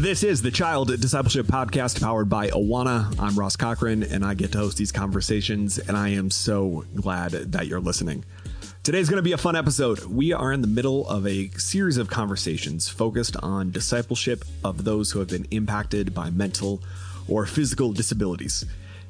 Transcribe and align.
This 0.00 0.22
is 0.22 0.42
the 0.42 0.50
Child 0.50 0.98
Discipleship 1.00 1.46
Podcast 1.46 2.00
powered 2.00 2.28
by 2.28 2.48
Awana. 2.48 3.14
I'm 3.18 3.38
Ross 3.38 3.56
Cochran, 3.56 4.02
and 4.02 4.24
I 4.24 4.34
get 4.34 4.52
to 4.52 4.58
host 4.58 4.76
these 4.76 4.92
conversations, 4.92 5.78
and 5.78 5.96
I 5.96 6.08
am 6.08 6.30
so 6.30 6.84
glad 6.94 7.32
that 7.32 7.66
you're 7.66 7.80
listening. 7.80 8.24
Today's 8.82 9.10
going 9.10 9.18
to 9.18 9.22
be 9.22 9.32
a 9.32 9.38
fun 9.38 9.56
episode. 9.56 10.04
We 10.06 10.32
are 10.32 10.52
in 10.52 10.62
the 10.62 10.66
middle 10.66 11.06
of 11.08 11.26
a 11.26 11.48
series 11.50 11.98
of 11.98 12.08
conversations 12.08 12.88
focused 12.88 13.36
on 13.42 13.72
discipleship 13.72 14.44
of 14.64 14.84
those 14.84 15.10
who 15.10 15.18
have 15.18 15.28
been 15.28 15.46
impacted 15.50 16.14
by 16.14 16.30
mental 16.30 16.82
or 17.28 17.44
physical 17.44 17.92
disabilities. 17.92 18.64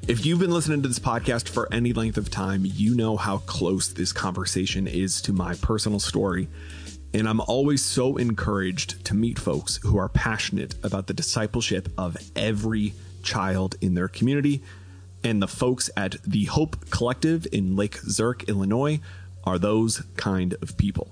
If 0.07 0.25
you've 0.25 0.39
been 0.39 0.51
listening 0.51 0.81
to 0.81 0.87
this 0.87 0.99
podcast 0.99 1.47
for 1.47 1.71
any 1.71 1.93
length 1.93 2.17
of 2.17 2.29
time, 2.29 2.63
you 2.65 2.95
know 2.95 3.17
how 3.17 3.37
close 3.39 3.87
this 3.89 4.11
conversation 4.11 4.87
is 4.87 5.21
to 5.23 5.33
my 5.33 5.53
personal 5.55 5.99
story 5.99 6.47
and 7.13 7.27
I'm 7.27 7.41
always 7.41 7.83
so 7.83 8.15
encouraged 8.17 9.03
to 9.05 9.13
meet 9.13 9.37
folks 9.37 9.77
who 9.83 9.97
are 9.97 10.07
passionate 10.07 10.75
about 10.83 11.07
the 11.07 11.13
discipleship 11.13 11.89
of 11.97 12.15
every 12.35 12.93
child 13.21 13.75
in 13.81 13.95
their 13.95 14.07
community. 14.07 14.63
And 15.23 15.41
the 15.41 15.47
folks 15.47 15.89
at 15.97 16.15
the 16.23 16.45
Hope 16.45 16.89
Collective 16.89 17.45
in 17.51 17.75
Lake 17.75 17.97
Zurich, 17.97 18.45
Illinois, 18.47 19.01
are 19.43 19.59
those 19.59 20.03
kind 20.15 20.55
of 20.61 20.77
people. 20.77 21.11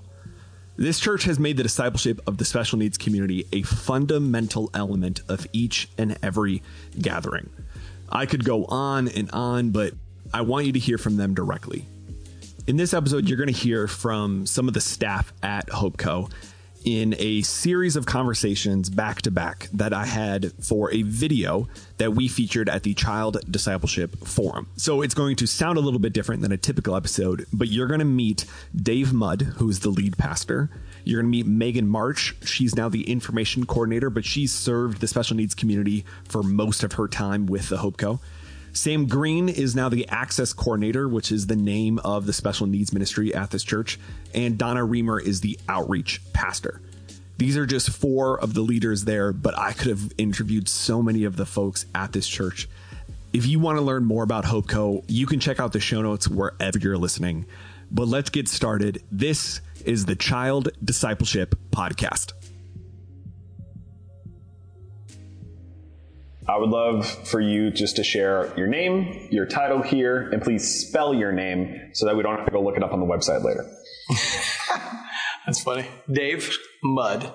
This 0.76 0.98
church 0.98 1.24
has 1.24 1.38
made 1.38 1.58
the 1.58 1.62
discipleship 1.62 2.20
of 2.26 2.38
the 2.38 2.46
special 2.46 2.78
needs 2.78 2.96
community 2.96 3.46
a 3.52 3.62
fundamental 3.62 4.70
element 4.72 5.20
of 5.28 5.46
each 5.52 5.90
and 5.98 6.16
every 6.22 6.62
gathering. 6.98 7.50
I 8.12 8.26
could 8.26 8.44
go 8.44 8.64
on 8.66 9.08
and 9.08 9.30
on, 9.30 9.70
but 9.70 9.94
I 10.32 10.42
want 10.42 10.66
you 10.66 10.72
to 10.72 10.78
hear 10.78 10.98
from 10.98 11.16
them 11.16 11.34
directly. 11.34 11.86
In 12.66 12.76
this 12.76 12.94
episode, 12.94 13.28
you're 13.28 13.38
going 13.38 13.52
to 13.52 13.58
hear 13.58 13.88
from 13.88 14.46
some 14.46 14.68
of 14.68 14.74
the 14.74 14.80
staff 14.80 15.32
at 15.42 15.66
HopeCo 15.68 16.30
in 16.84 17.14
a 17.18 17.42
series 17.42 17.96
of 17.96 18.06
conversations 18.06 18.88
back 18.88 19.22
to 19.22 19.30
back 19.30 19.68
that 19.72 19.92
I 19.92 20.06
had 20.06 20.52
for 20.64 20.92
a 20.92 21.02
video 21.02 21.68
that 21.98 22.12
we 22.12 22.26
featured 22.26 22.68
at 22.68 22.82
the 22.82 22.94
Child 22.94 23.38
Discipleship 23.50 24.16
Forum. 24.26 24.68
So 24.76 25.02
it's 25.02 25.14
going 25.14 25.36
to 25.36 25.46
sound 25.46 25.78
a 25.78 25.80
little 25.80 26.00
bit 26.00 26.12
different 26.12 26.42
than 26.42 26.52
a 26.52 26.56
typical 26.56 26.96
episode, 26.96 27.46
but 27.52 27.68
you're 27.68 27.86
going 27.86 28.00
to 28.00 28.06
meet 28.06 28.44
Dave 28.74 29.12
Mudd, 29.12 29.42
who's 29.42 29.80
the 29.80 29.90
lead 29.90 30.16
pastor. 30.16 30.70
You're 31.04 31.22
going 31.22 31.32
to 31.32 31.38
meet 31.38 31.46
Megan 31.46 31.88
March. 31.88 32.34
She's 32.42 32.74
now 32.74 32.88
the 32.88 33.10
information 33.10 33.66
coordinator, 33.66 34.10
but 34.10 34.24
she's 34.24 34.52
served 34.52 35.00
the 35.00 35.08
special 35.08 35.36
needs 35.36 35.54
community 35.54 36.04
for 36.28 36.42
most 36.42 36.82
of 36.82 36.92
her 36.92 37.08
time 37.08 37.46
with 37.46 37.68
the 37.68 37.78
HopeCo. 37.78 38.20
Sam 38.72 39.06
Green 39.06 39.48
is 39.48 39.74
now 39.74 39.88
the 39.88 40.08
Access 40.08 40.52
Coordinator, 40.52 41.08
which 41.08 41.32
is 41.32 41.48
the 41.48 41.56
name 41.56 41.98
of 42.04 42.26
the 42.26 42.32
special 42.32 42.66
needs 42.66 42.92
ministry 42.92 43.34
at 43.34 43.50
this 43.50 43.64
church. 43.64 43.98
And 44.32 44.56
Donna 44.56 44.84
Reamer 44.84 45.20
is 45.20 45.40
the 45.40 45.58
Outreach 45.68 46.20
Pastor. 46.32 46.80
These 47.36 47.56
are 47.56 47.66
just 47.66 47.90
four 47.90 48.38
of 48.38 48.54
the 48.54 48.60
leaders 48.60 49.04
there, 49.04 49.32
but 49.32 49.58
I 49.58 49.72
could 49.72 49.88
have 49.88 50.12
interviewed 50.18 50.68
so 50.68 51.02
many 51.02 51.24
of 51.24 51.36
the 51.36 51.46
folks 51.46 51.86
at 51.94 52.12
this 52.12 52.28
church. 52.28 52.68
If 53.32 53.46
you 53.46 53.58
want 53.58 53.78
to 53.78 53.82
learn 53.82 54.04
more 54.04 54.22
about 54.22 54.44
HopeCo, 54.44 55.04
you 55.08 55.26
can 55.26 55.40
check 55.40 55.58
out 55.58 55.72
the 55.72 55.80
show 55.80 56.02
notes 56.02 56.28
wherever 56.28 56.78
you're 56.78 56.98
listening. 56.98 57.46
But 57.90 58.08
let's 58.08 58.30
get 58.30 58.46
started. 58.46 59.02
This 59.10 59.60
is 59.82 60.04
the 60.04 60.14
Child 60.14 60.70
Discipleship 60.84 61.54
Podcast. 61.70 62.32
I 66.48 66.56
would 66.56 66.70
love 66.70 67.06
for 67.06 67.40
you 67.40 67.70
just 67.70 67.96
to 67.96 68.04
share 68.04 68.52
your 68.56 68.66
name, 68.66 69.28
your 69.30 69.46
title 69.46 69.82
here, 69.82 70.28
and 70.30 70.42
please 70.42 70.86
spell 70.86 71.14
your 71.14 71.32
name 71.32 71.90
so 71.92 72.06
that 72.06 72.16
we 72.16 72.22
don't 72.22 72.36
have 72.36 72.46
to 72.46 72.50
go 72.50 72.60
look 72.60 72.76
it 72.76 72.82
up 72.82 72.92
on 72.92 73.00
the 73.00 73.06
website 73.06 73.44
later. 73.44 73.64
That's 75.46 75.62
funny. 75.62 75.86
Dave 76.10 76.50
Mudd, 76.82 77.32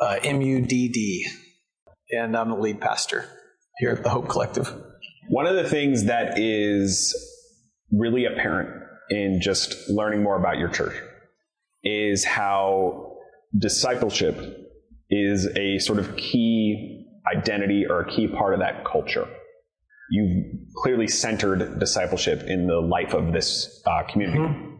uh, 0.00 0.18
M 0.24 0.40
U 0.40 0.60
D 0.62 0.88
D, 0.88 1.28
and 2.10 2.36
I'm 2.36 2.50
the 2.50 2.56
lead 2.56 2.80
pastor 2.80 3.26
here 3.78 3.90
at 3.90 4.02
the 4.02 4.10
Hope 4.10 4.28
Collective. 4.28 4.74
One 5.28 5.46
of 5.46 5.54
the 5.54 5.68
things 5.68 6.04
that 6.06 6.38
is 6.38 7.14
really 7.92 8.24
apparent 8.24 8.70
in 9.10 9.40
just 9.40 9.88
learning 9.88 10.22
more 10.22 10.36
about 10.36 10.58
your 10.58 10.68
church 10.68 10.94
is 11.86 12.24
how 12.24 13.16
discipleship 13.56 14.36
is 15.08 15.46
a 15.56 15.78
sort 15.78 16.00
of 16.00 16.16
key 16.16 17.06
identity 17.32 17.86
or 17.88 18.00
a 18.00 18.10
key 18.10 18.26
part 18.26 18.54
of 18.54 18.60
that 18.60 18.84
culture. 18.84 19.28
You've 20.10 20.46
clearly 20.76 21.06
centered 21.06 21.78
discipleship 21.78 22.42
in 22.42 22.66
the 22.66 22.80
life 22.80 23.14
of 23.14 23.32
this 23.32 23.82
uh, 23.86 24.02
community. 24.10 24.40
Mm-hmm. 24.40 24.74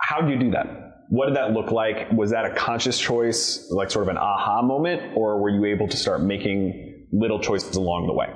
How 0.00 0.20
do 0.20 0.32
you 0.32 0.38
do 0.38 0.50
that? 0.50 0.66
What 1.08 1.26
did 1.26 1.36
that 1.36 1.52
look 1.52 1.70
like? 1.70 2.10
Was 2.12 2.30
that 2.30 2.44
a 2.44 2.54
conscious 2.54 2.98
choice, 2.98 3.70
like 3.70 3.90
sort 3.90 4.04
of 4.04 4.08
an 4.08 4.18
aha 4.18 4.62
moment, 4.62 5.16
or 5.16 5.40
were 5.40 5.50
you 5.50 5.64
able 5.66 5.88
to 5.88 5.96
start 5.96 6.22
making 6.22 7.08
little 7.12 7.40
choices 7.40 7.76
along 7.76 8.06
the 8.06 8.12
way? 8.12 8.28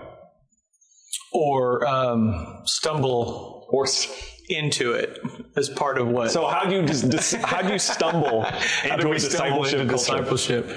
Or 1.32 1.86
um, 1.86 2.62
stumble 2.64 3.68
or 3.70 3.86
into 4.48 4.92
it 4.92 5.18
as 5.56 5.68
part 5.68 5.98
of 5.98 6.08
what? 6.08 6.30
So 6.30 6.46
how 6.46 6.64
do 6.64 6.74
you 6.74 6.86
just, 6.86 7.34
how 7.36 7.62
do 7.62 7.72
you 7.72 7.78
stumble 7.78 8.44
into 8.84 9.12
discipleship? 9.12 9.80
Into 9.80 9.92
discipleship? 9.92 10.70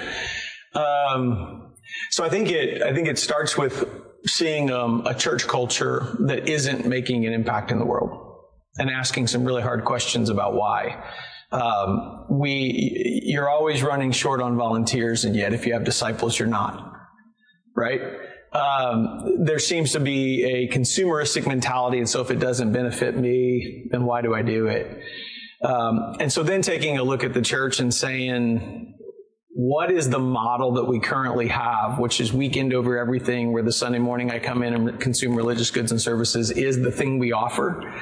Um, 0.74 1.74
so 2.10 2.24
I 2.24 2.28
think 2.28 2.50
it, 2.50 2.82
I 2.82 2.94
think 2.94 3.08
it 3.08 3.18
starts 3.18 3.56
with 3.56 3.84
seeing 4.26 4.70
um, 4.70 5.06
a 5.06 5.14
church 5.14 5.46
culture 5.46 6.16
that 6.26 6.48
isn't 6.48 6.86
making 6.86 7.26
an 7.26 7.32
impact 7.32 7.70
in 7.70 7.78
the 7.78 7.84
world 7.84 8.38
and 8.78 8.88
asking 8.88 9.26
some 9.26 9.44
really 9.44 9.62
hard 9.62 9.84
questions 9.84 10.30
about 10.30 10.54
why. 10.54 11.04
Um, 11.50 12.26
we, 12.30 13.20
you're 13.24 13.48
always 13.48 13.82
running 13.82 14.10
short 14.12 14.40
on 14.40 14.56
volunteers, 14.56 15.24
and 15.24 15.36
yet 15.36 15.52
if 15.52 15.66
you 15.66 15.74
have 15.74 15.84
disciples, 15.84 16.38
you're 16.38 16.48
not. 16.48 16.90
Right? 17.76 18.00
Um, 18.52 19.44
there 19.44 19.58
seems 19.58 19.92
to 19.92 20.00
be 20.00 20.44
a 20.44 20.68
consumeristic 20.68 21.46
mentality, 21.46 21.98
and 21.98 22.08
so 22.08 22.20
if 22.20 22.30
it 22.30 22.38
doesn't 22.38 22.72
benefit 22.72 23.16
me, 23.16 23.88
then 23.90 24.04
why 24.04 24.20
do 24.20 24.34
I 24.34 24.42
do 24.42 24.66
it? 24.66 25.02
Um, 25.62 26.16
and 26.20 26.30
so 26.30 26.42
then 26.42 26.60
taking 26.60 26.98
a 26.98 27.02
look 27.02 27.24
at 27.24 27.32
the 27.32 27.42
church 27.42 27.80
and 27.80 27.94
saying, 27.94 28.98
what 29.54 29.90
is 29.90 30.08
the 30.10 30.18
model 30.18 30.72
that 30.72 30.84
we 30.84 30.98
currently 30.98 31.48
have, 31.48 31.98
which 31.98 32.20
is 32.20 32.32
weekend 32.32 32.72
over 32.74 32.98
everything, 32.98 33.52
where 33.52 33.62
the 33.62 33.72
Sunday 33.72 33.98
morning 33.98 34.30
I 34.30 34.38
come 34.38 34.62
in 34.62 34.74
and 34.74 35.00
consume 35.00 35.34
religious 35.34 35.70
goods 35.70 35.90
and 35.90 36.00
services 36.00 36.50
is 36.50 36.80
the 36.80 36.90
thing 36.90 37.18
we 37.18 37.32
offer 37.32 37.92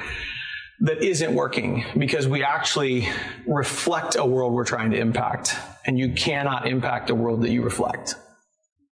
that 0.81 1.03
isn't 1.03 1.35
working 1.35 1.85
because 1.97 2.27
we 2.27 2.43
actually 2.43 3.07
reflect 3.45 4.15
a 4.15 4.25
world 4.25 4.53
we're 4.53 4.65
trying 4.65 4.91
to 4.91 4.97
impact 4.97 5.55
and 5.85 5.99
you 5.99 6.13
cannot 6.13 6.67
impact 6.67 7.09
a 7.09 7.15
world 7.15 7.41
that 7.43 7.51
you 7.51 7.61
reflect. 7.61 8.15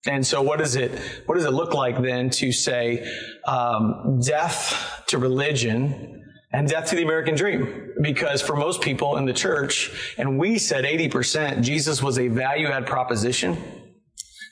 And 0.06 0.26
so 0.26 0.42
what 0.42 0.60
does 0.60 0.76
it, 0.76 0.98
what 1.26 1.36
does 1.36 1.46
it 1.46 1.52
look 1.52 1.74
like 1.74 2.02
then 2.02 2.30
to 2.32 2.52
say, 2.52 3.06
um, 3.46 4.20
death 4.24 5.04
to 5.08 5.18
religion 5.18 6.20
and 6.52 6.68
death 6.68 6.90
to 6.90 6.96
the 6.96 7.04
American 7.04 7.36
dream. 7.36 7.94
Because 8.02 8.42
for 8.42 8.56
most 8.56 8.82
people 8.82 9.18
in 9.18 9.26
the 9.26 9.34
church, 9.34 10.16
and 10.18 10.40
we 10.40 10.58
said 10.58 10.84
80%, 10.84 11.62
Jesus 11.62 12.02
was 12.02 12.18
a 12.18 12.28
value 12.28 12.68
add 12.68 12.88
proposition 12.88 13.58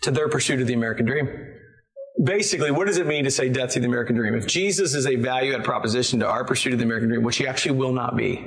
to 0.04 0.12
their 0.12 0.30
pursuit 0.30 0.62
of 0.62 0.68
the 0.68 0.74
American 0.74 1.06
dream. 1.06 1.28
Basically, 2.24 2.72
what 2.72 2.88
does 2.88 2.98
it 2.98 3.08
mean 3.08 3.24
to 3.24 3.32
say 3.32 3.50
death 3.50 3.74
to 3.74 3.80
the 3.80 3.88
American 3.88 4.16
dream? 4.16 4.36
If 4.36 4.48
Jesus 4.48 4.94
is 4.94 5.06
a 5.06 5.16
value 5.16 5.54
add 5.54 5.64
proposition 5.64 6.20
to 6.20 6.28
our 6.28 6.44
pursuit 6.44 6.74
of 6.74 6.80
the 6.80 6.86
American 6.86 7.10
dream, 7.10 7.24
which 7.24 7.38
he 7.38 7.48
actually 7.48 7.78
will 7.78 7.94
not 7.94 8.16
be, 8.16 8.46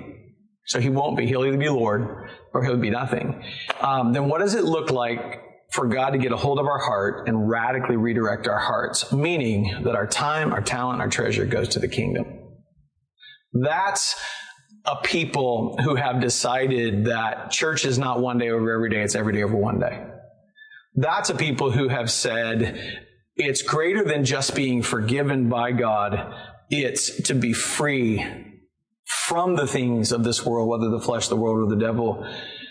so 0.67 0.81
he 0.81 0.91
won't 0.91 1.17
be, 1.17 1.27
he'll 1.27 1.45
either 1.45 1.57
be 1.57 1.69
Lord 1.69 2.29
or 2.53 2.65
he'll 2.65 2.77
be 2.77 2.91
nothing, 2.91 3.43
um, 3.81 4.13
then 4.13 4.29
what 4.29 4.41
does 4.41 4.55
it 4.55 4.65
look 4.65 4.91
like 4.91 5.43
for 5.71 5.87
God 5.87 6.11
to 6.11 6.19
get 6.19 6.33
a 6.33 6.37
hold 6.37 6.59
of 6.59 6.67
our 6.67 6.79
heart 6.79 7.29
and 7.29 7.49
radically 7.49 7.97
redirect 7.97 8.49
our 8.49 8.59
hearts, 8.59 9.13
meaning 9.13 9.83
that 9.85 9.95
our 9.95 10.07
time, 10.07 10.53
our 10.53 10.61
talent, 10.61 11.01
our 11.01 11.09
treasure 11.09 11.47
goes 11.47 11.69
to 11.69 11.79
the 11.79 11.89
kingdom? 11.89 12.27
That's 13.53 14.21
a 14.85 14.97
people 14.97 15.77
who 15.83 15.95
have 15.95 16.21
decided 16.21 17.07
that 17.07 17.51
church 17.51 17.85
is 17.85 17.99
not 17.99 18.21
one 18.21 18.39
day 18.39 18.51
over 18.51 18.73
every 18.73 18.91
day, 18.91 19.03
it's 19.03 19.15
every 19.15 19.33
day 19.33 19.43
over 19.43 19.57
one 19.57 19.79
day. 19.79 20.05
That's 20.95 21.31
a 21.31 21.35
people 21.35 21.71
who 21.71 21.89
have 21.89 22.11
said 22.11 23.07
it's 23.37 23.63
greater 23.63 24.05
than 24.05 24.25
just 24.25 24.55
being 24.55 24.83
forgiven 24.83 25.49
by 25.49 25.73
God, 25.73 26.35
it's 26.69 27.23
to 27.23 27.35
be 27.35 27.53
free 27.53 28.25
from 29.27 29.57
the 29.57 29.67
things 29.67 30.13
of 30.13 30.25
this 30.25 30.45
world, 30.45 30.69
whether 30.69 30.89
the 30.89 31.01
flesh, 31.01 31.29
the 31.29 31.37
world, 31.37 31.67
or 31.67 31.75
the 31.75 31.81
devil, 31.81 32.27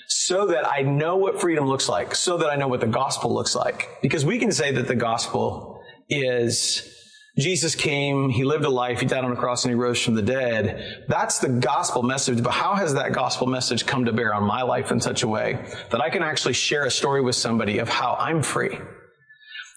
so 0.09 0.47
that 0.47 0.69
I 0.69 0.81
know 0.81 1.17
what 1.17 1.39
freedom 1.39 1.67
looks 1.67 1.87
like, 1.87 2.15
so 2.15 2.37
that 2.37 2.49
I 2.49 2.55
know 2.55 2.67
what 2.67 2.81
the 2.81 2.87
gospel 2.87 3.33
looks 3.33 3.55
like. 3.55 3.89
Because 4.01 4.25
we 4.25 4.39
can 4.39 4.51
say 4.51 4.71
that 4.71 4.87
the 4.87 4.95
gospel 4.95 5.81
is 6.09 6.95
Jesus 7.37 7.75
came, 7.75 8.29
he 8.29 8.43
lived 8.43 8.65
a 8.65 8.69
life, 8.69 8.99
he 8.99 9.05
died 9.05 9.23
on 9.23 9.31
a 9.31 9.35
cross, 9.35 9.63
and 9.63 9.71
he 9.71 9.75
rose 9.75 10.01
from 10.01 10.15
the 10.15 10.23
dead. 10.23 11.05
That's 11.07 11.37
the 11.37 11.47
gospel 11.49 12.01
message. 12.01 12.43
But 12.43 12.51
how 12.51 12.75
has 12.75 12.95
that 12.95 13.13
gospel 13.13 13.45
message 13.45 13.85
come 13.85 14.05
to 14.05 14.11
bear 14.11 14.33
on 14.33 14.43
my 14.43 14.63
life 14.63 14.91
in 14.91 14.99
such 14.99 15.21
a 15.21 15.27
way 15.27 15.63
that 15.91 16.01
I 16.01 16.09
can 16.09 16.23
actually 16.23 16.53
share 16.53 16.85
a 16.85 16.91
story 16.91 17.21
with 17.21 17.35
somebody 17.35 17.77
of 17.77 17.87
how 17.87 18.17
I'm 18.19 18.41
free? 18.41 18.77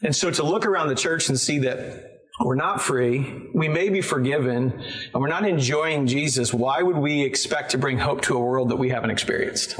And 0.02 0.16
so 0.16 0.30
to 0.30 0.42
look 0.42 0.64
around 0.64 0.88
the 0.88 0.94
church 0.94 1.28
and 1.28 1.38
see 1.38 1.58
that 1.60 2.22
we're 2.40 2.56
not 2.56 2.80
free, 2.80 3.50
we 3.54 3.68
may 3.68 3.90
be 3.90 4.00
forgiven, 4.00 4.72
and 5.12 5.22
we're 5.22 5.28
not 5.28 5.46
enjoying 5.46 6.06
Jesus, 6.06 6.54
why 6.54 6.82
would 6.82 6.96
we 6.96 7.22
expect 7.22 7.72
to 7.72 7.78
bring 7.78 7.98
hope 7.98 8.22
to 8.22 8.36
a 8.36 8.40
world 8.40 8.70
that 8.70 8.76
we 8.76 8.88
haven't 8.88 9.10
experienced? 9.10 9.78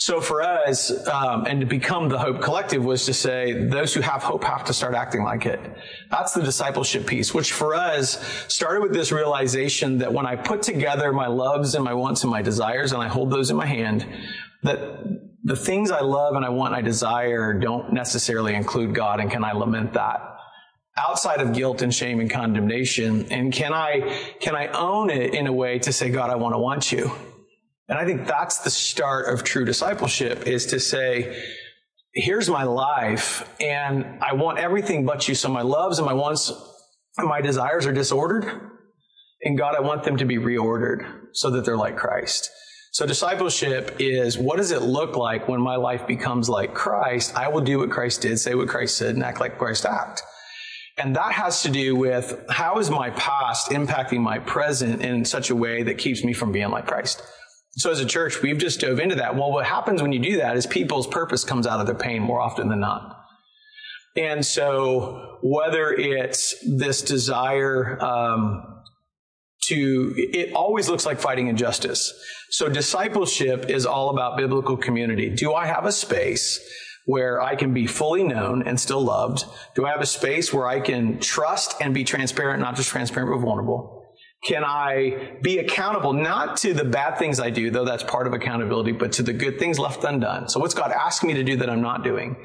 So 0.00 0.18
for 0.22 0.40
us, 0.40 0.90
um, 1.08 1.44
and 1.44 1.60
to 1.60 1.66
become 1.66 2.08
the 2.08 2.18
Hope 2.18 2.40
Collective 2.40 2.82
was 2.82 3.04
to 3.04 3.12
say 3.12 3.66
those 3.66 3.92
who 3.92 4.00
have 4.00 4.22
hope 4.22 4.42
have 4.44 4.64
to 4.64 4.72
start 4.72 4.94
acting 4.94 5.22
like 5.22 5.44
it. 5.44 5.60
That's 6.10 6.32
the 6.32 6.40
discipleship 6.40 7.06
piece, 7.06 7.34
which 7.34 7.52
for 7.52 7.74
us 7.74 8.18
started 8.48 8.80
with 8.80 8.94
this 8.94 9.12
realization 9.12 9.98
that 9.98 10.10
when 10.10 10.24
I 10.24 10.36
put 10.36 10.62
together 10.62 11.12
my 11.12 11.26
loves 11.26 11.74
and 11.74 11.84
my 11.84 11.92
wants 11.92 12.22
and 12.22 12.30
my 12.30 12.40
desires 12.40 12.92
and 12.92 13.02
I 13.02 13.08
hold 13.08 13.30
those 13.30 13.50
in 13.50 13.58
my 13.58 13.66
hand, 13.66 14.06
that 14.62 14.78
the 15.44 15.54
things 15.54 15.90
I 15.90 16.00
love 16.00 16.34
and 16.34 16.46
I 16.46 16.48
want 16.48 16.74
and 16.74 16.82
I 16.82 16.82
desire 16.82 17.52
don't 17.52 17.92
necessarily 17.92 18.54
include 18.54 18.94
God, 18.94 19.20
and 19.20 19.30
can 19.30 19.44
I 19.44 19.52
lament 19.52 19.92
that? 19.92 20.26
outside 20.96 21.40
of 21.40 21.52
guilt 21.52 21.82
and 21.82 21.94
shame 21.94 22.20
and 22.20 22.28
condemnation 22.28 23.24
and 23.30 23.52
can 23.52 23.72
i 23.72 24.20
can 24.40 24.56
i 24.56 24.66
own 24.66 25.08
it 25.08 25.32
in 25.34 25.46
a 25.46 25.52
way 25.52 25.78
to 25.78 25.92
say 25.92 26.10
god 26.10 26.28
i 26.30 26.34
want 26.34 26.52
to 26.52 26.58
want 26.58 26.90
you 26.90 27.10
and 27.90 27.98
I 27.98 28.04
think 28.04 28.24
that's 28.24 28.58
the 28.58 28.70
start 28.70 29.28
of 29.28 29.42
true 29.42 29.64
discipleship 29.64 30.46
is 30.46 30.66
to 30.66 30.78
say, 30.78 31.44
here's 32.14 32.48
my 32.48 32.62
life 32.62 33.52
and 33.60 34.06
I 34.22 34.34
want 34.34 34.60
everything 34.60 35.04
but 35.04 35.26
you. 35.28 35.34
So 35.34 35.48
my 35.48 35.62
loves 35.62 35.98
and 35.98 36.06
my 36.06 36.12
wants 36.12 36.52
and 37.18 37.28
my 37.28 37.40
desires 37.40 37.86
are 37.86 37.92
disordered. 37.92 38.48
And 39.42 39.58
God, 39.58 39.74
I 39.74 39.80
want 39.80 40.04
them 40.04 40.18
to 40.18 40.24
be 40.24 40.36
reordered 40.36 41.04
so 41.32 41.50
that 41.50 41.64
they're 41.64 41.76
like 41.76 41.96
Christ. 41.96 42.48
So 42.92 43.06
discipleship 43.06 43.96
is 43.98 44.38
what 44.38 44.58
does 44.58 44.70
it 44.70 44.82
look 44.82 45.16
like 45.16 45.48
when 45.48 45.60
my 45.60 45.74
life 45.74 46.06
becomes 46.06 46.48
like 46.48 46.74
Christ? 46.74 47.36
I 47.36 47.48
will 47.48 47.60
do 47.60 47.80
what 47.80 47.90
Christ 47.90 48.22
did, 48.22 48.38
say 48.38 48.54
what 48.54 48.68
Christ 48.68 48.98
said, 48.98 49.16
and 49.16 49.24
act 49.24 49.40
like 49.40 49.58
Christ 49.58 49.84
act. 49.84 50.22
And 50.96 51.16
that 51.16 51.32
has 51.32 51.62
to 51.62 51.70
do 51.70 51.96
with 51.96 52.44
how 52.50 52.78
is 52.78 52.88
my 52.88 53.10
past 53.10 53.70
impacting 53.70 54.20
my 54.20 54.38
present 54.38 55.02
in 55.02 55.24
such 55.24 55.50
a 55.50 55.56
way 55.56 55.82
that 55.82 55.98
keeps 55.98 56.22
me 56.22 56.32
from 56.32 56.52
being 56.52 56.70
like 56.70 56.86
Christ? 56.86 57.20
So 57.72 57.90
as 57.90 58.00
a 58.00 58.06
church, 58.06 58.42
we've 58.42 58.58
just 58.58 58.80
dove 58.80 58.98
into 58.98 59.14
that. 59.16 59.36
Well, 59.36 59.52
what 59.52 59.64
happens 59.64 60.02
when 60.02 60.12
you 60.12 60.18
do 60.18 60.38
that 60.38 60.56
is 60.56 60.66
people's 60.66 61.06
purpose 61.06 61.44
comes 61.44 61.66
out 61.66 61.80
of 61.80 61.86
their 61.86 61.94
pain 61.94 62.22
more 62.22 62.40
often 62.40 62.68
than 62.68 62.80
not. 62.80 63.16
And 64.16 64.44
so 64.44 65.38
whether 65.42 65.92
it's 65.92 66.54
this 66.66 67.02
desire 67.02 68.02
um, 68.02 68.82
to, 69.66 70.14
it 70.16 70.52
always 70.52 70.88
looks 70.88 71.06
like 71.06 71.20
fighting 71.20 71.46
injustice. 71.46 72.12
So 72.50 72.68
discipleship 72.68 73.70
is 73.70 73.86
all 73.86 74.10
about 74.10 74.36
biblical 74.36 74.76
community. 74.76 75.30
Do 75.30 75.54
I 75.54 75.66
have 75.66 75.86
a 75.86 75.92
space 75.92 76.58
where 77.06 77.40
I 77.40 77.54
can 77.54 77.72
be 77.72 77.86
fully 77.86 78.24
known 78.24 78.64
and 78.66 78.78
still 78.80 79.00
loved? 79.00 79.44
Do 79.76 79.86
I 79.86 79.90
have 79.90 80.00
a 80.00 80.06
space 80.06 80.52
where 80.52 80.66
I 80.66 80.80
can 80.80 81.20
trust 81.20 81.76
and 81.80 81.94
be 81.94 82.02
transparent, 82.02 82.60
not 82.60 82.74
just 82.74 82.88
transparent 82.88 83.32
but 83.32 83.38
vulnerable? 83.38 83.99
Can 84.42 84.64
I 84.64 85.38
be 85.42 85.58
accountable 85.58 86.12
not 86.12 86.56
to 86.58 86.72
the 86.72 86.84
bad 86.84 87.18
things 87.18 87.38
I 87.40 87.50
do, 87.50 87.70
though 87.70 87.84
that's 87.84 88.02
part 88.02 88.26
of 88.26 88.32
accountability, 88.32 88.92
but 88.92 89.12
to 89.12 89.22
the 89.22 89.34
good 89.34 89.58
things 89.58 89.78
left 89.78 90.02
undone? 90.04 90.48
So 90.48 90.60
what's 90.60 90.74
God 90.74 90.92
asking 90.92 91.28
me 91.28 91.34
to 91.34 91.44
do 91.44 91.56
that 91.56 91.68
I'm 91.68 91.82
not 91.82 92.04
doing? 92.04 92.36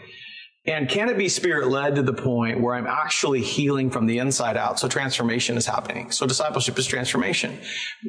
And 0.67 0.89
can 0.89 1.09
it 1.09 1.17
be 1.17 1.29
spirit 1.29 1.67
led 1.67 1.95
to 1.95 2.01
the 2.01 2.13
point 2.13 2.59
where 2.59 2.73
I'm 2.73 2.87
actually 2.87 3.41
healing 3.41 3.91
from 3.91 4.07
the 4.07 4.17
inside 4.17 4.57
out? 4.57 4.79
So 4.79 4.87
transformation 4.87 5.57
is 5.57 5.65
happening. 5.65 6.11
So 6.11 6.25
discipleship 6.25 6.77
is 6.79 6.87
transformation. 6.87 7.59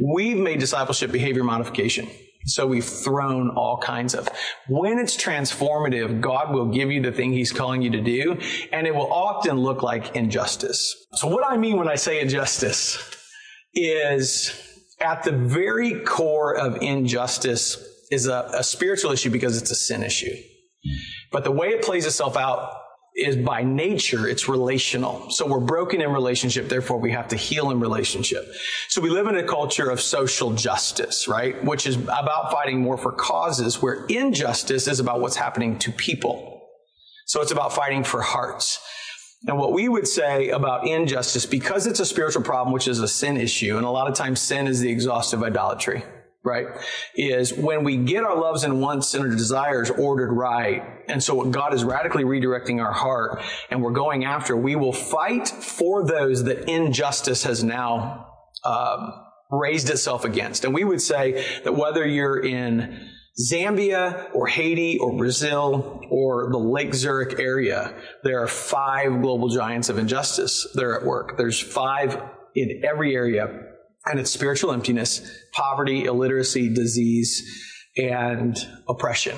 We've 0.03 0.39
made 0.39 0.59
discipleship 0.59 1.13
behavior 1.13 1.45
modification. 1.45 2.09
So 2.47 2.67
we've 2.67 2.85
thrown 2.85 3.51
all 3.51 3.79
kinds 3.79 4.15
of. 4.15 4.29
When 4.69 4.99
it's 4.99 5.17
transformative, 5.17 6.21
God 6.21 6.55
will 6.55 6.67
give 6.67 6.91
you 6.91 7.03
the 7.03 7.13
thing 7.13 7.33
He's 7.33 7.53
calling 7.53 7.83
you 7.83 7.91
to 7.91 8.01
do, 8.01 8.39
and 8.73 8.87
it 8.87 8.95
will 8.95 9.13
often 9.13 9.59
look 9.59 9.83
like 9.83 10.15
injustice. 10.15 11.07
So 11.15 11.27
what 11.27 11.45
I 11.47 11.57
mean 11.57 11.77
when 11.77 11.89
I 11.89 11.97
say 11.97 12.21
injustice, 12.21 13.16
is 13.77 14.83
at 15.01 15.23
the 15.23 15.33
very 15.33 16.01
core 16.01 16.57
of 16.57 16.83
injustice 16.83 17.77
is 18.11 18.27
a, 18.27 18.49
a 18.55 18.65
spiritual 18.65 19.13
issue 19.13 19.31
because 19.31 19.61
it's 19.61 19.71
a 19.71 19.75
sin 19.75 20.03
issue. 20.03 20.35
But 21.31 21.45
the 21.45 21.51
way 21.51 21.69
it 21.69 21.83
plays 21.83 22.07
itself 22.07 22.37
out 22.37 22.73
is 23.15 23.37
by 23.37 23.63
nature, 23.63 24.29
it's 24.29 24.49
relational. 24.49 25.31
So 25.31 25.47
we're 25.47 25.61
broken 25.61 26.03
in 26.03 26.13
relationship, 26.13 26.69
therefore 26.69 26.99
we 26.99 27.13
have 27.13 27.29
to 27.29 27.37
heal 27.37 27.71
in 27.71 27.81
relationship. 27.81 28.47
So 28.89 29.01
we 29.01 29.09
live 29.09 29.27
in 29.27 29.37
a 29.37 29.43
culture 29.43 29.89
of 29.89 30.01
social 30.01 30.53
justice, 30.53 31.27
right? 31.27 31.63
Which 31.65 31.87
is 31.87 31.97
about 31.97 32.53
fighting 32.53 32.81
more 32.81 32.99
for 32.99 33.13
causes 33.13 33.81
where 33.81 34.05
injustice 34.07 34.87
is 34.87 35.01
about 35.01 35.21
what's 35.21 35.37
happening 35.37 35.79
to 35.81 35.93
people. 35.93 36.69
So 37.27 37.41
it's 37.41 37.53
about 37.53 37.73
fighting 37.73 38.05
for 38.05 38.21
hearts. 38.21 38.79
And 39.47 39.59
what 39.59 39.73
we 39.73 39.89
would 39.89 40.09
say 40.09 40.49
about 40.49 40.89
injustice, 40.89 41.47
because 41.47 41.87
it's 41.87 42.01
a 42.01 42.07
spiritual 42.07 42.43
problem, 42.43 42.73
which 42.73 42.89
is 42.89 42.99
a 43.01 43.09
sin 43.09 43.37
issue, 43.37 43.77
and 43.77 43.87
a 43.87 43.91
lot 43.91 44.09
of 44.09 44.15
times 44.15 44.41
sin 44.41 44.67
is 44.67 44.81
the 44.81 44.91
exhaustive 44.91 45.43
idolatry, 45.43 46.03
right? 46.45 46.67
Is 47.15 47.55
when 47.55 47.85
we 47.85 47.97
get 47.97 48.25
our 48.25 48.37
loves 48.37 48.65
and 48.65 48.81
wants 48.81 49.15
and 49.15 49.25
our 49.25 49.31
desires 49.31 49.91
ordered 49.91 50.33
right. 50.33 50.83
And 51.09 51.23
so 51.23 51.37
what 51.37 51.53
God 51.53 51.75
is 51.75 51.85
radically 51.85 52.25
redirecting 52.25 52.83
our 52.83 52.93
heart 52.93 53.41
and 53.71 53.83
we're 53.83 53.93
going 53.93 54.25
after, 54.25 54.57
we 54.57 54.75
will 54.75 54.93
fight 54.93 55.47
for 55.49 56.05
those 56.05 56.43
that 56.45 56.69
injustice 56.69 57.45
has 57.45 57.63
now 57.63 58.27
um, 58.65 59.13
raised 59.53 59.91
itself 59.91 60.25
against. 60.25 60.65
And 60.65 60.75
we 60.75 60.83
would 60.83 61.01
say 61.01 61.61
that 61.63 61.73
whether 61.77 62.05
you're 62.05 62.45
in 62.45 63.11
Zambia 63.39 64.35
or 64.35 64.47
Haiti 64.47 64.99
or 64.99 65.17
Brazil 65.17 66.01
or 66.11 66.51
the 66.51 66.59
Lake 66.59 66.95
Zurich 66.95 67.39
area, 67.39 67.95
there 68.23 68.43
are 68.43 68.49
five 68.49 69.21
global 69.21 69.49
giants 69.49 69.91
of 69.91 69.99
injustice 69.99 70.67
that 70.75 70.83
are 70.83 70.99
at 70.99 71.05
work. 71.05 71.37
There's 71.37 71.61
five 71.61 72.23
in 72.55 72.83
every 72.83 73.15
area, 73.15 73.47
and 74.07 74.19
it's 74.19 74.31
spiritual 74.31 74.73
emptiness, 74.73 75.31
poverty, 75.53 76.05
illiteracy, 76.05 76.73
disease, 76.73 77.43
and 77.99 78.57
oppression. 78.89 79.37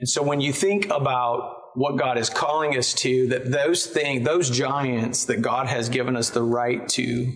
And 0.00 0.08
so 0.08 0.22
when 0.22 0.40
you 0.40 0.52
think 0.52 0.86
about 0.86 1.54
what 1.74 1.98
God 1.98 2.18
is 2.18 2.28
calling 2.28 2.76
us 2.76 2.92
to, 2.94 3.28
that 3.28 3.52
those 3.52 3.86
things, 3.86 4.24
those 4.24 4.50
giants 4.50 5.26
that 5.26 5.42
God 5.42 5.68
has 5.68 5.88
given 5.88 6.16
us 6.16 6.30
the 6.30 6.42
right 6.42 6.88
to, 6.88 7.32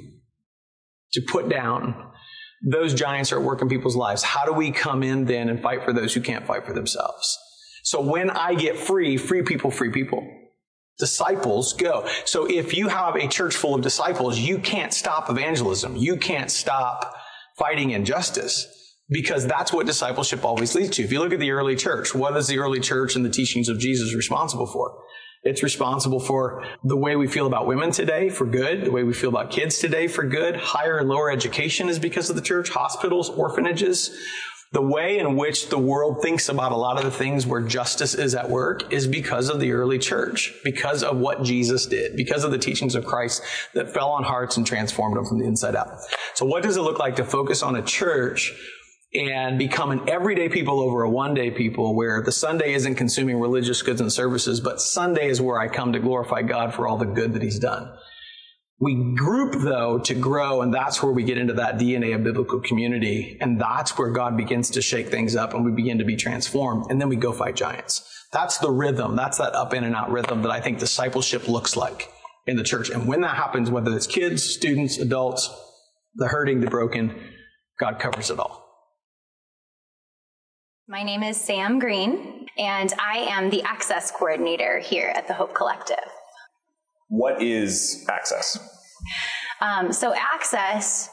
to 1.13 1.21
put 1.29 1.49
down, 1.49 2.10
those 2.63 2.95
giants 2.95 3.33
are 3.33 3.39
at 3.39 3.45
work 3.45 3.63
in 3.63 3.69
people's 3.69 3.97
lives. 3.97 4.23
How 4.23 4.45
do 4.45 4.53
we 4.53 4.71
come 4.71 5.03
in 5.03 5.25
then 5.25 5.49
and 5.49 5.63
fight 5.63 5.85
for 5.85 5.93
those 5.93 6.13
who 6.15 6.21
can't 6.21 6.47
fight 6.47 6.67
for 6.67 6.73
themselves? 6.73 7.39
So 7.83 8.01
when 8.01 8.31
I 8.31 8.55
get 8.55 8.77
free, 8.77 9.17
free 9.17 9.43
people, 9.43 9.71
free 9.71 9.91
people. 9.91 10.27
Disciples 10.99 11.73
go. 11.73 12.07
So 12.27 12.45
if 12.49 12.77
you 12.77 12.89
have 12.89 13.17
a 13.17 13.27
church 13.27 13.57
full 13.57 13.75
of 13.75 13.81
disciples, 13.81 14.39
you 14.39 14.59
can't 14.59 14.93
stop 14.93 15.31
evangelism. 15.31 15.97
You 15.97 16.19
can't 16.19 16.51
stop 16.51 17.15
fighting 17.57 17.91
injustice 17.91 18.67
because 19.09 19.47
that's 19.47 19.73
what 19.73 19.87
discipleship 19.87 20.45
always 20.45 20.75
leads 20.75 20.91
to. 20.97 21.03
If 21.03 21.11
you 21.11 21.21
look 21.21 21.33
at 21.33 21.41
the 21.41 21.53
early 21.53 21.75
church, 21.75 22.15
what 22.15 22.37
is 22.37 22.49
the 22.49 22.59
early 22.59 22.81
church 22.81 23.17
and 23.17 23.25
the 23.25 23.31
teachings 23.31 23.71
of 23.71 23.79
Jesus 23.79 24.15
responsible 24.15 24.67
for? 24.67 24.95
It's 25.43 25.63
responsible 25.63 26.21
for 26.21 26.67
the 26.85 26.97
way 26.97 27.17
we 27.17 27.27
feel 27.27 27.47
about 27.47 27.67
women 27.67 27.93
today 27.93 28.29
for 28.29 28.45
good, 28.45 28.85
the 28.85 28.91
way 28.91 29.05
we 29.05 29.15
feel 29.15 29.31
about 29.31 29.51
kids 29.51 29.79
today 29.79 30.07
for 30.07 30.23
good. 30.25 30.55
Higher 30.55 30.99
and 30.99 31.09
lower 31.09 31.31
education 31.31 31.89
is 31.89 31.99
because 31.99 32.29
of 32.29 32.37
the 32.37 32.43
church, 32.43 32.69
hospitals, 32.69 33.31
orphanages. 33.31 34.15
The 34.73 34.83
way 34.83 35.19
in 35.19 35.37
which 35.37 35.71
the 35.71 35.79
world 35.79 36.21
thinks 36.23 36.51
about 36.51 36.73
a 36.73 36.77
lot 36.77 36.99
of 36.99 37.05
the 37.05 37.11
things 37.11 37.47
where 37.47 37.63
justice 37.63 38.15
is 38.15 38.35
at 38.35 38.51
work 38.51 38.93
is 38.93 39.07
because 39.07 39.49
of 39.49 39.61
the 39.61 39.73
early 39.73 39.99
church, 39.99 40.53
because 40.63 41.03
of 41.03 41.17
what 41.17 41.43
Jesus 41.43 41.87
did, 41.87 42.17
because 42.17 42.45
of 42.45 42.51
the 42.51 42.59
teachings 42.59 42.95
of 42.95 43.07
Christ 43.07 43.43
that 43.73 43.95
fell 43.95 44.11
on 44.11 44.23
hearts 44.23 44.59
and 44.59 44.67
transformed 44.67 45.17
them 45.17 45.25
from 45.25 45.39
the 45.39 45.47
inside 45.47 45.75
out. 45.75 45.89
So 46.35 46.45
what 46.45 46.63
does 46.63 46.77
it 46.77 46.83
look 46.83 46.99
like 46.99 47.17
to 47.17 47.25
focus 47.25 47.63
on 47.63 47.77
a 47.77 47.83
church 47.83 48.53
and 49.13 49.59
become 49.59 49.91
an 49.91 50.09
everyday 50.09 50.49
people 50.49 50.81
over 50.81 51.03
a 51.03 51.11
one 51.11 51.35
day 51.35 51.51
people 51.51 51.97
where 51.97 52.23
the 52.23 52.31
Sunday 52.31 52.75
isn't 52.75 52.95
consuming 52.95 53.41
religious 53.41 53.83
goods 53.83 54.01
and 54.01 54.13
services, 54.13 54.61
but 54.61 54.81
Sunday 54.81 55.29
is 55.29 55.41
where 55.41 55.59
I 55.59 55.69
come 55.69 55.93
to 55.93 55.99
glorify 55.99 56.43
God 56.43 56.75
for 56.75 56.87
all 56.87 56.97
the 56.97 57.07
good 57.07 57.35
that 57.35 57.43
He's 57.43 57.59
done. 57.59 57.93
We 58.79 59.15
group 59.15 59.57
though 59.63 59.99
to 59.99 60.15
grow, 60.15 60.63
and 60.63 60.73
that's 60.73 61.03
where 61.03 61.13
we 61.13 61.25
get 61.25 61.39
into 61.39 61.55
that 61.55 61.77
DNA 61.77 62.15
of 62.15 62.25
biblical 62.25 62.61
community, 62.61 63.37
and 63.41 63.61
that's 63.61 63.99
where 63.99 64.11
God 64.11 64.37
begins 64.37 64.71
to 64.71 64.81
shake 64.81 65.09
things 65.09 65.37
up 65.37 65.55
and 65.55 65.65
we 65.65 65.73
begin 65.73 65.99
to 65.99 66.05
be 66.05 66.17
transformed, 66.17 66.87
and 66.89 67.01
then 67.01 67.09
we 67.09 67.17
go 67.17 67.33
fight 67.33 67.57
giants. 67.57 68.07
That's 68.33 68.59
the 68.59 68.71
rhythm. 68.71 69.17
That's 69.17 69.39
that 69.39 69.55
up 69.55 69.75
in 69.75 69.83
and 69.83 69.95
out 69.95 70.11
rhythm 70.13 70.43
that 70.43 70.53
I 70.53 70.61
think 70.61 70.79
discipleship 70.79 71.49
looks 71.49 71.77
like 71.77 72.09
in 72.47 72.57
the 72.57 72.63
church. 72.63 72.89
And 72.89 73.07
when 73.07 73.23
that 73.23 73.35
happens, 73.35 73.71
whether 73.71 73.95
it's 73.95 74.07
kids, 74.07 74.45
students, 74.45 74.99
adults, 74.99 75.51
the 76.15 76.29
hurting, 76.29 76.61
the 76.61 76.71
broken, 76.71 77.15
God 77.79 77.99
covers 77.99 78.31
it 78.31 78.39
all. 78.39 78.60
My 80.91 81.05
name 81.05 81.23
is 81.23 81.41
Sam 81.41 81.79
Green, 81.79 82.47
and 82.59 82.93
I 82.99 83.19
am 83.19 83.49
the 83.49 83.63
Access 83.63 84.11
Coordinator 84.11 84.81
here 84.81 85.13
at 85.15 85.29
the 85.29 85.33
Hope 85.33 85.55
Collective. 85.55 86.03
What 87.07 87.41
is 87.41 88.05
Access? 88.11 88.59
Um, 89.61 89.93
so, 89.93 90.13
Access 90.13 91.09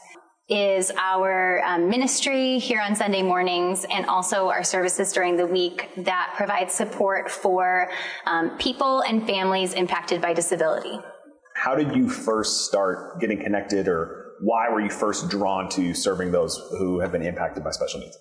is 0.49 0.91
our 0.97 1.63
um, 1.63 1.91
ministry 1.91 2.57
here 2.57 2.81
on 2.81 2.95
Sunday 2.95 3.21
mornings 3.21 3.85
and 3.91 4.07
also 4.07 4.49
our 4.49 4.63
services 4.63 5.13
during 5.13 5.37
the 5.37 5.45
week 5.45 5.91
that 5.97 6.33
provides 6.35 6.73
support 6.73 7.29
for 7.29 7.91
um, 8.25 8.57
people 8.57 9.01
and 9.01 9.27
families 9.27 9.75
impacted 9.75 10.23
by 10.23 10.33
disability. 10.33 10.99
how 11.53 11.75
did 11.75 11.95
you 11.95 12.09
first 12.09 12.65
start 12.65 13.19
getting 13.19 13.39
connected 13.39 13.87
or 13.87 14.31
why 14.41 14.69
were 14.69 14.81
you 14.81 14.89
first 14.89 15.29
drawn 15.29 15.69
to 15.69 15.93
serving 15.93 16.31
those 16.31 16.57
who 16.79 16.99
have 16.99 17.11
been 17.11 17.21
impacted 17.21 17.63
by 17.63 17.69
special 17.69 17.99
needs? 17.99 18.17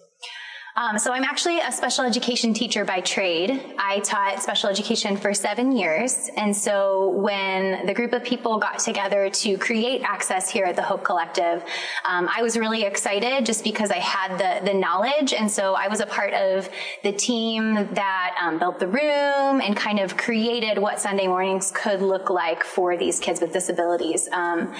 Um, 0.78 0.98
so 0.98 1.10
I'm 1.10 1.24
actually 1.24 1.58
a 1.60 1.72
special 1.72 2.04
education 2.04 2.52
teacher 2.52 2.84
by 2.84 3.00
trade. 3.00 3.74
I 3.78 4.00
taught 4.00 4.42
special 4.42 4.68
education 4.68 5.16
for 5.16 5.32
seven 5.32 5.72
years. 5.72 6.28
And 6.36 6.54
so 6.54 7.10
when 7.16 7.86
the 7.86 7.94
group 7.94 8.12
of 8.12 8.22
people 8.22 8.58
got 8.58 8.78
together 8.78 9.30
to 9.30 9.56
create 9.56 10.02
Access 10.02 10.50
here 10.50 10.66
at 10.66 10.76
the 10.76 10.82
Hope 10.82 11.02
Collective, 11.02 11.64
um, 12.04 12.28
I 12.34 12.42
was 12.42 12.58
really 12.58 12.82
excited 12.82 13.46
just 13.46 13.64
because 13.64 13.90
I 13.90 14.00
had 14.00 14.36
the, 14.36 14.66
the 14.70 14.74
knowledge. 14.78 15.32
And 15.32 15.50
so 15.50 15.72
I 15.74 15.88
was 15.88 16.00
a 16.00 16.06
part 16.06 16.34
of 16.34 16.68
the 17.02 17.12
team 17.12 17.74
that 17.94 18.36
um, 18.42 18.58
built 18.58 18.78
the 18.78 18.88
room 18.88 19.62
and 19.62 19.74
kind 19.74 19.98
of 19.98 20.18
created 20.18 20.76
what 20.76 21.00
Sunday 21.00 21.26
mornings 21.26 21.72
could 21.74 22.02
look 22.02 22.28
like 22.28 22.62
for 22.62 22.98
these 22.98 23.18
kids 23.18 23.40
with 23.40 23.50
disabilities. 23.50 24.28
Um, 24.30 24.74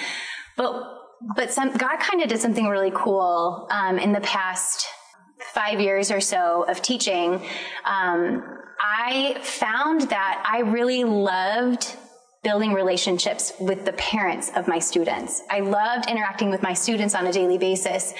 but 0.58 0.92
but 1.34 1.50
some, 1.50 1.72
God 1.72 1.98
kind 1.98 2.22
of 2.22 2.28
did 2.28 2.40
something 2.40 2.66
really 2.66 2.92
cool 2.94 3.66
um, 3.70 3.98
in 3.98 4.12
the 4.12 4.20
past 4.20 4.86
five 5.40 5.80
years 5.80 6.10
or 6.10 6.20
so 6.20 6.64
of 6.68 6.82
teaching, 6.82 7.34
um, 7.84 8.42
I 8.80 9.38
found 9.42 10.02
that 10.10 10.42
I 10.46 10.60
really 10.60 11.04
loved 11.04 11.96
building 12.46 12.72
relationships 12.72 13.52
with 13.58 13.84
the 13.84 13.92
parents 13.94 14.52
of 14.54 14.68
my 14.68 14.78
students. 14.78 15.42
I 15.50 15.60
loved 15.60 16.08
interacting 16.08 16.48
with 16.48 16.62
my 16.62 16.74
students 16.74 17.16
on 17.16 17.26
a 17.26 17.32
daily 17.32 17.58
basis. 17.58 18.14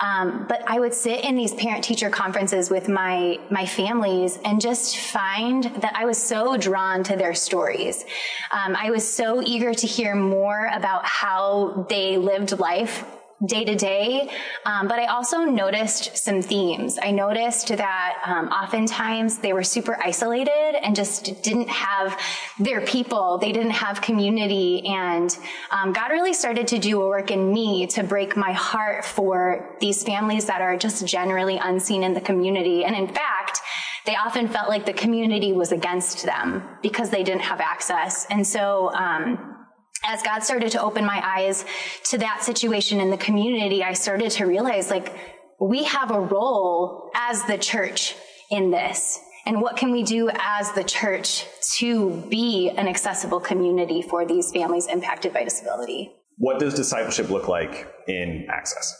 Um, 0.00 0.46
but 0.48 0.62
I 0.66 0.80
would 0.80 0.92
sit 0.92 1.24
in 1.24 1.36
these 1.36 1.54
parent 1.54 1.84
teacher 1.84 2.10
conferences 2.10 2.70
with 2.70 2.88
my, 2.88 3.38
my 3.50 3.66
families 3.66 4.40
and 4.44 4.60
just 4.60 4.96
find 4.96 5.64
that 5.76 5.92
I 5.94 6.06
was 6.06 6.18
so 6.18 6.56
drawn 6.56 7.04
to 7.04 7.14
their 7.14 7.34
stories. 7.34 8.04
Um, 8.50 8.74
I 8.74 8.90
was 8.90 9.06
so 9.06 9.42
eager 9.42 9.72
to 9.72 9.86
hear 9.86 10.16
more 10.16 10.70
about 10.72 11.06
how 11.06 11.86
they 11.88 12.16
lived 12.16 12.58
life 12.58 13.04
day 13.46 13.64
to 13.64 13.74
day. 13.76 14.28
Um, 14.66 14.88
but 14.88 14.98
I 14.98 15.06
also 15.06 15.44
noticed 15.44 16.16
some 16.16 16.42
themes. 16.42 16.98
I 17.00 17.12
noticed 17.12 17.68
that 17.68 18.22
um, 18.26 18.48
oftentimes 18.48 19.38
they 19.38 19.52
were 19.52 19.62
super 19.62 19.96
isolated 20.02 20.74
and 20.82 20.96
just 20.96 21.42
didn't 21.42 21.68
have 21.68 22.20
their 22.58 22.80
people. 22.80 23.38
They 23.38 23.52
didn't 23.52 23.70
have 23.72 24.00
community. 24.00 24.84
And 24.86 25.36
um, 25.70 25.92
God 25.92 26.10
really 26.10 26.34
started 26.34 26.66
to 26.68 26.78
do 26.78 27.00
a 27.00 27.06
work 27.06 27.30
in 27.30 27.52
me 27.52 27.86
to 27.88 28.02
break 28.02 28.36
my 28.36 28.52
heart 28.52 29.04
for 29.04 29.76
these 29.80 30.02
families 30.02 30.46
that 30.46 30.60
are 30.60 30.76
just 30.76 31.06
generally 31.06 31.58
unseen 31.58 32.02
in 32.02 32.14
the 32.14 32.20
community. 32.20 32.84
And 32.84 32.96
in 32.96 33.06
fact, 33.06 33.60
they 34.04 34.16
often 34.16 34.48
felt 34.48 34.68
like 34.68 34.86
the 34.86 34.92
community 34.92 35.52
was 35.52 35.70
against 35.70 36.24
them 36.24 36.62
because 36.82 37.10
they 37.10 37.22
didn't 37.22 37.42
have 37.42 37.60
access. 37.60 38.26
And 38.30 38.44
so, 38.46 38.92
um, 38.94 39.57
as 40.04 40.22
God 40.22 40.40
started 40.40 40.72
to 40.72 40.82
open 40.82 41.04
my 41.04 41.22
eyes 41.24 41.64
to 42.04 42.18
that 42.18 42.42
situation 42.42 43.00
in 43.00 43.10
the 43.10 43.16
community, 43.16 43.82
I 43.82 43.92
started 43.92 44.30
to 44.32 44.46
realize 44.46 44.90
like 44.90 45.12
we 45.60 45.84
have 45.84 46.10
a 46.10 46.20
role 46.20 47.10
as 47.14 47.42
the 47.44 47.58
church 47.58 48.14
in 48.50 48.70
this. 48.70 49.18
And 49.46 49.60
what 49.62 49.76
can 49.76 49.92
we 49.92 50.02
do 50.02 50.30
as 50.34 50.72
the 50.72 50.84
church 50.84 51.46
to 51.78 52.10
be 52.28 52.70
an 52.70 52.86
accessible 52.86 53.40
community 53.40 54.02
for 54.02 54.26
these 54.26 54.52
families 54.52 54.86
impacted 54.86 55.32
by 55.32 55.44
disability? 55.44 56.12
What 56.36 56.60
does 56.60 56.74
discipleship 56.74 57.30
look 57.30 57.48
like 57.48 57.88
in 58.06 58.46
Access? 58.50 58.94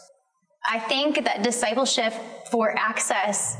I 0.68 0.80
think 0.80 1.24
that 1.24 1.42
discipleship 1.42 2.12
for 2.50 2.76
Access 2.76 3.56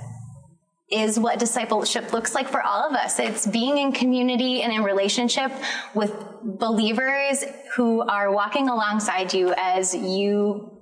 is 0.90 1.18
what 1.18 1.38
discipleship 1.38 2.12
looks 2.12 2.34
like 2.34 2.48
for 2.48 2.62
all 2.62 2.88
of 2.88 2.94
us. 2.94 3.18
It's 3.18 3.46
being 3.46 3.76
in 3.76 3.92
community 3.92 4.62
and 4.62 4.72
in 4.72 4.82
relationship 4.82 5.52
with 5.94 6.14
believers 6.42 7.44
who 7.76 8.00
are 8.00 8.32
walking 8.32 8.68
alongside 8.68 9.34
you 9.34 9.52
as 9.56 9.94
you 9.94 10.78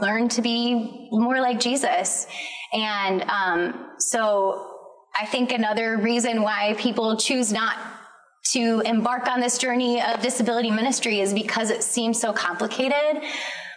learn 0.00 0.28
to 0.30 0.42
be 0.42 1.08
more 1.12 1.40
like 1.40 1.60
Jesus. 1.60 2.26
And 2.72 3.22
um, 3.22 3.90
so 3.98 4.74
I 5.18 5.26
think 5.26 5.52
another 5.52 5.96
reason 5.98 6.42
why 6.42 6.74
people 6.78 7.16
choose 7.16 7.52
not 7.52 7.76
to 8.52 8.80
embark 8.80 9.28
on 9.28 9.40
this 9.40 9.58
journey 9.58 10.00
of 10.00 10.22
disability 10.22 10.70
ministry 10.70 11.20
is 11.20 11.34
because 11.34 11.70
it 11.70 11.82
seems 11.82 12.20
so 12.20 12.32
complicated. 12.32 13.22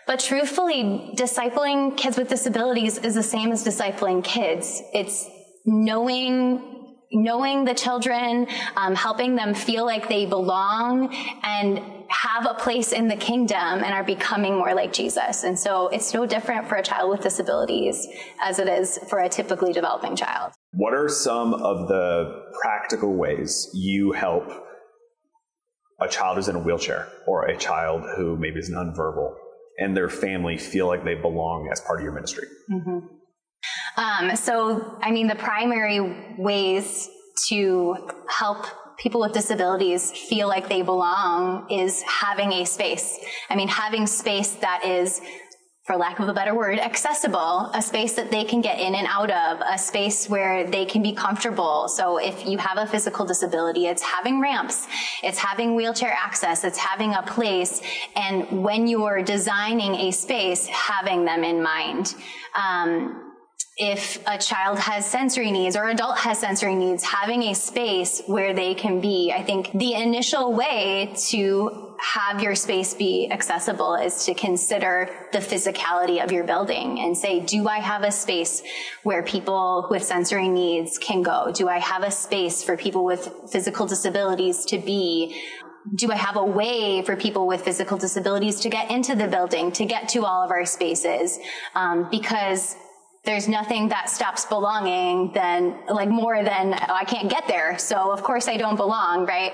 But 0.07 0.19
truthfully, 0.19 1.13
discipling 1.15 1.95
kids 1.97 2.17
with 2.17 2.29
disabilities 2.29 2.97
is 2.97 3.15
the 3.15 3.23
same 3.23 3.51
as 3.51 3.63
discipling 3.63 4.23
kids. 4.23 4.81
It's 4.93 5.29
knowing 5.65 6.81
knowing 7.13 7.65
the 7.65 7.73
children, 7.73 8.47
um, 8.77 8.95
helping 8.95 9.35
them 9.35 9.53
feel 9.53 9.85
like 9.85 10.07
they 10.07 10.25
belong 10.25 11.13
and 11.43 11.81
have 12.09 12.45
a 12.45 12.53
place 12.53 12.91
in 12.91 13.07
the 13.07 13.15
kingdom 13.15 13.57
and 13.57 13.85
are 13.85 14.03
becoming 14.03 14.55
more 14.55 14.73
like 14.73 14.93
Jesus. 14.93 15.43
And 15.43 15.57
so 15.57 15.87
it's 15.89 16.13
no 16.13 16.25
different 16.25 16.67
for 16.67 16.75
a 16.75 16.83
child 16.83 17.09
with 17.09 17.21
disabilities 17.21 18.07
as 18.41 18.59
it 18.59 18.67
is 18.67 18.97
for 19.09 19.19
a 19.19 19.29
typically 19.29 19.73
developing 19.73 20.15
child. 20.15 20.53
What 20.73 20.93
are 20.93 21.09
some 21.09 21.53
of 21.53 21.87
the 21.87 22.43
practical 22.61 23.13
ways 23.13 23.69
you 23.73 24.11
help 24.11 24.49
a 25.99 26.07
child 26.07 26.37
who's 26.37 26.47
in 26.47 26.55
a 26.55 26.59
wheelchair 26.59 27.07
or 27.27 27.45
a 27.45 27.57
child 27.57 28.03
who 28.15 28.35
maybe 28.37 28.59
is 28.59 28.69
nonverbal 28.69 29.35
and 29.77 29.95
their 29.95 30.09
family 30.09 30.57
feel 30.57 30.87
like 30.87 31.03
they 31.03 31.15
belong 31.15 31.69
as 31.71 31.79
part 31.81 31.99
of 31.99 32.03
your 32.03 32.13
ministry? 32.13 32.47
Mm-hmm. 32.69 32.99
Um, 33.97 34.35
so, 34.35 34.97
I 35.01 35.11
mean, 35.11 35.27
the 35.27 35.35
primary 35.35 36.35
ways 36.37 37.09
to 37.49 38.09
help 38.29 38.65
people 38.97 39.21
with 39.21 39.33
disabilities 39.33 40.11
feel 40.11 40.47
like 40.47 40.69
they 40.69 40.81
belong 40.81 41.69
is 41.71 42.01
having 42.03 42.51
a 42.53 42.65
space. 42.65 43.19
I 43.49 43.55
mean, 43.55 43.67
having 43.67 44.05
space 44.05 44.51
that 44.55 44.85
is 44.85 45.21
for 45.85 45.97
lack 45.97 46.19
of 46.19 46.29
a 46.29 46.33
better 46.33 46.53
word, 46.53 46.77
accessible, 46.77 47.71
a 47.73 47.81
space 47.81 48.13
that 48.13 48.29
they 48.29 48.43
can 48.43 48.61
get 48.61 48.79
in 48.79 48.93
and 48.93 49.07
out 49.07 49.31
of, 49.31 49.61
a 49.67 49.79
space 49.79 50.29
where 50.29 50.69
they 50.69 50.85
can 50.85 51.01
be 51.01 51.11
comfortable. 51.11 51.87
So 51.87 52.17
if 52.17 52.45
you 52.45 52.59
have 52.59 52.77
a 52.77 52.85
physical 52.85 53.25
disability, 53.25 53.87
it's 53.87 54.03
having 54.03 54.39
ramps, 54.39 54.87
it's 55.23 55.39
having 55.39 55.73
wheelchair 55.75 56.13
access, 56.13 56.63
it's 56.63 56.77
having 56.77 57.15
a 57.15 57.23
place, 57.23 57.81
and 58.15 58.63
when 58.63 58.85
you're 58.87 59.23
designing 59.23 59.95
a 59.95 60.11
space, 60.11 60.67
having 60.67 61.25
them 61.25 61.43
in 61.43 61.63
mind. 61.63 62.13
Um, 62.55 63.30
if 63.77 64.21
a 64.27 64.37
child 64.37 64.77
has 64.79 65.05
sensory 65.05 65.49
needs 65.49 65.75
or 65.75 65.85
an 65.85 65.95
adult 65.95 66.17
has 66.19 66.39
sensory 66.39 66.75
needs, 66.75 67.03
having 67.03 67.43
a 67.43 67.55
space 67.55 68.21
where 68.27 68.53
they 68.53 68.73
can 68.73 68.99
be. 68.99 69.33
I 69.35 69.43
think 69.43 69.71
the 69.73 69.93
initial 69.93 70.53
way 70.53 71.13
to 71.29 71.95
have 71.99 72.41
your 72.41 72.55
space 72.55 72.93
be 72.93 73.31
accessible 73.31 73.95
is 73.95 74.25
to 74.25 74.33
consider 74.33 75.09
the 75.31 75.39
physicality 75.39 76.21
of 76.23 76.31
your 76.31 76.43
building 76.43 76.99
and 76.99 77.17
say, 77.17 77.39
do 77.39 77.67
I 77.67 77.79
have 77.79 78.03
a 78.03 78.11
space 78.11 78.61
where 79.03 79.23
people 79.23 79.87
with 79.89 80.03
sensory 80.03 80.49
needs 80.49 80.97
can 80.97 81.21
go? 81.21 81.51
Do 81.53 81.69
I 81.69 81.79
have 81.79 82.03
a 82.03 82.11
space 82.11 82.63
for 82.63 82.75
people 82.75 83.05
with 83.05 83.31
physical 83.51 83.85
disabilities 83.85 84.65
to 84.65 84.77
be? 84.77 85.41
do 85.95 86.11
I 86.11 86.15
have 86.15 86.35
a 86.35 86.45
way 86.45 87.01
for 87.01 87.15
people 87.15 87.47
with 87.47 87.63
physical 87.63 87.97
disabilities 87.97 88.59
to 88.59 88.69
get 88.69 88.91
into 88.91 89.15
the 89.15 89.27
building, 89.27 89.71
to 89.71 89.85
get 89.85 90.09
to 90.09 90.25
all 90.25 90.43
of 90.43 90.51
our 90.51 90.63
spaces? 90.63 91.39
Um, 91.73 92.07
because 92.11 92.75
there's 93.23 93.47
nothing 93.47 93.89
that 93.89 94.09
stops 94.09 94.45
belonging 94.45 95.31
than 95.33 95.79
like 95.87 96.09
more 96.09 96.43
than 96.43 96.73
oh, 96.73 96.93
I 96.93 97.05
can't 97.05 97.29
get 97.29 97.47
there. 97.47 97.77
So 97.77 98.11
of 98.11 98.23
course 98.23 98.47
I 98.47 98.57
don't 98.57 98.77
belong, 98.77 99.25
right? 99.25 99.53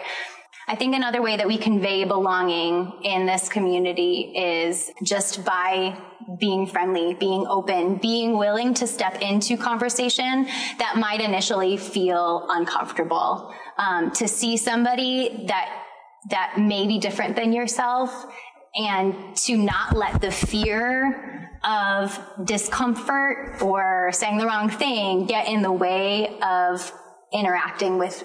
I 0.70 0.76
think 0.76 0.96
another 0.96 1.22
way 1.22 1.38
that 1.38 1.48
we 1.48 1.58
convey 1.58 2.04
belonging 2.04 2.92
in 3.04 3.26
this 3.26 3.48
community 3.48 4.34
is 4.36 4.92
just 5.02 5.46
by 5.46 5.98
being 6.40 6.68
friendly, 6.68 7.14
being 7.14 7.46
open, 7.48 7.96
being 7.96 8.38
willing 8.38 8.74
to 8.74 8.86
step 8.86 9.22
into 9.22 9.56
conversation 9.56 10.46
that 10.78 10.98
might 10.98 11.22
initially 11.22 11.78
feel 11.78 12.46
uncomfortable. 12.50 13.54
Um, 13.78 14.12
to 14.12 14.28
see 14.28 14.58
somebody 14.58 15.46
that 15.48 15.84
that 16.30 16.56
may 16.58 16.86
be 16.86 17.00
different 17.00 17.38
than 17.38 17.54
yourself 17.54 18.26
and 18.76 19.36
to 19.38 19.58
not 19.58 19.96
let 19.96 20.20
the 20.20 20.32
fear 20.32 21.47
of 21.64 22.20
discomfort 22.44 23.62
or 23.62 24.12
saying 24.12 24.38
the 24.38 24.46
wrong 24.46 24.70
thing 24.70 25.26
get 25.26 25.48
in 25.48 25.62
the 25.62 25.72
way 25.72 26.40
of 26.42 26.92
interacting 27.34 27.98
with 27.98 28.24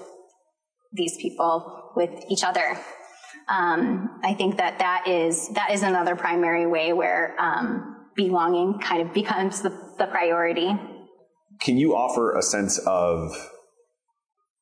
these 0.92 1.16
people, 1.16 1.92
with 1.96 2.10
each 2.30 2.44
other. 2.44 2.78
Um, 3.48 4.20
I 4.22 4.34
think 4.34 4.58
that 4.58 4.78
that 4.78 5.08
is 5.08 5.48
that 5.54 5.72
is 5.72 5.82
another 5.82 6.14
primary 6.16 6.66
way 6.66 6.92
where 6.92 7.34
um, 7.38 8.06
belonging 8.14 8.78
kind 8.78 9.02
of 9.02 9.12
becomes 9.12 9.62
the, 9.62 9.70
the 9.98 10.06
priority. 10.06 10.70
Can 11.60 11.76
you 11.76 11.94
offer 11.94 12.36
a 12.36 12.42
sense 12.42 12.78
of 12.78 13.32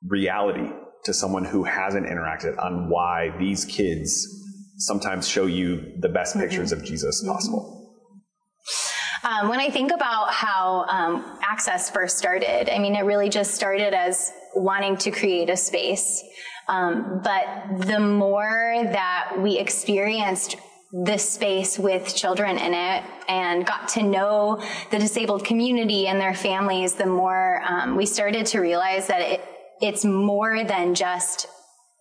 reality 0.06 0.70
to 1.04 1.14
someone 1.14 1.44
who 1.44 1.64
hasn't 1.64 2.06
interacted 2.06 2.58
on 2.58 2.88
why 2.88 3.34
these 3.38 3.64
kids 3.64 4.26
sometimes 4.78 5.28
show 5.28 5.46
you 5.46 5.92
the 5.98 6.08
best 6.08 6.34
mm-hmm. 6.34 6.46
pictures 6.46 6.72
of 6.72 6.84
Jesus 6.84 7.22
mm-hmm. 7.22 7.32
possible? 7.32 7.79
Um, 9.22 9.48
when 9.48 9.60
I 9.60 9.68
think 9.70 9.92
about 9.92 10.32
how 10.32 10.86
um, 10.88 11.38
Access 11.42 11.90
first 11.90 12.16
started, 12.16 12.72
I 12.74 12.78
mean, 12.78 12.94
it 12.96 13.02
really 13.02 13.28
just 13.28 13.54
started 13.54 13.92
as 13.92 14.32
wanting 14.54 14.96
to 14.98 15.10
create 15.10 15.50
a 15.50 15.56
space 15.56 16.24
Um, 16.70 17.20
but 17.24 17.46
the 17.86 17.98
more 17.98 18.80
that 18.84 19.34
we 19.40 19.58
experienced 19.58 20.56
this 21.04 21.28
space 21.28 21.78
with 21.78 22.14
children 22.14 22.58
in 22.58 22.74
it 22.74 23.02
and 23.28 23.66
got 23.66 23.88
to 23.88 24.02
know 24.02 24.62
the 24.92 24.98
disabled 24.98 25.44
community 25.44 26.06
and 26.06 26.20
their 26.20 26.34
families, 26.34 26.94
the 26.94 27.06
more 27.06 27.62
um, 27.66 27.96
we 27.96 28.06
started 28.06 28.46
to 28.46 28.60
realize 28.60 29.08
that 29.08 29.20
it, 29.20 29.40
it's 29.80 30.04
more 30.04 30.62
than 30.64 30.94
just 30.94 31.48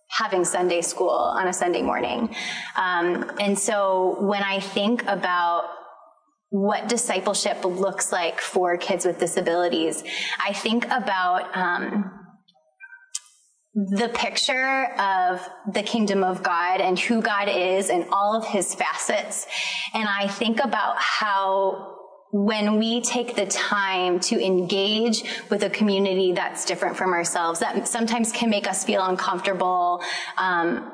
having 0.08 0.44
Sunday 0.44 0.82
school 0.82 1.10
on 1.10 1.48
a 1.48 1.52
Sunday 1.52 1.82
morning. 1.82 2.34
Um, 2.76 3.30
and 3.40 3.58
so 3.58 4.16
when 4.20 4.42
I 4.42 4.60
think 4.60 5.02
about 5.06 5.64
what 6.50 6.88
discipleship 6.88 7.64
looks 7.64 8.12
like 8.12 8.40
for 8.40 8.76
kids 8.76 9.06
with 9.06 9.18
disabilities, 9.18 10.02
I 10.44 10.52
think 10.52 10.84
about 10.86 11.56
um, 11.56 12.10
the 13.74 14.10
picture 14.12 14.86
of 14.98 15.48
the 15.72 15.82
kingdom 15.82 16.24
of 16.24 16.42
God 16.42 16.80
and 16.80 16.98
who 16.98 17.22
God 17.22 17.48
is 17.48 17.88
and 17.88 18.04
all 18.10 18.36
of 18.36 18.44
his 18.44 18.74
facets. 18.74 19.46
And 19.94 20.08
I 20.08 20.26
think 20.26 20.58
about 20.62 20.96
how 20.98 21.96
when 22.32 22.78
we 22.78 23.00
take 23.00 23.36
the 23.36 23.46
time 23.46 24.18
to 24.20 24.44
engage 24.44 25.24
with 25.50 25.62
a 25.62 25.70
community 25.70 26.32
that's 26.32 26.64
different 26.64 26.96
from 26.96 27.12
ourselves, 27.12 27.60
that 27.60 27.86
sometimes 27.86 28.32
can 28.32 28.50
make 28.50 28.68
us 28.68 28.84
feel 28.84 29.04
uncomfortable, 29.04 30.02
um, 30.36 30.92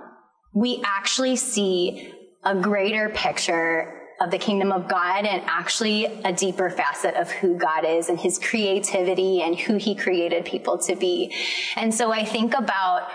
we 0.54 0.82
actually 0.84 1.36
see 1.36 2.12
a 2.44 2.54
greater 2.54 3.08
picture 3.10 3.95
of 4.20 4.30
the 4.30 4.38
kingdom 4.38 4.73
of 4.73 4.88
God 4.88 5.26
and 5.26 5.42
actually 5.46 6.06
a 6.06 6.32
deeper 6.32 6.70
facet 6.70 7.14
of 7.14 7.30
who 7.30 7.56
God 7.56 7.85
is 7.85 8.08
and 8.08 8.18
his 8.18 8.38
creativity 8.38 9.42
and 9.42 9.58
who 9.58 9.76
he 9.76 9.94
created 9.94 10.44
people 10.44 10.78
to 10.78 10.96
be. 10.96 11.35
And 11.76 11.94
so 11.94 12.12
I 12.12 12.25
think 12.25 12.54
about 12.54 13.08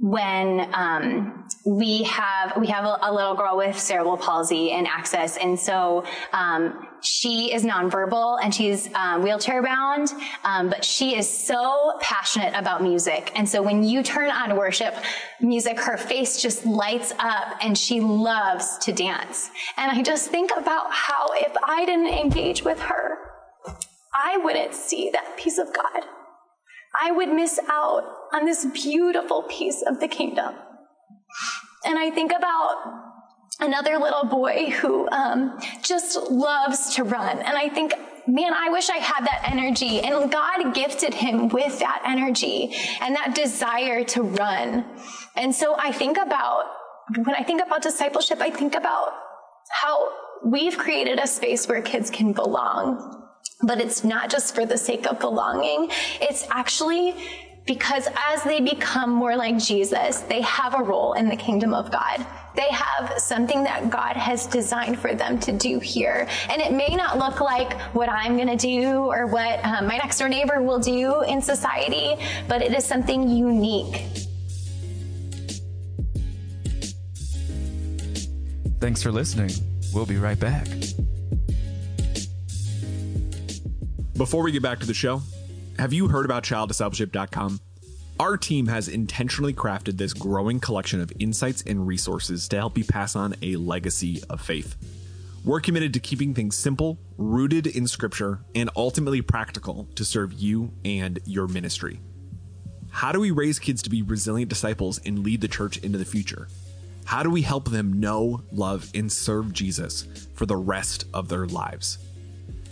when 0.00 0.66
um, 0.74 1.46
we 1.66 2.04
have 2.04 2.56
we 2.56 2.66
have 2.68 2.84
a, 2.84 2.98
a, 3.02 3.12
little 3.12 3.34
girl 3.34 3.58
with 3.58 3.78
cerebral 3.78 4.16
palsy 4.16 4.72
and 4.72 4.86
access, 4.86 5.36
and 5.36 5.60
so 5.60 6.04
um, 6.32 6.88
she 7.02 7.52
is 7.52 7.64
nonverbal 7.64 8.38
and 8.42 8.54
she's 8.54 8.92
um, 8.94 9.22
wheelchair 9.22 9.62
bound, 9.62 10.12
um, 10.44 10.70
but 10.70 10.84
she 10.84 11.16
is 11.16 11.28
so 11.28 11.98
passionate 12.00 12.54
about 12.54 12.82
music. 12.82 13.30
And 13.34 13.48
so 13.48 13.62
when 13.62 13.84
you 13.84 14.02
turn 14.02 14.30
on 14.30 14.56
worship 14.56 14.94
music, 15.40 15.78
her 15.80 15.96
face 15.96 16.40
just 16.40 16.64
lights 16.64 17.12
up 17.18 17.58
and 17.62 17.76
she 17.76 18.00
loves 18.00 18.78
to 18.78 18.92
dance. 18.92 19.50
And 19.76 19.90
I 19.90 20.02
just 20.02 20.30
think 20.30 20.50
about 20.56 20.90
how 20.90 21.28
if 21.34 21.54
I 21.62 21.84
didn't 21.84 22.08
engage 22.08 22.64
with 22.64 22.80
her, 22.80 23.18
I 24.14 24.38
wouldn't 24.38 24.74
see 24.74 25.10
that 25.12 25.36
piece 25.36 25.58
of 25.58 25.72
God. 25.74 26.04
I 27.00 27.12
would 27.12 27.28
miss 27.28 27.60
out 27.68 28.19
on 28.32 28.44
this 28.44 28.66
beautiful 28.66 29.42
piece 29.42 29.82
of 29.86 30.00
the 30.00 30.08
kingdom. 30.08 30.54
And 31.84 31.98
I 31.98 32.10
think 32.10 32.32
about 32.32 32.76
another 33.60 33.98
little 33.98 34.24
boy 34.24 34.70
who 34.70 35.08
um, 35.10 35.58
just 35.82 36.30
loves 36.30 36.94
to 36.94 37.04
run. 37.04 37.38
And 37.38 37.56
I 37.56 37.68
think, 37.68 37.94
man, 38.26 38.52
I 38.54 38.70
wish 38.70 38.90
I 38.90 38.96
had 38.96 39.24
that 39.26 39.42
energy. 39.50 40.00
And 40.00 40.30
God 40.30 40.74
gifted 40.74 41.14
him 41.14 41.48
with 41.48 41.78
that 41.80 42.02
energy 42.04 42.74
and 43.00 43.14
that 43.16 43.34
desire 43.34 44.04
to 44.04 44.22
run. 44.22 44.84
And 45.36 45.54
so 45.54 45.76
I 45.78 45.92
think 45.92 46.16
about, 46.18 46.64
when 47.16 47.34
I 47.34 47.42
think 47.42 47.62
about 47.62 47.82
discipleship, 47.82 48.40
I 48.40 48.50
think 48.50 48.74
about 48.74 49.12
how 49.70 50.08
we've 50.44 50.76
created 50.76 51.18
a 51.18 51.26
space 51.26 51.68
where 51.68 51.82
kids 51.82 52.10
can 52.10 52.32
belong. 52.32 53.16
But 53.62 53.80
it's 53.80 54.04
not 54.04 54.30
just 54.30 54.54
for 54.54 54.64
the 54.64 54.78
sake 54.78 55.06
of 55.06 55.18
belonging. 55.18 55.90
It's 56.20 56.46
actually 56.50 57.14
because 57.70 58.08
as 58.32 58.42
they 58.42 58.58
become 58.58 59.10
more 59.10 59.36
like 59.36 59.56
Jesus, 59.56 60.22
they 60.22 60.40
have 60.40 60.74
a 60.74 60.82
role 60.82 61.12
in 61.12 61.28
the 61.28 61.36
kingdom 61.36 61.72
of 61.72 61.88
God. 61.92 62.26
They 62.56 62.68
have 62.68 63.14
something 63.16 63.62
that 63.62 63.90
God 63.90 64.16
has 64.16 64.48
designed 64.48 64.98
for 64.98 65.14
them 65.14 65.38
to 65.38 65.52
do 65.52 65.78
here. 65.78 66.26
And 66.48 66.60
it 66.60 66.72
may 66.72 66.96
not 66.96 67.16
look 67.16 67.40
like 67.40 67.80
what 67.94 68.08
I'm 68.08 68.34
going 68.34 68.48
to 68.48 68.56
do 68.56 69.04
or 69.12 69.28
what 69.28 69.64
um, 69.64 69.86
my 69.86 69.98
next 69.98 70.18
door 70.18 70.28
neighbor 70.28 70.60
will 70.60 70.80
do 70.80 71.22
in 71.22 71.40
society, 71.40 72.16
but 72.48 72.60
it 72.60 72.74
is 72.74 72.84
something 72.84 73.28
unique. 73.28 74.04
Thanks 78.80 79.00
for 79.00 79.12
listening. 79.12 79.52
We'll 79.94 80.06
be 80.06 80.16
right 80.16 80.40
back. 80.40 80.66
Before 84.16 84.42
we 84.42 84.50
get 84.50 84.60
back 84.60 84.80
to 84.80 84.86
the 84.86 84.94
show, 84.94 85.22
have 85.78 85.92
you 85.92 86.08
heard 86.08 86.24
about 86.24 86.44
childdiscipleship.com? 86.44 87.60
Our 88.18 88.36
team 88.36 88.66
has 88.66 88.88
intentionally 88.88 89.54
crafted 89.54 89.96
this 89.96 90.12
growing 90.12 90.60
collection 90.60 91.00
of 91.00 91.12
insights 91.18 91.62
and 91.62 91.86
resources 91.86 92.48
to 92.48 92.56
help 92.56 92.76
you 92.76 92.84
pass 92.84 93.16
on 93.16 93.34
a 93.40 93.56
legacy 93.56 94.22
of 94.28 94.42
faith. 94.42 94.76
We're 95.42 95.60
committed 95.60 95.94
to 95.94 96.00
keeping 96.00 96.34
things 96.34 96.54
simple, 96.54 96.98
rooted 97.16 97.66
in 97.66 97.86
scripture, 97.86 98.40
and 98.54 98.68
ultimately 98.76 99.22
practical 99.22 99.88
to 99.94 100.04
serve 100.04 100.34
you 100.34 100.70
and 100.84 101.18
your 101.24 101.48
ministry. 101.48 101.98
How 102.90 103.10
do 103.10 103.20
we 103.20 103.30
raise 103.30 103.58
kids 103.58 103.80
to 103.82 103.90
be 103.90 104.02
resilient 104.02 104.50
disciples 104.50 105.00
and 105.06 105.20
lead 105.20 105.40
the 105.40 105.48
church 105.48 105.78
into 105.78 105.96
the 105.96 106.04
future? 106.04 106.48
How 107.06 107.22
do 107.22 107.30
we 107.30 107.40
help 107.40 107.70
them 107.70 108.00
know, 108.00 108.42
love, 108.52 108.90
and 108.94 109.10
serve 109.10 109.54
Jesus 109.54 110.28
for 110.34 110.44
the 110.44 110.56
rest 110.56 111.06
of 111.14 111.28
their 111.28 111.46
lives? 111.46 111.98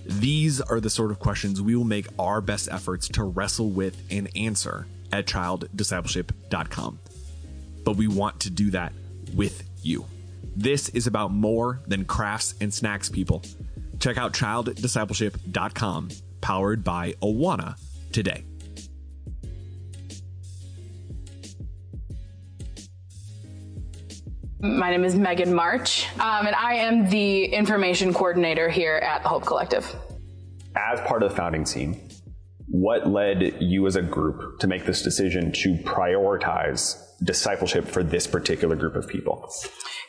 These 0.09 0.63
are 0.63 0.81
the 0.81 0.89
sort 0.89 1.11
of 1.11 1.19
questions 1.19 1.61
we 1.61 1.77
will 1.77 1.85
make 1.85 2.07
our 2.19 2.41
best 2.41 2.69
efforts 2.73 3.09
to 3.09 3.25
wrestle 3.25 3.69
with 3.69 4.03
and 4.11 4.29
answer 4.35 4.87
at 5.13 5.27
childdiscipleship.com. 5.27 6.99
But 7.85 7.97
we 7.97 8.09
want 8.09 8.41
to 8.41 8.51
do 8.51 8.71
that 8.71 8.95
with 9.35 9.69
you. 9.83 10.07
This 10.57 10.89
is 10.89 11.07
about 11.07 11.31
more 11.31 11.81
than 11.87 12.07
crafts 12.07 12.55
and 12.61 12.73
snacks, 12.73 13.11
people. 13.11 13.43
Check 14.01 14.17
out 14.17 14.33
childdiscipleship.com, 14.33 16.09
powered 16.41 16.83
by 16.83 17.13
Awana, 17.23 17.79
today. 18.11 18.45
My 24.61 24.91
name 24.91 25.05
is 25.05 25.15
Megan 25.15 25.55
March, 25.55 26.09
um, 26.19 26.49
and 26.49 26.57
I 26.57 26.75
am 26.75 27.09
the 27.09 27.45
information 27.45 28.13
coordinator 28.13 28.69
here 28.69 28.97
at 28.97 29.23
the 29.23 29.29
Hope 29.29 29.47
Collective. 29.47 29.95
As 30.75 31.01
part 31.03 31.23
of 31.23 31.31
the 31.31 31.37
founding 31.37 31.63
team, 31.63 32.09
what 32.67 33.07
led 33.07 33.59
you 33.61 33.87
as 33.87 33.95
a 33.95 34.03
group 34.03 34.59
to 34.59 34.67
make 34.67 34.85
this 34.85 35.03
decision 35.03 35.53
to 35.53 35.75
prioritize 35.85 37.01
discipleship 37.23 37.87
for 37.87 38.03
this 38.03 38.27
particular 38.27 38.75
group 38.75 38.97
of 38.97 39.07
people? 39.07 39.49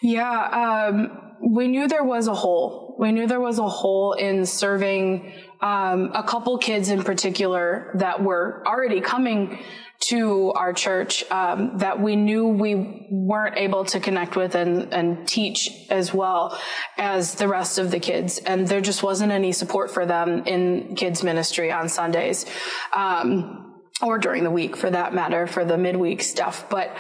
Yeah, 0.01 0.87
um, 0.89 1.35
we 1.47 1.67
knew 1.67 1.87
there 1.87 2.03
was 2.03 2.27
a 2.27 2.33
hole. 2.33 2.95
We 2.97 3.11
knew 3.11 3.27
there 3.27 3.39
was 3.39 3.59
a 3.59 3.69
hole 3.69 4.13
in 4.13 4.47
serving 4.47 5.31
um, 5.61 6.11
a 6.15 6.23
couple 6.23 6.57
kids 6.57 6.89
in 6.89 7.03
particular 7.03 7.91
that 7.99 8.23
were 8.23 8.63
already 8.65 8.99
coming 8.99 9.59
to 10.01 10.51
our 10.53 10.71
church 10.71 11.29
um, 11.29 11.77
that 11.79 11.99
we 11.99 12.15
knew 12.15 12.47
we 12.47 13.07
weren't 13.11 13.57
able 13.57 13.83
to 13.85 13.99
connect 13.99 14.35
with 14.35 14.55
and, 14.55 14.93
and 14.93 15.27
teach 15.27 15.69
as 15.89 16.13
well 16.13 16.57
as 16.97 17.35
the 17.35 17.47
rest 17.47 17.77
of 17.77 17.91
the 17.91 17.99
kids. 17.99 18.37
And 18.37 18.67
there 18.67 18.81
just 18.81 19.03
wasn't 19.03 19.31
any 19.31 19.51
support 19.51 19.91
for 19.91 20.05
them 20.05 20.45
in 20.45 20.95
kids 20.95 21.23
ministry 21.23 21.71
on 21.71 21.89
Sundays. 21.89 22.45
Um, 22.93 23.65
or 24.01 24.17
during 24.17 24.45
the 24.45 24.51
week 24.51 24.77
for 24.77 24.89
that 24.89 25.13
matter, 25.13 25.45
for 25.45 25.65
the 25.65 25.77
midweek 25.77 26.21
stuff. 26.21 26.69
But 26.69 26.95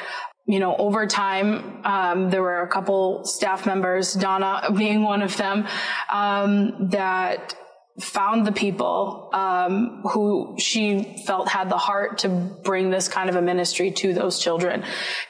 you 0.45 0.59
know, 0.59 0.75
over 0.77 1.05
time, 1.05 1.85
um, 1.85 2.31
there 2.31 2.41
were 2.41 2.61
a 2.61 2.67
couple 2.67 3.23
staff 3.23 3.67
members, 3.67 4.13
Donna 4.13 4.69
being 4.75 5.03
one 5.03 5.21
of 5.21 5.37
them, 5.37 5.67
um, 6.11 6.89
that 6.89 7.55
found 7.99 8.45
the 8.45 8.51
people 8.51 9.29
um, 9.33 10.01
who 10.03 10.55
she 10.57 11.23
felt 11.25 11.47
had 11.47 11.69
the 11.69 11.77
heart 11.77 12.19
to 12.19 12.29
bring 12.29 12.89
this 12.89 13.07
kind 13.07 13.29
of 13.29 13.35
a 13.35 13.41
ministry 13.41 13.91
to 13.91 14.13
those 14.13 14.39
children. 14.39 14.83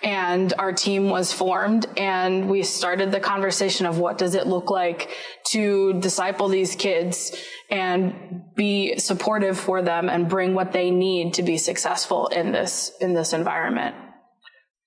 And 0.04 0.54
our 0.58 0.74
team 0.74 1.10
was 1.10 1.34
formed 1.34 1.88
and 1.98 2.50
we 2.50 2.64
started 2.64 3.12
the 3.12 3.20
conversation 3.20 3.86
of 3.86 3.98
what 3.98 4.18
does 4.18 4.36
it 4.36 4.48
look 4.48 4.70
like 4.70 5.10
to 5.52 6.00
disciple 6.00 6.48
these 6.48 6.76
kids 6.76 7.36
and 7.70 8.44
be 8.56 8.98
supportive 8.98 9.58
for 9.58 9.82
them 9.82 10.10
and 10.10 10.30
bring 10.30 10.54
what 10.54 10.72
they 10.72 10.92
need 10.92 11.34
to 11.36 11.44
be 11.44 11.58
successful 11.58 12.28
in 12.28 12.52
this 12.52 12.92
in 13.02 13.14
this 13.14 13.34
environment. 13.34 13.96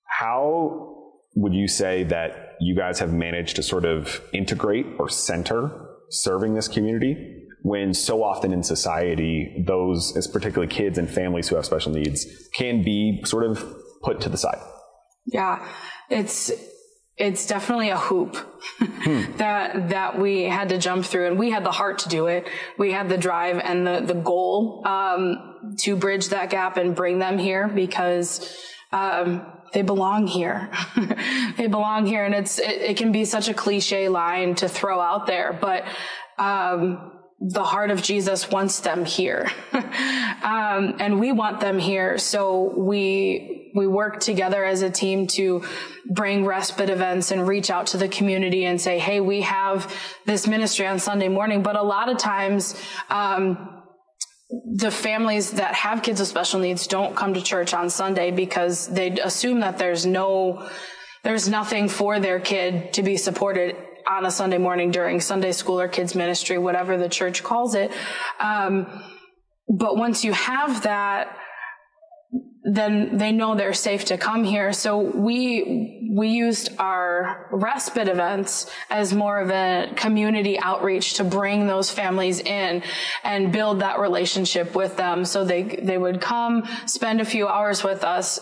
How 0.05 0.93
would 1.35 1.53
you 1.53 1.67
say 1.67 2.03
that 2.03 2.55
you 2.59 2.75
guys 2.75 2.99
have 2.99 3.13
managed 3.13 3.55
to 3.55 3.63
sort 3.63 3.85
of 3.85 4.21
integrate 4.33 4.85
or 4.99 5.09
center 5.09 5.89
serving 6.09 6.53
this 6.53 6.67
community 6.67 7.42
when 7.63 7.93
so 7.93 8.21
often 8.23 8.51
in 8.51 8.61
society, 8.61 9.63
those, 9.65 10.15
as 10.17 10.27
particularly 10.27 10.71
kids 10.71 10.97
and 10.97 11.09
families 11.09 11.47
who 11.47 11.55
have 11.55 11.65
special 11.65 11.93
needs, 11.93 12.27
can 12.53 12.83
be 12.83 13.21
sort 13.23 13.45
of 13.45 13.65
put 14.03 14.19
to 14.21 14.29
the 14.29 14.37
side. 14.37 14.59
Yeah, 15.25 15.65
it's 16.09 16.51
it's 17.15 17.45
definitely 17.45 17.89
a 17.89 17.97
hoop 17.97 18.35
hmm. 18.79 19.23
that 19.37 19.89
that 19.89 20.19
we 20.19 20.43
had 20.43 20.69
to 20.69 20.77
jump 20.77 21.05
through, 21.05 21.27
and 21.27 21.39
we 21.39 21.51
had 21.51 21.63
the 21.63 21.71
heart 21.71 21.99
to 21.99 22.09
do 22.09 22.27
it. 22.27 22.49
We 22.77 22.91
had 22.91 23.07
the 23.07 23.17
drive 23.17 23.59
and 23.59 23.87
the 23.87 24.01
the 24.01 24.13
goal 24.13 24.83
um, 24.85 25.75
to 25.79 25.95
bridge 25.95 26.29
that 26.29 26.49
gap 26.49 26.77
and 26.77 26.95
bring 26.95 27.17
them 27.17 27.39
here 27.39 27.67
because. 27.67 28.55
Um, 28.91 29.47
they 29.73 29.81
belong 29.81 30.27
here. 30.27 30.69
they 31.57 31.65
belong 31.65 32.05
here. 32.05 32.23
And 32.25 32.35
it's, 32.35 32.59
it, 32.59 32.91
it, 32.91 32.97
can 32.97 33.11
be 33.11 33.25
such 33.25 33.49
a 33.49 33.55
cliche 33.55 34.07
line 34.07 34.53
to 34.55 34.69
throw 34.69 34.99
out 34.99 35.25
there, 35.25 35.51
but, 35.51 35.83
um, 36.37 37.12
the 37.45 37.63
heart 37.63 37.91
of 37.91 38.01
Jesus 38.01 38.49
wants 38.49 38.79
them 38.79 39.03
here. 39.03 39.51
um, 39.73 40.95
and 40.99 41.19
we 41.19 41.33
want 41.33 41.59
them 41.59 41.77
here. 41.77 42.17
So 42.17 42.73
we, 42.77 43.71
we 43.75 43.85
work 43.85 44.21
together 44.21 44.63
as 44.63 44.81
a 44.81 44.89
team 44.89 45.27
to 45.27 45.63
bring 46.09 46.45
respite 46.45 46.89
events 46.89 47.31
and 47.31 47.45
reach 47.45 47.69
out 47.69 47.87
to 47.87 47.97
the 47.97 48.07
community 48.07 48.63
and 48.63 48.79
say, 48.79 48.97
Hey, 48.97 49.19
we 49.19 49.41
have 49.41 49.93
this 50.25 50.47
ministry 50.47 50.87
on 50.87 50.99
Sunday 50.99 51.27
morning. 51.27 51.63
But 51.63 51.75
a 51.75 51.83
lot 51.83 52.07
of 52.07 52.17
times, 52.17 52.81
um, 53.09 53.81
the 54.75 54.91
families 54.91 55.51
that 55.51 55.73
have 55.73 56.01
kids 56.01 56.19
with 56.19 56.29
special 56.29 56.61
needs 56.61 56.87
don't 56.87 57.15
come 57.15 57.33
to 57.33 57.41
church 57.41 57.73
on 57.73 57.89
Sunday 57.89 58.31
because 58.31 58.87
they 58.87 59.09
assume 59.19 59.59
that 59.61 59.79
there's 59.79 60.05
no, 60.05 60.69
there's 61.23 61.49
nothing 61.49 61.89
for 61.89 62.19
their 62.19 62.39
kid 62.39 62.93
to 62.93 63.03
be 63.03 63.17
supported 63.17 63.75
on 64.09 64.25
a 64.25 64.31
Sunday 64.31 64.57
morning 64.57 64.91
during 64.91 65.19
Sunday 65.19 65.51
school 65.51 65.79
or 65.79 65.87
kids 65.87 66.15
ministry, 66.15 66.57
whatever 66.57 66.97
the 66.97 67.09
church 67.09 67.43
calls 67.43 67.75
it. 67.75 67.91
Um, 68.39 68.87
but 69.69 69.97
once 69.97 70.23
you 70.23 70.33
have 70.33 70.83
that, 70.83 71.37
then 72.63 73.17
they 73.17 73.31
know 73.31 73.55
they're 73.55 73.73
safe 73.73 74.05
to 74.05 74.17
come 74.17 74.43
here. 74.43 74.71
So 74.71 74.99
we, 74.99 76.09
we 76.15 76.29
used 76.29 76.69
our 76.79 77.49
respite 77.51 78.07
events 78.07 78.71
as 78.89 79.13
more 79.13 79.39
of 79.39 79.49
a 79.49 79.91
community 79.95 80.57
outreach 80.59 81.15
to 81.15 81.25
bring 81.25 81.67
those 81.67 81.89
families 81.89 82.39
in 82.39 82.83
and 83.23 83.51
build 83.51 83.81
that 83.81 83.99
relationship 83.99 84.75
with 84.75 84.95
them. 84.95 85.25
So 85.25 85.43
they, 85.43 85.63
they 85.63 85.97
would 85.97 86.21
come 86.21 86.63
spend 86.85 87.19
a 87.19 87.25
few 87.25 87.47
hours 87.47 87.83
with 87.83 88.03
us 88.03 88.39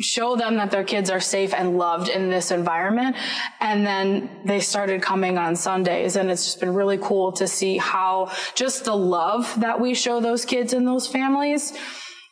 show 0.00 0.36
them 0.36 0.56
that 0.56 0.70
their 0.70 0.84
kids 0.84 1.10
are 1.10 1.20
safe 1.20 1.52
and 1.54 1.78
loved 1.78 2.08
in 2.08 2.30
this 2.30 2.50
environment. 2.50 3.16
And 3.60 3.86
then 3.86 4.30
they 4.44 4.60
started 4.60 5.02
coming 5.02 5.38
on 5.38 5.54
Sundays. 5.54 6.16
And 6.16 6.30
it's 6.30 6.44
just 6.44 6.60
been 6.60 6.74
really 6.74 6.98
cool 6.98 7.32
to 7.32 7.46
see 7.46 7.76
how 7.78 8.32
just 8.54 8.84
the 8.84 8.96
love 8.96 9.60
that 9.60 9.80
we 9.80 9.94
show 9.94 10.20
those 10.20 10.44
kids 10.44 10.72
and 10.72 10.86
those 10.86 11.06
families 11.06 11.76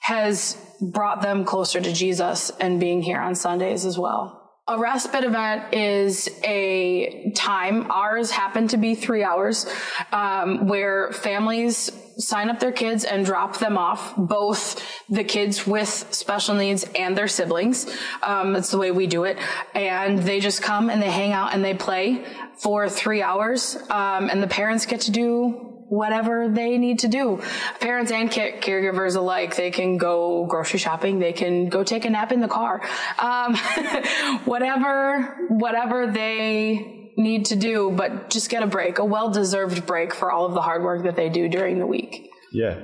has 0.00 0.56
brought 0.80 1.20
them 1.20 1.44
closer 1.44 1.80
to 1.80 1.92
Jesus 1.92 2.50
and 2.58 2.80
being 2.80 3.02
here 3.02 3.20
on 3.20 3.34
Sundays 3.34 3.84
as 3.84 3.98
well. 3.98 4.39
A 4.70 4.78
respite 4.78 5.24
event 5.24 5.74
is 5.74 6.28
a 6.44 7.32
time. 7.34 7.90
Ours 7.90 8.30
happened 8.30 8.70
to 8.70 8.76
be 8.76 8.94
three 8.94 9.24
hours, 9.24 9.66
um, 10.12 10.68
where 10.68 11.10
families 11.10 11.90
sign 12.18 12.48
up 12.48 12.60
their 12.60 12.70
kids 12.70 13.02
and 13.04 13.26
drop 13.26 13.58
them 13.58 13.76
off, 13.76 14.14
both 14.16 14.80
the 15.08 15.24
kids 15.24 15.66
with 15.66 15.88
special 15.88 16.54
needs 16.54 16.86
and 16.94 17.18
their 17.18 17.26
siblings. 17.26 17.92
Um, 18.22 18.52
that's 18.52 18.70
the 18.70 18.78
way 18.78 18.92
we 18.92 19.08
do 19.08 19.24
it. 19.24 19.38
And 19.74 20.20
they 20.20 20.38
just 20.38 20.62
come 20.62 20.88
and 20.88 21.02
they 21.02 21.10
hang 21.10 21.32
out 21.32 21.52
and 21.52 21.64
they 21.64 21.74
play 21.74 22.24
for 22.56 22.88
three 22.88 23.22
hours. 23.22 23.76
Um, 23.90 24.30
and 24.30 24.40
the 24.40 24.46
parents 24.46 24.86
get 24.86 25.00
to 25.00 25.10
do 25.10 25.69
whatever 25.90 26.48
they 26.48 26.78
need 26.78 27.00
to 27.00 27.08
do. 27.08 27.42
Parents 27.80 28.12
and 28.12 28.30
caregivers 28.30 29.16
alike, 29.16 29.56
they 29.56 29.72
can 29.72 29.98
go 29.98 30.46
grocery 30.46 30.78
shopping, 30.78 31.18
they 31.18 31.32
can 31.32 31.68
go 31.68 31.82
take 31.82 32.04
a 32.04 32.10
nap 32.10 32.30
in 32.30 32.40
the 32.40 32.48
car. 32.48 32.80
Um, 33.18 33.56
whatever, 34.44 35.36
whatever 35.48 36.06
they 36.06 37.12
need 37.16 37.46
to 37.46 37.56
do, 37.56 37.92
but 37.94 38.30
just 38.30 38.48
get 38.50 38.62
a 38.62 38.68
break, 38.68 38.98
a 38.98 39.04
well-deserved 39.04 39.84
break 39.84 40.14
for 40.14 40.30
all 40.30 40.46
of 40.46 40.54
the 40.54 40.62
hard 40.62 40.82
work 40.84 41.02
that 41.02 41.16
they 41.16 41.28
do 41.28 41.48
during 41.48 41.80
the 41.80 41.86
week. 41.86 42.30
Yeah. 42.52 42.78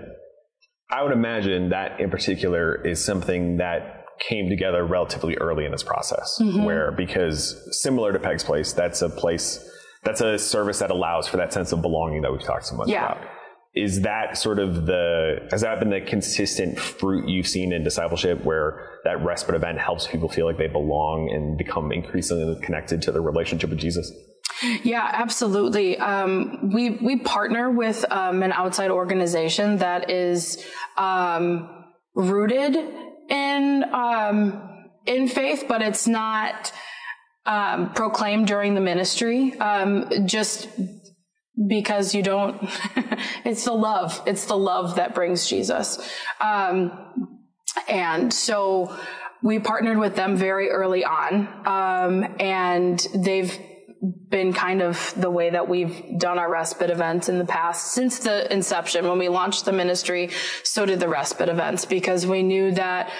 I 0.91 1.03
would 1.05 1.13
imagine 1.13 1.71
that 1.71 2.01
in 2.01 2.11
particular 2.11 2.75
is 2.75 3.05
something 3.05 3.59
that 3.59 4.05
came 4.19 4.49
together 4.49 4.85
relatively 4.85 5.37
early 5.37 5.65
in 5.65 5.71
this 5.71 5.83
process, 5.83 6.39
mm-hmm. 6.41 6.65
where 6.65 6.91
because 6.91 7.69
similar 7.71 8.13
to 8.13 8.19
Peg's 8.19 8.43
Place, 8.43 8.73
that's 8.73 9.03
a 9.03 9.09
place 9.09 9.65
that's 10.07 10.21
a 10.21 10.39
service 10.39 10.79
that 10.79 10.91
allows 10.91 11.29
for 11.29 11.37
that 11.37 11.53
sense 11.53 11.73
of 11.73 11.83
belonging 11.83 12.23
that 12.23 12.33
we've 12.33 12.43
talked 12.43 12.67
so 12.67 12.77
much 12.77 12.89
yeah. 12.89 13.13
about. 13.13 13.29
Is 13.75 14.03
that 14.03 14.39
sort 14.39 14.59
of 14.59 14.87
the, 14.87 15.49
has 15.51 15.61
that 15.61 15.79
been 15.81 15.91
the 15.91 16.01
consistent 16.01 16.79
fruit 16.79 17.29
you've 17.29 17.47
seen 17.47 17.75
in 17.75 17.85
discipleship 17.85 18.43
where 18.43 19.01
that 19.05 19.23
respite 19.23 19.55
event 19.55 19.79
helps 19.79 20.07
people 20.07 20.31
feel 20.31 20.47
like 20.47 20.57
they 20.57 20.69
belong 20.69 21.31
and 21.31 21.59
become 21.59 21.93
increasingly 21.93 22.59
connected 22.63 23.03
to 23.03 23.13
their 23.13 23.21
relationship 23.21 23.69
with 23.69 23.79
Jesus? 23.79 24.11
Yeah, 24.83 25.07
absolutely. 25.13 25.99
Um, 25.99 26.71
we 26.73 26.91
we 26.91 27.19
partner 27.19 27.71
with 27.71 28.11
um, 28.11 28.43
an 28.43 28.53
outside 28.53 28.91
organization 28.91 29.77
that 29.79 30.11
is 30.11 30.65
um, 30.97 31.85
rooted 32.15 32.75
in 33.29 33.85
um, 33.93 34.91
in 35.05 35.29
faith, 35.29 35.67
but 35.69 35.83
it's 35.83 36.09
not 36.09 36.73
um, 37.47 37.93
proclaimed 37.93 38.47
during 38.47 38.75
the 38.75 38.81
ministry, 38.81 39.59
um, 39.61 40.27
just 40.27 40.69
because 41.69 42.15
you 42.15 42.23
don't, 42.23 42.61
it's 43.45 43.65
the 43.65 43.73
love. 43.73 44.21
It's 44.27 44.45
the 44.47 44.57
love 44.57 44.97
that 44.97 45.15
brings 45.15 45.49
Jesus. 45.49 45.99
Um, 46.41 47.33
and 47.89 48.33
so 48.33 48.95
we 49.43 49.59
partnered 49.59 49.99
with 49.99 50.17
them 50.17 50.37
very 50.37 50.71
early 50.71 51.05
on. 51.05 51.49
Um, 51.67 52.37
and 52.41 52.99
they've 53.15 53.59
been 54.29 54.53
kind 54.53 54.83
of 54.83 55.15
the 55.17 55.31
way 55.31 55.51
that 55.51 55.69
we've 55.69 56.19
done 56.19 56.39
our 56.39 56.51
respite 56.51 56.91
events 56.91 57.29
in 57.29 57.39
the 57.39 57.45
past 57.45 57.93
since 57.93 58.19
the 58.19 58.53
inception. 58.53 59.09
When 59.09 59.19
we 59.19 59.29
launched 59.29 59.65
the 59.65 59.73
ministry, 59.73 60.31
so 60.63 60.85
did 60.85 61.01
the 61.01 61.09
respite 61.09 61.49
events 61.49 61.85
because 61.85 62.27
we 62.27 62.43
knew 62.43 62.73
that 62.73 63.11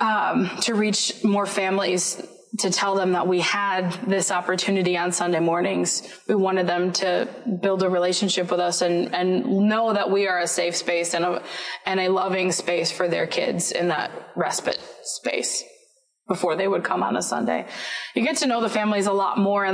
um, 0.00 0.50
to 0.62 0.74
reach 0.74 1.22
more 1.22 1.46
families, 1.46 2.22
to 2.58 2.70
tell 2.70 2.94
them 2.94 3.12
that 3.12 3.26
we 3.26 3.40
had 3.40 3.92
this 4.06 4.30
opportunity 4.30 4.96
on 4.96 5.10
Sunday 5.10 5.40
mornings. 5.40 6.02
We 6.28 6.36
wanted 6.36 6.66
them 6.66 6.92
to 6.92 7.28
build 7.60 7.82
a 7.82 7.90
relationship 7.90 8.50
with 8.50 8.60
us 8.60 8.80
and, 8.80 9.14
and 9.14 9.44
know 9.68 9.92
that 9.92 10.10
we 10.10 10.28
are 10.28 10.38
a 10.38 10.46
safe 10.46 10.76
space 10.76 11.14
and 11.14 11.24
a, 11.24 11.42
and 11.84 11.98
a 11.98 12.08
loving 12.08 12.52
space 12.52 12.92
for 12.92 13.08
their 13.08 13.26
kids 13.26 13.72
in 13.72 13.88
that 13.88 14.10
respite 14.36 14.78
space 15.02 15.64
before 16.28 16.56
they 16.56 16.68
would 16.68 16.84
come 16.84 17.02
on 17.02 17.16
a 17.16 17.22
Sunday. 17.22 17.66
You 18.14 18.22
get 18.22 18.36
to 18.38 18.46
know 18.46 18.60
the 18.60 18.68
families 18.68 19.06
a 19.06 19.12
lot 19.12 19.36
more 19.36 19.66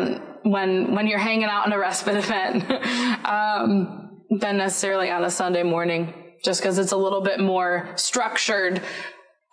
when, 0.42 0.94
when 0.94 1.06
you're 1.06 1.18
hanging 1.18 1.44
out 1.44 1.66
in 1.66 1.72
a 1.72 1.78
respite 1.78 2.16
event, 2.24 2.64
um, 3.26 4.22
than 4.38 4.56
necessarily 4.56 5.10
on 5.10 5.24
a 5.24 5.30
Sunday 5.30 5.62
morning, 5.62 6.14
just 6.44 6.60
because 6.60 6.78
it's 6.78 6.92
a 6.92 6.96
little 6.96 7.20
bit 7.20 7.40
more 7.40 7.90
structured 7.96 8.80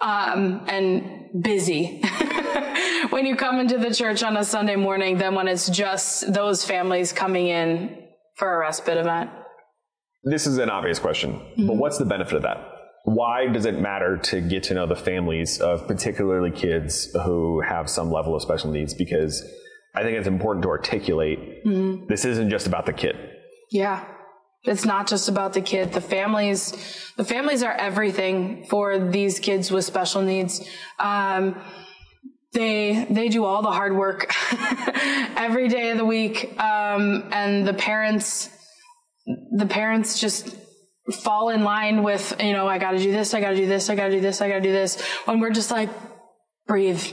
um, 0.02 0.64
and 0.68 1.44
busy 1.44 2.02
when 3.10 3.26
you 3.26 3.36
come 3.36 3.60
into 3.60 3.78
the 3.78 3.94
church 3.94 4.24
on 4.24 4.38
a 4.38 4.44
Sunday 4.44 4.76
morning 4.76 5.18
than 5.18 5.36
when 5.36 5.48
it's 5.48 5.70
just 5.70 6.34
those 6.34 6.64
families 6.64 7.12
coming 7.12 7.48
in 7.48 8.08
for 8.36 8.54
a 8.54 8.58
respite 8.60 8.98
event. 8.98 9.30
This 10.24 10.48
is 10.48 10.58
an 10.58 10.70
obvious 10.70 11.00
question, 11.00 11.34
mm-hmm. 11.34 11.68
but 11.68 11.78
what's 11.78 11.98
the 11.98 12.06
benefit 12.06 12.36
of 12.36 12.42
that? 12.44 12.58
Why 13.06 13.48
does 13.48 13.66
it 13.66 13.80
matter 13.80 14.18
to 14.18 14.42
get 14.42 14.64
to 14.64 14.74
know 14.74 14.86
the 14.86 14.96
families 14.96 15.60
of 15.62 15.88
particularly 15.88 16.52
kids 16.52 17.10
who 17.24 17.62
have 17.62 17.90
some 17.90 18.12
level 18.12 18.36
of 18.36 18.42
special 18.42 18.72
needs? 18.72 18.94
Because 18.94 19.44
I 19.96 20.04
think 20.04 20.18
it's 20.18 20.28
important 20.28 20.64
to 20.64 20.70
articulate 20.70 21.66
mm-hmm. 21.66 22.06
this 22.08 22.26
isn't 22.26 22.50
just 22.50 22.68
about 22.68 22.86
the 22.86 22.94
kid. 22.94 23.16
Yeah. 23.72 24.06
It's 24.64 24.86
not 24.86 25.08
just 25.08 25.30
about 25.30 25.54
the 25.54 25.62
kid. 25.62 25.94
The 25.94 26.02
families, 26.02 26.74
the 27.16 27.24
families 27.24 27.64
are 27.64 27.72
everything 27.72 28.66
for 28.66 29.00
these 29.00 29.40
kids 29.40 29.72
with 29.72 29.86
special 29.86 30.22
needs. 30.22 30.68
Um, 31.00 31.56
they 32.58 33.06
they 33.10 33.30
do 33.30 33.46
all 33.46 33.62
the 33.62 33.72
hard 33.72 33.96
work 33.96 34.34
every 35.38 35.68
day 35.68 35.92
of 35.92 35.98
the 35.98 36.06
week, 36.06 36.60
um, 36.60 37.30
and 37.32 37.68
the 37.68 37.74
parents 37.74 38.50
the 39.52 39.68
parents 39.68 40.20
just 40.20 40.58
fall 41.22 41.50
in 41.50 41.64
line 41.64 42.02
with 42.02 42.36
you 42.42 42.54
know 42.54 42.68
I 42.68 42.80
got 42.80 42.92
to 42.92 42.98
do 42.98 43.12
this, 43.12 43.36
I 43.36 43.42
got 43.42 43.52
to 43.52 43.56
do 43.56 43.68
this, 43.68 43.90
I 43.92 43.96
got 43.96 44.06
to 44.06 44.12
do 44.12 44.22
this, 44.22 44.42
I 44.42 44.50
got 44.50 44.56
to 44.56 44.62
do 44.62 44.72
this. 44.72 45.00
When 45.26 45.40
we're 45.40 45.52
just 45.52 45.70
like, 45.70 45.90
breathe. 46.66 47.04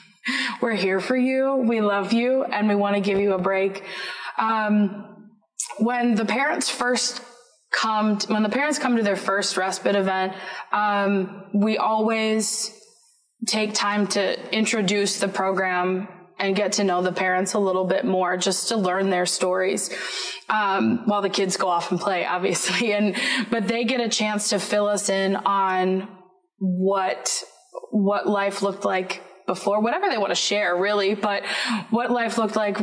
we're 0.60 0.74
here 0.74 0.98
for 0.98 1.16
you. 1.16 1.64
We 1.68 1.80
love 1.80 2.12
you, 2.12 2.42
and 2.42 2.68
we 2.68 2.74
want 2.74 2.96
to 2.96 3.00
give 3.00 3.18
you 3.18 3.34
a 3.34 3.38
break. 3.38 3.84
Um, 4.38 5.28
when 5.78 6.16
the 6.16 6.24
parents 6.24 6.68
first 6.68 7.22
come, 7.72 8.18
to, 8.18 8.32
when 8.32 8.42
the 8.42 8.48
parents 8.48 8.80
come 8.80 8.96
to 8.96 9.02
their 9.02 9.16
first 9.16 9.56
respite 9.56 9.94
event, 9.94 10.34
um, 10.72 11.44
we 11.54 11.78
always 11.78 12.76
take 13.46 13.74
time 13.74 14.06
to 14.08 14.54
introduce 14.54 15.20
the 15.20 15.28
program 15.28 16.08
and 16.38 16.56
get 16.56 16.72
to 16.72 16.84
know 16.84 17.02
the 17.02 17.12
parents 17.12 17.52
a 17.52 17.58
little 17.58 17.84
bit 17.84 18.04
more 18.04 18.36
just 18.36 18.68
to 18.68 18.76
learn 18.76 19.10
their 19.10 19.26
stories 19.26 19.90
um, 20.48 21.02
while 21.06 21.20
the 21.22 21.28
kids 21.28 21.56
go 21.56 21.68
off 21.68 21.90
and 21.90 22.00
play 22.00 22.24
obviously. 22.24 22.92
And 23.00 23.16
but 23.50 23.68
they 23.68 23.84
get 23.84 24.00
a 24.00 24.08
chance 24.08 24.50
to 24.50 24.58
fill 24.58 24.86
us 24.86 25.08
in 25.08 25.36
on 25.36 26.08
what 26.58 27.42
what 27.92 28.26
life 28.26 28.62
looked 28.62 28.84
like 28.84 29.22
before 29.46 29.80
whatever 29.80 30.08
they 30.08 30.18
want 30.18 30.30
to 30.30 30.36
share 30.36 30.76
really 30.76 31.14
but 31.14 31.44
what 31.90 32.10
life 32.10 32.38
looked 32.38 32.54
like 32.54 32.78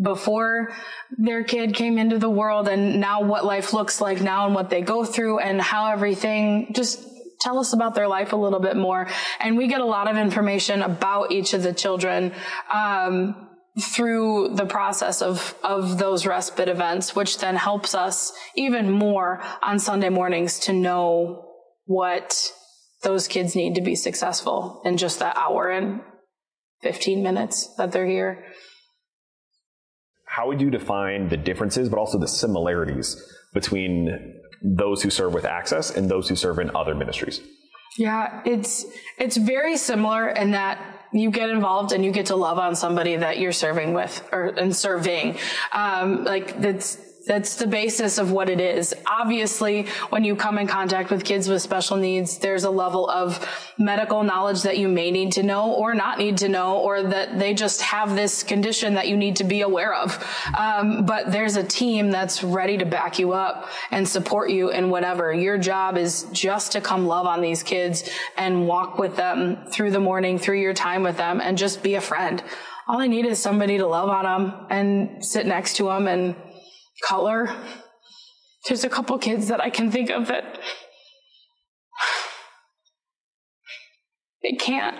before 0.00 0.72
their 1.18 1.42
kid 1.42 1.74
came 1.74 1.98
into 1.98 2.18
the 2.18 2.30
world 2.30 2.68
and 2.68 3.00
now 3.00 3.22
what 3.22 3.44
life 3.44 3.72
looks 3.72 4.00
like 4.00 4.20
now 4.20 4.46
and 4.46 4.54
what 4.54 4.70
they 4.70 4.80
go 4.80 5.04
through 5.04 5.40
and 5.40 5.60
how 5.60 5.90
everything 5.90 6.72
just 6.72 7.06
tell 7.40 7.58
us 7.58 7.72
about 7.72 7.94
their 7.94 8.08
life 8.08 8.32
a 8.32 8.36
little 8.36 8.60
bit 8.60 8.76
more. 8.76 9.08
And 9.40 9.56
we 9.56 9.68
get 9.68 9.80
a 9.80 9.84
lot 9.84 10.08
of 10.08 10.16
information 10.16 10.82
about 10.82 11.32
each 11.32 11.54
of 11.54 11.62
the 11.62 11.72
children. 11.72 12.32
Um, 12.72 13.46
through 13.78 14.54
the 14.54 14.64
process 14.64 15.20
of, 15.20 15.54
of 15.62 15.98
those 15.98 16.24
respite 16.24 16.68
events, 16.68 17.14
which 17.14 17.38
then 17.38 17.56
helps 17.56 17.94
us 17.94 18.32
even 18.54 18.90
more 18.90 19.42
on 19.62 19.78
Sunday 19.78 20.08
mornings 20.08 20.58
to 20.60 20.72
know 20.72 21.44
what 21.84 22.52
those 23.02 23.28
kids 23.28 23.54
need 23.54 23.74
to 23.74 23.82
be 23.82 23.94
successful 23.94 24.80
in 24.84 24.96
just 24.96 25.18
that 25.18 25.36
hour 25.36 25.68
and 25.68 26.00
15 26.82 27.22
minutes 27.22 27.74
that 27.76 27.92
they're 27.92 28.06
here. 28.06 28.44
How 30.26 30.48
would 30.48 30.60
you 30.60 30.70
define 30.70 31.28
the 31.28 31.36
differences, 31.36 31.88
but 31.88 31.98
also 31.98 32.18
the 32.18 32.28
similarities 32.28 33.16
between 33.54 34.34
those 34.62 35.02
who 35.02 35.10
serve 35.10 35.34
with 35.34 35.44
Access 35.44 35.94
and 35.94 36.10
those 36.10 36.28
who 36.28 36.36
serve 36.36 36.58
in 36.58 36.74
other 36.74 36.94
ministries? 36.94 37.40
Yeah, 37.98 38.42
it's 38.44 38.84
it's 39.18 39.36
very 39.36 39.76
similar 39.76 40.28
in 40.28 40.50
that 40.50 40.80
you 41.12 41.30
get 41.30 41.48
involved 41.50 41.92
and 41.92 42.04
you 42.04 42.12
get 42.12 42.26
to 42.26 42.36
love 42.36 42.58
on 42.58 42.74
somebody 42.74 43.16
that 43.16 43.38
you're 43.38 43.52
serving 43.52 43.94
with 43.94 44.26
or 44.32 44.46
and 44.46 44.74
serving. 44.74 45.38
Um, 45.72 46.24
like 46.24 46.60
that's 46.60 46.98
that's 47.26 47.56
the 47.56 47.66
basis 47.66 48.18
of 48.18 48.30
what 48.30 48.48
it 48.48 48.60
is. 48.60 48.94
Obviously, 49.06 49.86
when 50.10 50.22
you 50.24 50.36
come 50.36 50.58
in 50.58 50.66
contact 50.66 51.10
with 51.10 51.24
kids 51.24 51.48
with 51.48 51.60
special 51.60 51.96
needs, 51.96 52.38
there's 52.38 52.64
a 52.64 52.70
level 52.70 53.10
of 53.10 53.44
medical 53.78 54.22
knowledge 54.22 54.62
that 54.62 54.78
you 54.78 54.88
may 54.88 55.10
need 55.10 55.32
to 55.32 55.42
know 55.42 55.72
or 55.72 55.94
not 55.94 56.18
need 56.18 56.38
to 56.38 56.48
know, 56.48 56.78
or 56.78 57.02
that 57.02 57.38
they 57.38 57.52
just 57.52 57.82
have 57.82 58.14
this 58.14 58.42
condition 58.42 58.94
that 58.94 59.08
you 59.08 59.16
need 59.16 59.36
to 59.36 59.44
be 59.44 59.62
aware 59.62 59.92
of. 59.92 60.24
Um, 60.56 61.04
but 61.04 61.32
there's 61.32 61.56
a 61.56 61.64
team 61.64 62.10
that's 62.10 62.44
ready 62.44 62.78
to 62.78 62.86
back 62.86 63.18
you 63.18 63.32
up 63.32 63.68
and 63.90 64.08
support 64.08 64.50
you 64.50 64.70
in 64.70 64.88
whatever. 64.90 65.32
Your 65.32 65.58
job 65.58 65.96
is 65.96 66.26
just 66.32 66.72
to 66.72 66.80
come 66.80 67.06
love 67.06 67.26
on 67.26 67.40
these 67.40 67.62
kids 67.62 68.08
and 68.36 68.68
walk 68.68 68.98
with 68.98 69.16
them 69.16 69.66
through 69.66 69.90
the 69.90 70.00
morning, 70.00 70.38
through 70.38 70.60
your 70.60 70.74
time 70.74 71.02
with 71.02 71.16
them, 71.16 71.40
and 71.40 71.58
just 71.58 71.82
be 71.82 71.96
a 71.96 72.00
friend. 72.00 72.42
All 72.88 73.00
I 73.00 73.08
need 73.08 73.26
is 73.26 73.40
somebody 73.40 73.78
to 73.78 73.86
love 73.86 74.08
on 74.10 74.24
them 74.24 74.66
and 74.70 75.24
sit 75.24 75.44
next 75.44 75.74
to 75.76 75.86
them 75.86 76.06
and 76.06 76.36
color. 77.04 77.54
There's 78.66 78.84
a 78.84 78.88
couple 78.88 79.16
kids 79.18 79.48
that 79.48 79.60
I 79.60 79.70
can 79.70 79.90
think 79.90 80.10
of 80.10 80.28
that 80.28 80.60
they 84.42 84.52
can't 84.52 84.96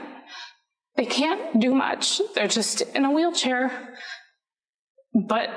they 0.96 1.04
can't 1.04 1.60
do 1.60 1.74
much. 1.74 2.22
They're 2.34 2.48
just 2.48 2.80
in 2.80 3.04
a 3.04 3.10
wheelchair. 3.10 3.96
But 5.14 5.50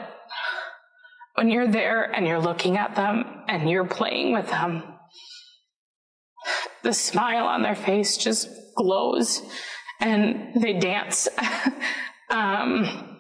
when 1.36 1.50
you're 1.50 1.68
there 1.68 2.04
and 2.04 2.28
you're 2.28 2.42
looking 2.42 2.78
at 2.78 2.96
them 2.96 3.24
and 3.48 3.70
you're 3.70 3.88
playing 3.88 4.34
with 4.34 4.50
them, 4.50 4.84
the 6.84 6.94
smile 6.94 7.46
on 7.46 7.62
their 7.62 7.76
face 7.76 8.18
just 8.18 8.50
glows 8.76 9.42
and 10.02 10.62
they 10.62 10.74
dance. 10.74 11.28
um, 12.30 13.19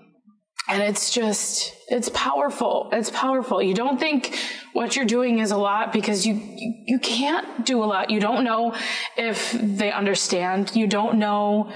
and 0.69 0.84
it's 0.84 1.12
just, 1.12 1.75
it's 1.88 2.10
powerful. 2.10 2.89
It's 2.91 3.10
powerful. 3.10 3.62
You 3.62 3.73
don't 3.73 3.99
think 3.99 4.38
what 4.73 4.95
you're 4.95 5.05
doing 5.05 5.39
is 5.39 5.49
a 5.49 5.58
lot 5.58 5.91
because 5.91 6.27
you, 6.27 6.39
you, 6.86 6.99
can't 6.99 7.65
do 7.65 7.84
a 7.84 7.86
lot. 7.86 8.12
You 8.12 8.19
don't 8.19 8.43
know 8.43 8.75
if 9.17 9.51
they 9.51 9.91
understand. 9.91 10.75
You 10.75 10.86
don't 10.86 11.17
know, 11.17 11.73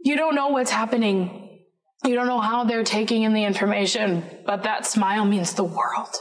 you 0.00 0.16
don't 0.16 0.34
know 0.34 0.48
what's 0.48 0.70
happening. 0.70 1.60
You 2.04 2.14
don't 2.14 2.26
know 2.26 2.40
how 2.40 2.64
they're 2.64 2.84
taking 2.84 3.22
in 3.22 3.34
the 3.34 3.44
information, 3.44 4.24
but 4.46 4.62
that 4.62 4.86
smile 4.86 5.26
means 5.26 5.52
the 5.52 5.64
world. 5.64 6.16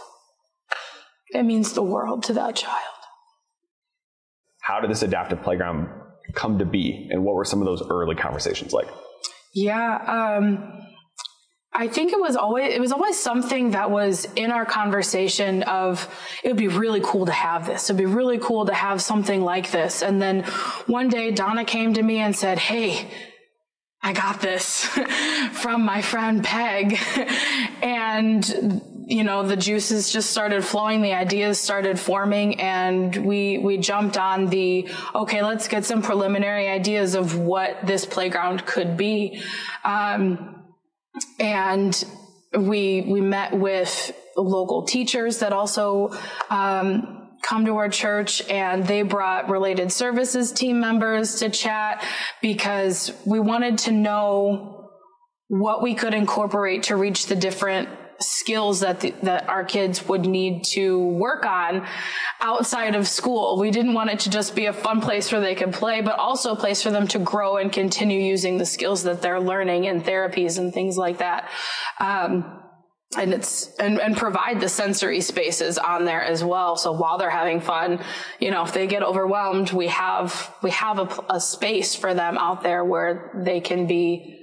It 1.30 1.44
means 1.44 1.74
the 1.74 1.84
world 1.84 2.24
to 2.24 2.34
that 2.34 2.58
child. 2.58 2.80
How 4.62 4.82
did 4.82 4.90
this 4.90 5.02
adaptive 5.02 5.42
playground 5.44 5.88
come 6.34 6.60
to 6.60 6.66
be, 6.66 7.10
and 7.12 7.24
what 7.24 7.36
were 7.36 7.46
some 7.46 7.60
of 7.60 7.66
those 7.66 7.84
early 7.90 8.16
conversations 8.16 8.72
like? 8.72 8.88
Yeah, 9.54 10.38
um, 10.40 10.93
I 11.76 11.88
think 11.88 12.14
it 12.14 12.20
was 12.20 12.36
always 12.36 12.74
it 12.74 12.80
was 12.80 12.92
always 12.92 13.20
something 13.20 13.72
that 13.72 13.90
was 13.90 14.26
in 14.36 14.52
our 14.52 14.66
conversation 14.66 15.64
of 15.64 16.08
it 16.44 16.50
would 16.50 16.58
be 16.58 16.68
really 16.68 17.02
cool 17.04 17.26
to 17.26 17.32
have 17.32 17.66
this. 17.66 17.90
It'd 17.90 17.98
be 17.98 18.06
really 18.06 18.38
cool 18.38 18.66
to 18.68 18.74
have 18.74 19.02
something 19.02 19.42
like 19.42 19.72
this. 19.72 20.04
And 20.04 20.22
then 20.22 20.44
one 20.86 21.10
day 21.10 21.32
Donna 21.32 21.66
came 21.66 21.96
to 21.96 22.04
me 22.04 22.20
and 22.20 22.36
said, 22.36 22.60
"Hey, 22.60 23.08
I 24.04 24.14
got 24.14 24.40
this 24.40 24.86
from 25.54 25.84
my 25.84 26.02
friend 26.04 26.44
Peg." 26.44 27.00
and 27.82 28.82
you 29.08 29.24
know, 29.24 29.44
the 29.44 29.58
juices 29.58 30.12
just 30.12 30.30
started 30.30 30.64
flowing, 30.64 31.02
the 31.02 31.14
ideas 31.14 31.60
started 31.60 32.00
forming, 32.00 32.60
and 32.62 33.26
we 33.26 33.58
we 33.58 33.78
jumped 33.78 34.18
on 34.18 34.48
the 34.48 34.88
okay, 35.16 35.42
let's 35.42 35.68
get 35.68 35.86
some 35.86 36.04
preliminary 36.04 36.68
ideas 36.68 37.16
of 37.16 37.38
what 37.38 37.86
this 37.86 38.06
playground 38.06 38.66
could 38.68 38.96
be. 38.96 39.42
Um, 39.84 40.63
and 41.40 42.04
we 42.58 43.02
we 43.02 43.22
met 43.22 43.54
with 43.54 44.12
local 44.36 44.84
teachers 44.84 45.40
that 45.40 45.54
also 45.54 46.12
um, 46.50 47.30
come 47.42 47.66
to 47.66 47.76
our 47.76 47.90
church 47.90 48.48
and 48.50 48.86
they 48.88 49.02
brought 49.02 49.50
related 49.50 49.92
services 49.92 50.52
team 50.52 50.80
members 50.80 51.40
to 51.40 51.50
chat 51.50 52.04
because 52.42 53.12
we 53.26 53.40
wanted 53.40 53.78
to 53.78 53.92
know 53.92 54.90
what 55.48 55.84
we 55.84 55.94
could 55.94 56.14
incorporate 56.14 56.84
to 56.84 56.96
reach 56.96 57.28
the 57.28 57.36
different 57.36 57.90
skills 58.24 58.80
that 58.82 59.02
the, 59.02 59.14
that 59.24 59.48
our 59.50 59.64
kids 59.64 60.08
would 60.08 60.26
need 60.26 60.64
to 60.66 61.00
work 61.00 61.46
on 61.46 61.86
outside 62.42 62.96
of 62.96 63.08
school. 63.08 63.60
We 63.60 63.72
didn't 63.72 63.94
want 63.94 64.10
it 64.10 64.20
to 64.22 64.30
just 64.30 64.56
be 64.56 64.66
a 64.66 64.74
fun 64.74 65.02
place 65.02 65.32
where 65.32 65.42
they 65.42 65.56
could 65.56 65.74
play, 65.74 66.02
but 66.02 66.18
also 66.18 66.54
a 66.54 66.56
place 66.56 66.82
for 66.82 66.92
them 66.92 67.08
to 67.10 67.20
grow 67.20 67.58
and 67.58 67.72
continue 67.72 68.20
using 68.20 68.58
the 68.58 68.66
skills 68.66 69.04
that 69.04 69.22
they're 69.22 69.40
learning 69.40 69.86
in 69.86 70.02
therapies 70.02 70.58
and 70.58 70.74
things 70.74 70.98
like 70.98 71.20
that. 71.20 71.50
Um, 72.00 72.60
and 73.18 73.34
it's 73.34 73.74
and, 73.76 74.00
and 74.00 74.18
provide 74.18 74.60
the 74.60 74.70
sensory 74.70 75.22
spaces 75.22 75.78
on 75.78 76.06
there 76.06 76.24
as 76.24 76.44
well 76.44 76.76
so 76.76 76.92
while 76.92 77.18
they're 77.18 77.30
having 77.30 77.62
fun 77.62 78.00
you 78.40 78.50
know 78.50 78.64
if 78.64 78.74
they 78.74 78.88
get 78.88 79.04
overwhelmed 79.04 79.72
we 79.72 79.88
have 79.88 80.52
we 80.64 80.72
have 80.72 81.00
a, 81.00 81.24
a 81.30 81.40
space 81.40 81.96
for 81.96 82.14
them 82.14 82.38
out 82.38 82.64
there 82.64 82.84
where 82.84 83.32
they 83.46 83.62
can 83.62 83.86
be 83.86 84.43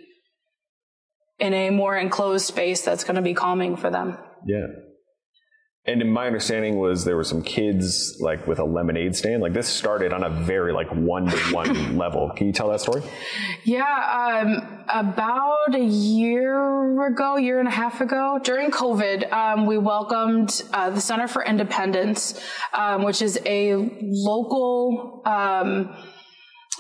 in 1.40 1.55
a 1.55 1.70
more 1.70 1.96
enclosed 1.96 2.46
space 2.46 2.83
that's 2.83 3.05
going 3.05 3.16
to 3.16 3.22
be 3.22 3.35
calming 3.35 3.76
for 3.76 3.90
them. 3.90 4.18
Yeah. 4.46 4.66
And 5.87 6.03
in 6.03 6.12
my 6.12 6.26
understanding 6.26 6.76
was 6.76 7.07
there 7.07 7.16
were 7.16 7.24
some 7.24 7.42
kids 7.42 8.18
like 8.20 8.46
with 8.46 8.59
a 8.59 8.64
lemonade 8.64 9.16
stand. 9.16 9.40
Like 9.40 9.55
this 9.55 9.66
started 9.66 10.12
on 10.12 10.22
a 10.22 10.29
very 10.29 10.74
like 10.74 10.88
one 10.92 11.26
to 11.26 11.37
one 11.55 11.96
level. 11.96 12.31
Can 12.37 12.46
you 12.46 12.53
tell 12.53 12.68
that 12.68 12.83
story? 12.83 13.03
Yeah, 13.64 14.44
um, 14.44 14.85
about 14.88 15.74
a 15.74 15.83
year 15.83 17.07
ago, 17.07 17.38
year 17.38 17.59
and 17.59 17.66
a 17.66 17.72
half 17.72 18.03
ago, 18.03 18.38
during 18.44 18.70
COVID, 18.70 19.33
um, 19.33 19.64
we 19.64 19.79
welcomed 19.79 20.62
uh, 20.74 20.90
the 20.90 21.00
Center 21.00 21.26
for 21.26 21.42
Independence, 21.42 22.38
um, 22.74 23.03
which 23.03 23.22
is 23.22 23.40
a 23.46 23.74
local 24.03 25.22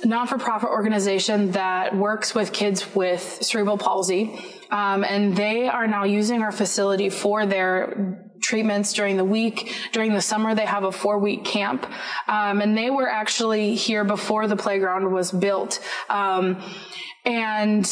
um, 0.02 0.08
non-for-profit 0.08 0.68
organization 0.68 1.52
that 1.52 1.96
works 1.96 2.34
with 2.34 2.52
kids 2.52 2.94
with 2.94 3.38
cerebral 3.42 3.78
palsy. 3.78 4.38
Um, 4.70 5.04
and 5.04 5.36
they 5.36 5.68
are 5.68 5.86
now 5.86 6.04
using 6.04 6.42
our 6.42 6.52
facility 6.52 7.10
for 7.10 7.46
their 7.46 8.30
treatments 8.40 8.92
during 8.92 9.16
the 9.16 9.24
week. 9.24 9.74
During 9.92 10.12
the 10.12 10.22
summer, 10.22 10.54
they 10.54 10.66
have 10.66 10.84
a 10.84 10.92
four 10.92 11.18
week 11.18 11.44
camp. 11.44 11.86
Um, 12.28 12.60
and 12.60 12.76
they 12.76 12.90
were 12.90 13.08
actually 13.08 13.74
here 13.74 14.04
before 14.04 14.46
the 14.46 14.56
playground 14.56 15.12
was 15.12 15.32
built. 15.32 15.80
Um, 16.08 16.62
and 17.24 17.84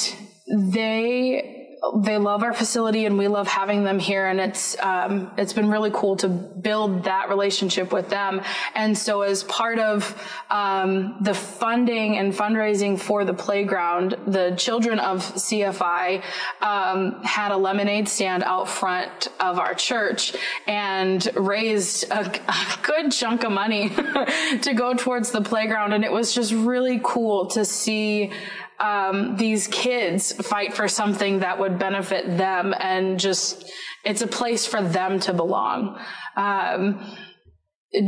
they 0.46 1.57
they 1.96 2.18
love 2.18 2.42
our 2.42 2.52
facility 2.52 3.06
and 3.06 3.18
we 3.18 3.28
love 3.28 3.46
having 3.46 3.84
them 3.84 3.98
here 3.98 4.26
and 4.26 4.40
it's 4.40 4.78
um, 4.80 5.30
it's 5.36 5.52
been 5.52 5.70
really 5.70 5.90
cool 5.92 6.16
to 6.16 6.28
build 6.28 7.04
that 7.04 7.28
relationship 7.28 7.92
with 7.92 8.08
them. 8.08 8.42
And 8.74 8.96
so 8.96 9.22
as 9.22 9.44
part 9.44 9.78
of 9.78 10.20
um, 10.50 11.16
the 11.20 11.34
funding 11.34 12.18
and 12.18 12.32
fundraising 12.32 12.98
for 12.98 13.24
the 13.24 13.34
playground 13.34 14.16
the 14.26 14.54
children 14.56 14.98
of 14.98 15.20
cfi 15.34 16.22
um, 16.60 17.22
had 17.22 17.52
a 17.52 17.56
lemonade 17.56 18.08
stand 18.08 18.42
out 18.42 18.68
front 18.68 19.28
of 19.40 19.58
our 19.58 19.74
church 19.74 20.34
and 20.66 21.28
raised 21.34 22.04
a, 22.10 22.30
a 22.50 22.78
good 22.82 23.12
chunk 23.12 23.44
of 23.44 23.52
money 23.52 23.88
to 24.62 24.74
go 24.74 24.94
towards 24.94 25.30
the 25.30 25.40
playground. 25.40 25.92
And 25.92 26.04
it 26.04 26.12
was 26.12 26.34
just 26.34 26.52
really 26.52 27.00
cool 27.02 27.46
to 27.48 27.64
see 27.64 28.32
um, 28.80 29.36
these 29.36 29.66
kids 29.68 30.32
fight 30.46 30.74
for 30.74 30.88
something 30.88 31.40
that 31.40 31.58
would 31.58 31.78
benefit 31.78 32.38
them 32.38 32.74
and 32.78 33.18
just 33.18 33.70
it's 34.04 34.22
a 34.22 34.26
place 34.26 34.66
for 34.66 34.80
them 34.82 35.18
to 35.20 35.32
belong 35.32 35.98
um, 36.36 37.04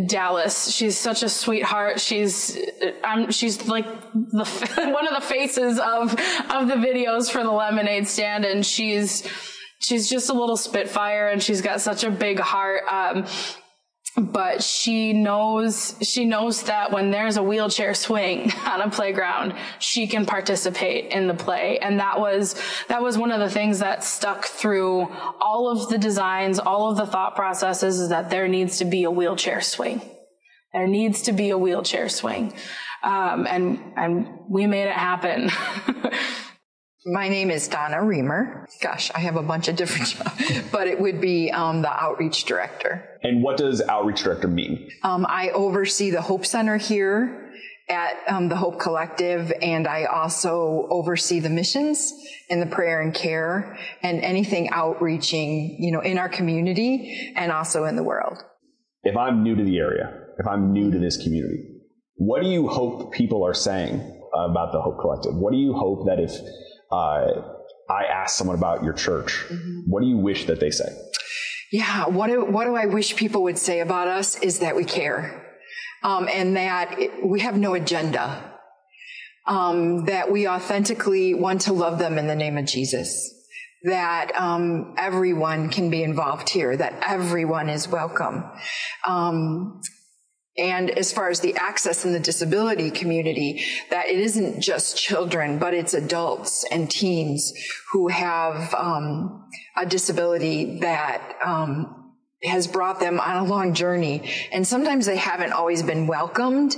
Dallas. 0.07 0.71
She's 0.71 0.97
such 0.97 1.23
a 1.23 1.29
sweetheart. 1.29 2.01
She's 2.01 2.59
um, 3.03 3.31
she's 3.31 3.67
like 3.67 3.87
the 4.13 4.91
one 4.93 5.09
of 5.09 5.15
the 5.15 5.27
faces 5.27 5.79
of 5.79 6.13
of 6.51 6.69
the 6.69 6.75
videos 6.75 7.31
for 7.31 7.43
the 7.43 7.51
lemonade 7.51 8.07
stand, 8.07 8.45
and 8.45 8.65
she's 8.65 9.27
she's 9.81 10.09
just 10.09 10.29
a 10.29 10.35
little 10.35 10.57
spitfire, 10.57 11.29
and 11.29 11.43
she's 11.43 11.63
got 11.63 11.81
such 11.81 12.05
a 12.05 12.11
big 12.11 12.39
heart. 12.39 12.83
Um, 12.91 13.27
but 14.17 14.63
she 14.63 15.13
knows 15.13 15.95
she 16.03 16.25
knows 16.25 16.65
that 16.65 16.93
when 16.93 17.11
there's 17.11 17.37
a 17.37 17.43
wheelchair 17.43 17.95
swing 17.95 18.53
on 18.67 18.81
a 18.81 18.91
playground 18.91 19.55
she 19.79 20.07
can 20.07 20.27
participate 20.27 21.13
in 21.13 21.27
the 21.27 21.35
play. 21.35 21.79
And 21.79 22.01
that 22.01 22.19
was 22.19 22.61
that 22.89 23.03
was 23.03 23.17
one 23.17 23.33
of 23.33 23.41
the 23.41 23.51
things 23.51 23.79
that 23.79 24.05
stuck 24.05 24.45
through 24.45 25.09
all 25.41 25.71
of 25.71 25.89
the 25.89 25.99
designs 25.99 26.59
all 26.59 26.91
of 26.91 26.97
the 26.97 27.07
thought 27.07 27.37
processes 27.37 28.01
is 28.01 28.09
that 28.09 28.31
there 28.31 28.49
needs 28.49 28.79
to 28.79 28.85
be 28.85 29.05
a 29.05 29.11
wheelchair 29.11 29.61
swing. 29.61 30.01
There 30.73 30.87
needs 30.87 31.23
to 31.23 31.33
be 31.33 31.51
a 31.51 31.59
wheelchair 31.59 32.09
swing. 32.09 32.53
Um, 33.03 33.47
and 33.47 33.93
and 33.97 34.29
we 34.49 34.67
made 34.67 34.89
it 34.89 34.93
happen 34.93 35.51
My 37.07 37.31
name 37.31 37.51
is 37.51 37.67
Donna 37.67 38.05
Reamer. 38.05 38.69
Gosh, 38.83 39.11
I 39.15 39.21
have 39.21 39.37
a 39.37 39.43
bunch 39.43 39.69
of 39.69 39.77
different 39.77 40.09
jobs, 40.11 40.63
but 40.71 40.87
it 40.87 41.01
would 41.01 41.21
be 41.21 41.51
um, 41.51 41.81
the 41.81 41.91
outreach 41.91 42.45
director. 42.45 43.19
And 43.23 43.43
what 43.43 43.57
does 43.57 43.81
outreach 43.81 44.23
director 44.23 44.49
mean? 44.49 44.91
Um, 45.03 45.25
I 45.27 45.49
oversee 45.51 46.11
the 46.11 46.21
Hope 46.21 46.45
Center 46.45 46.77
here 46.77 47.53
at 47.89 48.17
um, 48.29 48.51
the 48.51 48.57
Hope 48.57 48.79
Collective, 48.79 49.51
and 49.63 49.89
I 49.89 50.05
also 50.05 50.87
oversee 50.91 51.41
the 51.41 51.49
missions 51.49 52.13
and 52.51 52.61
the 52.61 52.67
prayer 52.67 53.01
and 53.01 53.15
care 53.15 53.79
and 54.03 54.21
anything 54.21 54.69
outreaching, 54.69 55.77
you 55.81 55.93
know, 55.93 56.01
in 56.01 56.19
our 56.19 56.29
community 56.29 57.33
and 57.35 57.51
also 57.51 57.85
in 57.85 57.97
the 57.97 58.05
world. 58.05 58.45
If 59.05 59.17
I'm 59.17 59.43
new 59.43 59.57
to 59.57 59.65
the 59.65 59.79
area, 59.79 60.13
if 60.39 60.47
I'm 60.47 60.75
new 60.75 60.91
to 60.91 60.99
this 60.99 61.17
community, 61.17 61.65
what 62.17 62.43
do 62.43 62.49
you 62.49 62.69
hope 62.69 63.15
people 63.15 63.47
are 63.47 63.55
saying 63.55 64.19
about 64.35 64.73
the 64.73 64.83
Hope 64.83 65.01
Collective? 65.01 65.35
What 65.35 65.53
do 65.53 65.59
you 65.59 65.73
hope 65.73 66.07
that 66.07 66.21
if 66.21 66.33
uh, 66.91 67.27
I 67.89 68.05
ask 68.05 68.37
someone 68.37 68.57
about 68.57 68.85
your 68.85 68.93
church, 68.93 69.45
mm-hmm. 69.49 69.81
what 69.87 70.03
do 70.03 70.09
you 70.09 70.17
wish 70.17 70.47
that 70.47 70.61
they 70.61 70.71
say? 70.71 70.89
Yeah, 71.73 72.07
what 72.07 72.29
do, 72.29 72.45
what 72.45 72.65
do 72.65 72.75
I 72.75 72.87
wish 72.87 73.17
people 73.17 73.45
would 73.45 73.59
say 73.59 73.81
about 73.81 74.09
us 74.09 74.39
is 74.41 74.59
that 74.59 74.75
we 74.75 74.85
care. 74.85 75.47
Um, 76.03 76.29
and 76.29 76.57
that 76.57 76.99
it, 76.99 77.25
we 77.25 77.41
have 77.41 77.57
no 77.57 77.75
agenda. 77.75 78.55
Um, 79.47 80.07
that 80.07 80.31
we 80.31 80.49
authentically 80.49 81.35
want 81.35 81.63
to 81.63 81.73
love 81.73 81.99
them 81.99 82.19
in 82.19 82.27
the 82.27 82.37
name 82.37 82.59
of 82.59 82.67
Jesus. 82.67 83.35
That 83.85 84.33
um, 84.35 84.95
everyone 84.99 85.71
can 85.71 85.91
be 85.91 86.03
involved 86.03 86.51
here. 86.51 86.77
That 86.77 86.95
everyone 87.07 87.69
is 87.69 87.89
welcome. 87.89 88.45
Um, 89.07 89.81
and 90.59 90.91
as 90.91 91.13
far 91.13 91.31
as 91.31 91.41
the 91.41 91.55
access 91.57 92.05
in 92.05 92.13
the 92.13 92.21
disability 92.21 92.91
community, 92.91 93.65
that 93.91 94.09
it 94.09 94.19
isn't 94.19 94.61
just 94.61 94.97
children, 94.97 95.59
but 95.59 95.75
it's 95.75 95.95
adults 95.95 96.65
and 96.71 96.91
teens 96.91 97.53
who 97.93 98.09
have 98.09 98.75
um, 98.75 99.49
a 99.77 99.87
disability 99.87 100.81
that 100.81 101.37
um, 101.45 102.15
has 102.43 102.67
brought 102.67 103.01
them 103.01 103.21
on 103.21 103.37
a 103.37 103.45
long 103.45 103.75
journey. 103.75 104.29
And 104.53 104.67
sometimes 104.67 105.07
they 105.07 105.17
haven't 105.17 105.53
always 105.53 105.83
been 105.83 106.07
welcomed 106.07 106.75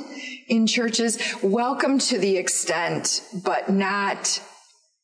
in 0.48 0.66
churches. 0.66 1.18
Welcomed 1.42 2.02
to 2.02 2.18
the 2.18 2.36
extent, 2.36 3.22
but 3.44 3.70
not, 3.70 4.40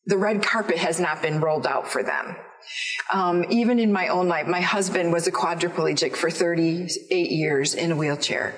the 0.07 0.19
red 0.19 0.43
carpet 0.43 0.77
has 0.77 1.01
not 1.01 1.23
been 1.23 1.41
rolled 1.41 1.67
out 1.67 1.89
for 1.89 2.03
them. 2.03 2.37
Um, 3.13 3.45
even 3.51 3.79
in 3.79 3.93
my 3.93 4.09
own 4.09 4.29
life, 4.29 4.47
my 4.47 4.61
husband 4.61 5.13
was 5.13 5.27
a 5.27 5.33
quadriplegic 5.33 6.17
for 6.17 6.31
38 6.31 7.31
years 7.31 7.75
in 7.75 7.93
a 7.93 7.97
wheelchair. 7.97 8.55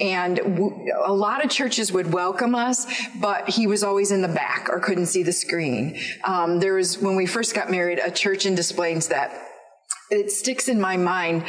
And 0.00 0.36
w- 0.36 0.92
a 1.04 1.12
lot 1.12 1.44
of 1.44 1.50
churches 1.50 1.92
would 1.92 2.12
welcome 2.12 2.54
us, 2.54 2.86
but 3.20 3.48
he 3.48 3.66
was 3.66 3.84
always 3.84 4.10
in 4.10 4.22
the 4.22 4.28
back 4.28 4.68
or 4.68 4.80
couldn't 4.80 5.06
see 5.06 5.22
the 5.22 5.32
screen. 5.32 5.98
Um, 6.24 6.58
there 6.58 6.74
was, 6.74 6.98
when 6.98 7.16
we 7.16 7.26
first 7.26 7.54
got 7.54 7.70
married, 7.70 8.00
a 8.00 8.10
church 8.10 8.46
in 8.46 8.54
Des 8.54 8.74
Plaines 8.74 9.08
that 9.08 9.32
it 10.10 10.30
sticks 10.30 10.68
in 10.68 10.80
my 10.80 10.96
mind 10.96 11.44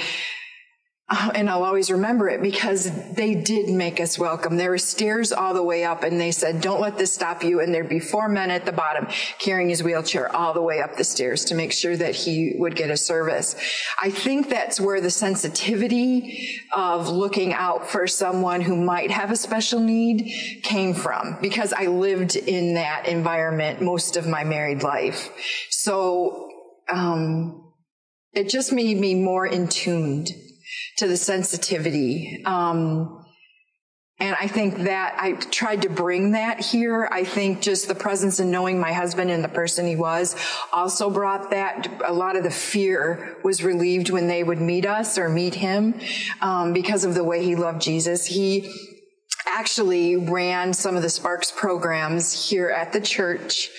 uh, 1.08 1.32
and 1.36 1.48
I'll 1.52 1.64
always 1.64 1.92
remember 1.92 2.30
it 2.30 2.42
because 2.42 2.90
they 3.14 3.36
did 3.36 3.70
make 3.70 4.00
us 4.00 4.18
welcome. 4.18 4.58
There 4.58 4.72
were 4.72 4.80
stairs 4.80 5.32
all 5.32 5.54
the 5.54 5.62
way 5.62 5.84
up 5.84 6.02
and 6.02 6.20
they 6.20 6.32
said, 6.32 6.62
don't 6.62 6.82
let 6.82 6.98
this 6.98 7.14
stop 7.14 7.44
you. 7.44 7.60
And 7.60 7.72
there'd 7.72 7.88
be 7.88 8.00
four 8.00 8.28
men 8.28 8.50
at 8.50 8.66
the 8.66 8.72
bottom 8.72 9.08
carrying 9.38 9.70
his 9.70 9.84
wheelchair 9.84 10.36
all 10.36 10.56
the 10.56 10.64
way 10.64 10.82
up 10.82 10.98
the 10.98 11.04
stairs 11.04 11.46
to 11.46 11.56
make 11.56 11.72
sure 11.72 11.96
that 11.96 12.16
he 12.16 12.56
would 12.58 12.76
get 12.76 12.90
a 12.90 12.98
service. 12.98 13.56
I 14.02 14.10
think 14.10 14.50
that's 14.50 14.82
where 14.82 15.00
the 15.00 15.12
sensitivity 15.12 16.60
of 16.76 17.08
looking 17.08 17.54
out 17.54 17.88
for 17.88 18.08
someone 18.08 18.62
who 18.62 18.76
might 18.76 19.12
have 19.12 19.30
a 19.30 19.36
special 19.36 19.80
need 19.80 20.32
came 20.64 20.96
from 20.96 21.38
because 21.40 21.72
I 21.72 21.86
lived 21.86 22.36
in 22.36 22.74
that 22.76 23.08
environment 23.08 23.80
most 23.80 24.18
of 24.18 24.28
my 24.28 24.44
married 24.44 24.82
life. 24.82 25.30
So, 25.70 26.50
um, 26.90 27.62
it 28.34 28.50
just 28.50 28.74
made 28.74 29.00
me 29.00 29.16
more 29.16 29.46
in 29.46 29.68
tuned 29.70 30.32
to 30.98 31.08
the 31.08 31.18
sensitivity. 31.18 32.42
Um, 32.46 33.22
and 34.18 34.34
I 34.40 34.48
think 34.48 34.78
that 34.84 35.18
I 35.20 35.34
tried 35.34 35.82
to 35.82 35.90
bring 35.90 36.32
that 36.32 36.62
here. 36.62 37.10
I 37.12 37.26
think 37.26 37.62
just 37.62 37.90
the 37.90 37.96
presence 37.96 38.40
and 38.40 38.50
knowing 38.50 38.80
my 38.80 38.94
husband 38.94 39.30
and 39.30 39.44
the 39.44 39.50
person 39.50 39.86
he 39.86 39.98
was 39.98 40.38
also 40.72 41.10
brought 41.10 41.50
that. 41.50 42.02
A 42.06 42.14
lot 42.14 42.38
of 42.38 42.44
the 42.44 42.52
fear 42.52 43.38
was 43.44 43.62
relieved 43.62 44.10
when 44.10 44.28
they 44.28 44.42
would 44.42 44.62
meet 44.62 44.86
us 44.86 45.18
or 45.18 45.28
meet 45.28 45.56
him 45.56 46.00
um, 46.40 46.72
because 46.72 47.04
of 47.04 47.14
the 47.14 47.26
way 47.26 47.44
he 47.44 47.58
loved 47.58 47.82
Jesus. 47.82 48.26
He 48.26 48.95
actually 49.46 50.18
ran 50.18 50.74
some 50.74 50.96
of 50.96 51.02
the 51.02 51.10
Sparks 51.10 51.52
programs 51.52 52.50
here 52.50 52.70
at 52.70 52.94
the 52.94 53.02
church 53.02 53.70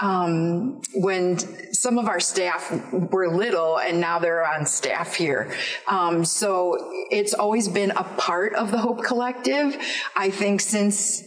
um, 0.00 0.80
when 0.94 1.38
some 1.72 1.98
of 1.98 2.06
our 2.06 2.20
staff 2.20 2.70
were 2.92 3.28
little 3.28 3.78
and 3.78 4.00
now 4.00 4.18
they're 4.18 4.46
on 4.46 4.66
staff 4.66 5.14
here. 5.14 5.52
Um, 5.86 6.24
so 6.24 6.76
it's 7.10 7.34
always 7.34 7.68
been 7.68 7.92
a 7.92 8.04
part 8.04 8.54
of 8.54 8.70
the 8.70 8.78
Hope 8.78 9.02
Collective. 9.02 9.76
I 10.14 10.30
think 10.30 10.60
since 10.60 11.22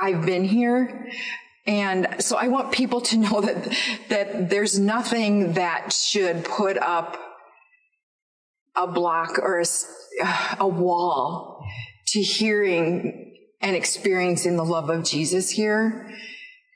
I've 0.00 0.24
been 0.24 0.44
here. 0.44 1.10
And 1.66 2.16
so 2.18 2.36
I 2.36 2.48
want 2.48 2.72
people 2.72 3.00
to 3.02 3.16
know 3.16 3.40
that, 3.40 3.76
that 4.08 4.50
there's 4.50 4.78
nothing 4.78 5.54
that 5.54 5.92
should 5.92 6.44
put 6.44 6.76
up 6.78 7.18
a 8.76 8.86
block 8.86 9.38
or 9.38 9.60
a, 9.60 9.64
a 10.58 10.66
wall 10.66 11.64
to 12.08 12.20
hearing 12.20 13.33
and 13.64 13.74
experiencing 13.74 14.56
the 14.56 14.64
love 14.64 14.90
of 14.90 15.02
Jesus 15.02 15.50
here 15.50 16.08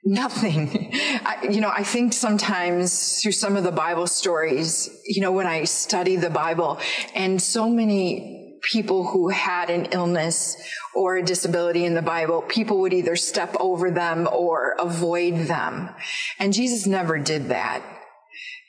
nothing. 0.05 0.91
I, 0.95 1.49
you 1.51 1.61
know, 1.61 1.71
I 1.71 1.85
think 1.85 2.13
sometimes 2.13 3.21
through 3.21 3.33
some 3.33 3.57
of 3.57 3.65
the 3.65 3.73
Bible 3.73 4.07
stories, 4.07 4.89
you 5.05 5.21
know, 5.21 5.33
when 5.33 5.47
I 5.47 5.65
study 5.65 6.17
the 6.17 6.31
Bible 6.31 6.81
and 7.15 7.41
so 7.41 7.69
many 7.69 8.59
people 8.63 9.07
who 9.07 9.29
had 9.29 9.71
an 9.71 9.87
illness 9.93 10.57
or 10.95 11.17
a 11.17 11.23
disability 11.23 11.85
in 11.85 11.95
the 11.95 12.03
Bible, 12.03 12.43
people 12.43 12.81
would 12.81 12.93
either 12.93 13.17
step 13.17 13.55
over 13.61 13.91
them 13.91 14.29
or 14.33 14.75
avoid 14.79 15.47
them. 15.47 15.91
And 16.39 16.53
Jesus 16.53 16.87
never 16.87 17.19
did 17.19 17.49
that. 17.49 17.83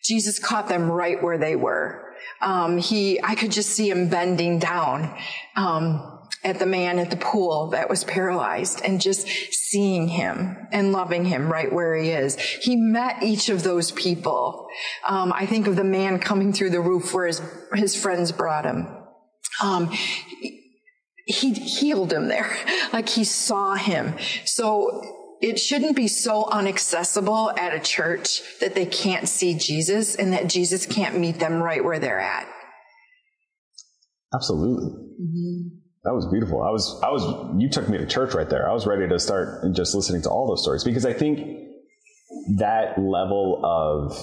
Jesus 0.03 0.39
caught 0.39 0.67
them 0.67 0.91
right 0.91 1.21
where 1.21 1.37
they 1.37 1.55
were. 1.55 2.13
Um, 2.41 2.77
he, 2.77 3.21
I 3.23 3.35
could 3.35 3.51
just 3.51 3.69
see 3.69 3.89
him 3.89 4.09
bending 4.09 4.59
down. 4.59 5.15
Um, 5.55 6.19
at 6.43 6.59
the 6.59 6.65
man 6.65 6.99
at 6.99 7.09
the 7.09 7.17
pool 7.17 7.67
that 7.67 7.89
was 7.89 8.03
paralyzed 8.03 8.81
and 8.83 9.01
just 9.01 9.27
seeing 9.27 10.07
him 10.07 10.67
and 10.71 10.91
loving 10.91 11.25
him 11.25 11.51
right 11.51 11.71
where 11.71 11.95
he 11.95 12.09
is. 12.09 12.35
He 12.37 12.75
met 12.75 13.21
each 13.21 13.49
of 13.49 13.63
those 13.63 13.91
people. 13.91 14.67
Um, 15.07 15.33
I 15.33 15.45
think 15.45 15.67
of 15.67 15.75
the 15.75 15.83
man 15.83 16.19
coming 16.19 16.53
through 16.53 16.69
the 16.69 16.79
roof 16.79 17.13
where 17.13 17.27
his, 17.27 17.41
his 17.73 17.95
friends 17.95 18.31
brought 18.31 18.65
him. 18.65 18.87
Um, 19.61 19.91
he 21.25 21.53
healed 21.53 22.11
him 22.11 22.27
there, 22.27 22.49
like 22.93 23.09
he 23.09 23.23
saw 23.23 23.75
him. 23.75 24.15
So 24.45 25.01
it 25.41 25.59
shouldn't 25.59 25.95
be 25.95 26.07
so 26.07 26.49
inaccessible 26.57 27.51
at 27.51 27.73
a 27.73 27.79
church 27.79 28.41
that 28.59 28.75
they 28.75 28.85
can't 28.85 29.27
see 29.27 29.53
Jesus 29.53 30.15
and 30.15 30.33
that 30.33 30.47
Jesus 30.47 30.85
can't 30.85 31.17
meet 31.17 31.39
them 31.39 31.61
right 31.61 31.83
where 31.83 31.99
they're 31.99 32.19
at. 32.19 32.47
Absolutely. 34.33 34.89
Mm-hmm. 35.21 35.78
That 36.03 36.13
was 36.13 36.25
beautiful. 36.27 36.61
I 36.61 36.69
was, 36.69 36.99
I 37.03 37.09
was, 37.09 37.61
you 37.61 37.69
took 37.69 37.89
me 37.89 37.97
to 37.97 38.05
church 38.05 38.33
right 38.33 38.49
there. 38.49 38.69
I 38.69 38.73
was 38.73 38.87
ready 38.87 39.07
to 39.07 39.19
start 39.19 39.65
just 39.73 39.93
listening 39.93 40.21
to 40.23 40.29
all 40.29 40.47
those 40.47 40.63
stories 40.63 40.83
because 40.83 41.05
I 41.05 41.11
think 41.13 41.39
that 42.57 42.97
level 42.97 43.61
of 43.65 44.17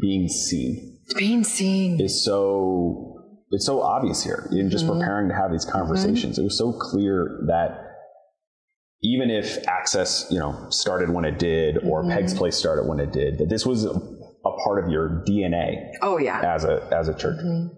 being 0.00 0.28
seen, 0.28 0.98
being 1.16 1.44
seen 1.44 2.00
is 2.00 2.24
so, 2.24 3.22
it's 3.50 3.66
so 3.66 3.82
obvious 3.82 4.24
here 4.24 4.48
in 4.52 4.70
just 4.70 4.86
mm-hmm. 4.86 4.98
preparing 4.98 5.28
to 5.28 5.34
have 5.34 5.52
these 5.52 5.66
conversations. 5.66 6.34
Mm-hmm. 6.34 6.40
It 6.40 6.44
was 6.44 6.58
so 6.58 6.72
clear 6.72 7.44
that 7.48 7.86
even 9.02 9.30
if 9.30 9.68
access, 9.68 10.26
you 10.30 10.38
know, 10.38 10.66
started 10.70 11.10
when 11.10 11.26
it 11.26 11.38
did 11.38 11.76
or 11.84 12.02
mm-hmm. 12.02 12.12
Peg's 12.12 12.32
Place 12.32 12.56
started 12.56 12.88
when 12.88 13.00
it 13.00 13.12
did, 13.12 13.38
that 13.38 13.50
this 13.50 13.66
was 13.66 13.84
a, 13.84 13.90
a, 13.90 14.56
part 14.64 14.82
of 14.82 14.90
your 14.90 15.22
DNA. 15.28 15.90
Oh 16.00 16.16
yeah. 16.16 16.40
As 16.54 16.64
a, 16.64 16.88
as 16.90 17.08
a 17.08 17.14
church. 17.14 17.36
Mm-hmm. 17.36 17.76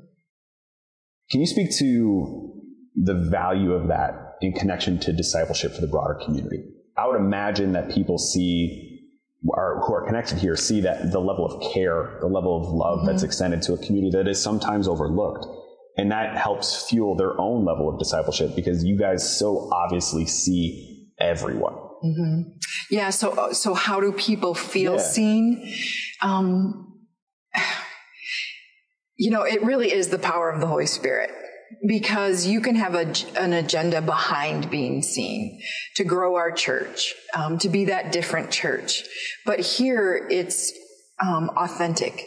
Can 1.33 1.41
you 1.41 1.47
speak 1.47 1.77
to 1.79 2.55
the 3.03 3.15
value 3.15 3.73
of 3.73 3.89
that 3.89 4.37
in 4.41 4.53
connection 4.53 4.99
to 5.01 5.13
discipleship 5.13 5.75
for 5.75 5.81
the 5.81 5.87
broader 5.87 6.19
community. 6.25 6.65
I 6.97 7.07
would 7.07 7.17
imagine 7.17 7.73
that 7.73 7.91
people 7.91 8.19
see, 8.19 9.01
or 9.47 9.83
who 9.87 9.95
are 9.95 10.07
connected 10.07 10.39
here, 10.39 10.57
see 10.57 10.81
that 10.81 11.13
the 11.13 11.21
level 11.21 11.47
of 11.47 11.73
care, 11.73 12.19
the 12.21 12.27
level 12.27 12.57
of 12.57 12.73
love 12.73 12.99
mm-hmm. 12.99 13.07
that's 13.09 13.23
extended 13.23 13.63
to 13.63 13.75
a 13.75 13.79
community 13.79 14.17
that 14.17 14.29
is 14.29 14.43
sometimes 14.43 14.89
overlooked. 14.89 15.47
And 15.97 16.13
that 16.13 16.37
helps 16.37 16.89
fuel 16.89 17.17
their 17.17 17.39
own 17.41 17.65
level 17.65 17.89
of 17.89 17.99
discipleship 17.99 18.55
because 18.55 18.85
you 18.85 18.97
guys 18.97 19.39
so 19.39 19.69
obviously 19.73 20.27
see 20.27 21.09
everyone. 21.19 21.75
Mm-hmm. 22.05 22.43
Yeah. 22.91 23.11
So, 23.11 23.53
so 23.53 23.75
how 23.75 24.01
do 24.01 24.13
people 24.13 24.55
feel 24.55 24.95
Yeah. 24.95 25.03
seen? 25.03 25.75
Um, 26.23 27.05
you 29.17 29.31
know, 29.31 29.43
it 29.43 29.63
really 29.65 29.93
is 29.93 30.09
the 30.09 30.19
power 30.19 30.51
of 30.51 30.61
the 30.61 30.69
Holy 30.69 30.87
Spirit 30.87 31.33
because 31.87 32.47
you 32.47 32.61
can 32.61 32.75
have 32.77 32.95
a, 32.95 33.13
an 33.41 33.53
agenda 33.53 34.01
behind 34.01 34.71
being 34.71 35.03
seen 35.03 35.61
to 35.97 36.05
grow 36.05 36.37
our 36.37 36.51
church, 36.51 37.15
um, 37.35 37.59
to 37.59 37.69
be 37.69 37.87
that 37.87 38.13
different 38.13 38.51
church. 38.51 39.05
But 39.47 39.61
here 39.61 40.27
it's 40.31 40.73
um, 41.21 41.51
authentic. 41.57 42.27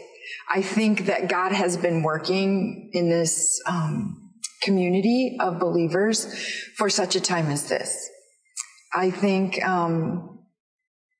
I 0.53 0.61
think 0.61 1.05
that 1.05 1.29
God 1.29 1.51
has 1.51 1.77
been 1.77 2.03
working 2.03 2.89
in 2.93 3.09
this 3.09 3.61
um, 3.67 4.31
community 4.61 5.37
of 5.39 5.59
believers 5.59 6.33
for 6.75 6.89
such 6.89 7.15
a 7.15 7.21
time 7.21 7.47
as 7.47 7.67
this. 7.67 8.09
I 8.93 9.11
think 9.11 9.63
um, 9.65 10.40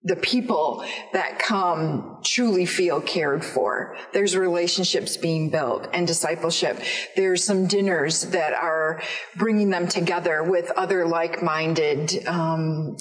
the 0.04 0.16
people 0.16 0.84
that 1.14 1.38
come 1.38 2.20
truly 2.24 2.66
feel 2.66 3.02
cared 3.02 3.46
for. 3.46 3.96
There's 4.14 4.36
relationships 4.36 5.16
being 5.16 5.52
built 5.52 5.88
and 5.94 6.08
discipleship. 6.08 6.80
There's 7.16 7.44
some 7.44 7.68
dinners 7.68 8.24
that 8.32 8.54
are 8.54 9.02
bringing 9.36 9.70
them 9.70 9.88
together 9.88 10.44
with 10.44 10.72
other 10.72 11.06
like-minded 11.06 12.26
um, 12.28 12.98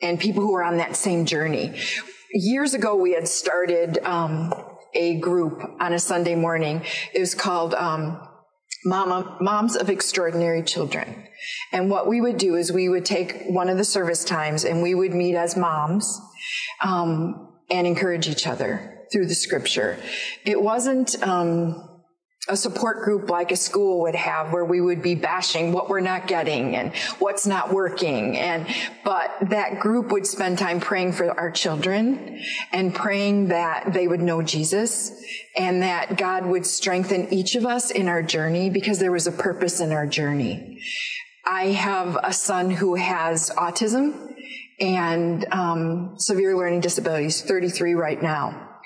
and 0.00 0.18
people 0.18 0.42
who 0.42 0.54
are 0.54 0.64
on 0.64 0.78
that 0.78 0.96
same 0.96 1.26
journey. 1.26 1.78
Years 2.32 2.72
ago, 2.72 2.94
we 2.94 3.12
had 3.12 3.28
started 3.28 3.98
um, 4.04 4.54
a 4.94 5.20
group 5.20 5.60
on 5.80 5.92
a 5.92 5.98
Sunday 5.98 6.34
morning. 6.34 6.82
It 7.12 7.20
was 7.20 7.34
called 7.34 7.74
um, 7.74 8.26
Mama, 8.86 9.36
Moms 9.40 9.76
of 9.76 9.90
Extraordinary 9.90 10.62
Children. 10.62 11.26
And 11.72 11.90
what 11.90 12.08
we 12.08 12.20
would 12.20 12.38
do 12.38 12.56
is 12.56 12.72
we 12.72 12.88
would 12.88 13.04
take 13.04 13.44
one 13.48 13.68
of 13.68 13.76
the 13.76 13.84
service 13.84 14.24
times 14.24 14.64
and 14.64 14.82
we 14.82 14.94
would 14.94 15.12
meet 15.12 15.34
as 15.34 15.56
moms 15.56 16.20
um, 16.82 17.48
and 17.70 17.86
encourage 17.86 18.28
each 18.28 18.46
other 18.46 19.06
through 19.12 19.26
the 19.26 19.34
scripture. 19.34 19.98
It 20.44 20.60
wasn't 20.60 21.22
um, 21.22 21.88
a 22.48 22.56
support 22.56 23.02
group 23.02 23.28
like 23.28 23.52
a 23.52 23.56
school 23.56 24.00
would 24.02 24.14
have 24.14 24.52
where 24.52 24.64
we 24.64 24.80
would 24.80 25.02
be 25.02 25.14
bashing 25.14 25.72
what 25.72 25.88
we're 25.88 26.00
not 26.00 26.26
getting 26.26 26.74
and 26.76 26.94
what's 27.18 27.46
not 27.46 27.72
working 27.72 28.36
and 28.36 28.66
but 29.04 29.36
that 29.50 29.80
group 29.80 30.10
would 30.10 30.26
spend 30.26 30.58
time 30.58 30.80
praying 30.80 31.12
for 31.12 31.30
our 31.38 31.50
children 31.50 32.40
and 32.72 32.94
praying 32.94 33.48
that 33.48 33.92
they 33.92 34.08
would 34.08 34.20
know 34.20 34.40
Jesus 34.40 35.12
and 35.56 35.82
that 35.82 36.16
God 36.16 36.46
would 36.46 36.64
strengthen 36.64 37.32
each 37.32 37.54
of 37.54 37.66
us 37.66 37.90
in 37.90 38.08
our 38.08 38.22
journey 38.22 38.70
because 38.70 38.98
there 38.98 39.12
was 39.12 39.26
a 39.26 39.32
purpose 39.32 39.80
in 39.80 39.92
our 39.92 40.06
journey. 40.06 40.80
I 41.44 41.66
have 41.66 42.18
a 42.22 42.32
son 42.32 42.70
who 42.70 42.94
has 42.94 43.50
autism 43.50 44.27
and 44.80 45.44
um, 45.52 46.14
severe 46.18 46.56
learning 46.56 46.80
disabilities, 46.80 47.42
33 47.42 47.94
right 47.94 48.22
now. 48.22 48.78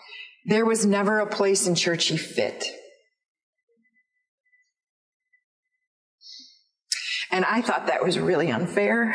There 0.47 0.65
was 0.65 0.87
never 0.87 1.21
a 1.21 1.27
place 1.27 1.67
in 1.67 1.75
church 1.75 2.07
he 2.07 2.17
fit. 2.17 2.65
And 7.31 7.45
I 7.45 7.63
thought 7.63 7.87
that 7.87 8.05
was 8.05 8.19
really 8.19 8.51
unfair. 8.51 9.15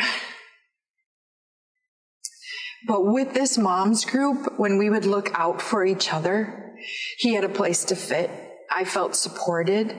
But 2.87 3.05
with 3.05 3.33
this 3.33 3.57
mom's 3.57 4.05
group, 4.05 4.57
when 4.57 4.77
we 4.77 4.89
would 4.89 5.05
look 5.05 5.29
out 5.33 5.61
for 5.61 5.85
each 5.85 6.13
other, 6.13 6.73
he 7.17 7.33
had 7.33 7.43
a 7.43 7.49
place 7.49 7.85
to 7.85 7.95
fit. 7.95 8.31
I 8.71 8.85
felt 8.85 9.15
supported. 9.15 9.95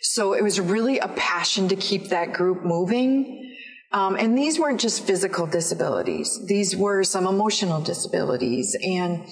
So 0.00 0.34
it 0.34 0.42
was 0.42 0.60
really 0.60 0.98
a 0.98 1.08
passion 1.08 1.68
to 1.68 1.76
keep 1.76 2.08
that 2.08 2.32
group 2.32 2.64
moving. 2.64 3.51
Um, 3.92 4.16
and 4.16 4.36
these 4.36 4.58
weren't 4.58 4.80
just 4.80 5.04
physical 5.04 5.46
disabilities. 5.46 6.40
These 6.46 6.74
were 6.74 7.04
some 7.04 7.26
emotional 7.26 7.80
disabilities 7.80 8.76
and 8.82 9.26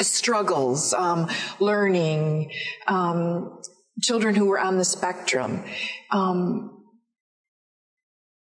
struggles, 0.00 0.92
um, 0.92 1.28
learning, 1.58 2.52
um, 2.86 3.60
children 4.00 4.34
who 4.34 4.46
were 4.46 4.60
on 4.60 4.76
the 4.76 4.84
spectrum. 4.84 5.64
Um, 6.10 6.84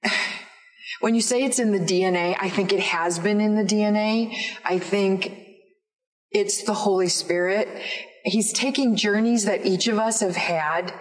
when 1.00 1.16
you 1.16 1.22
say 1.22 1.44
it's 1.44 1.60
in 1.60 1.72
the 1.72 1.80
DNA, 1.80 2.36
I 2.40 2.50
think 2.50 2.74
it 2.74 2.82
has 2.82 3.20
been 3.20 3.40
in 3.40 3.56
the 3.56 3.64
DNA. 3.64 4.36
I 4.66 4.80
think 4.80 5.38
it's 6.32 6.64
the 6.64 6.74
Holy 6.74 7.10
Spirit. 7.10 7.70
He's 8.26 8.52
taking 8.52 8.96
journeys 8.96 9.46
that 9.46 9.66
each 9.66 9.88
of 9.88 10.00
us 10.00 10.22
have 10.22 10.36
had 10.36 10.94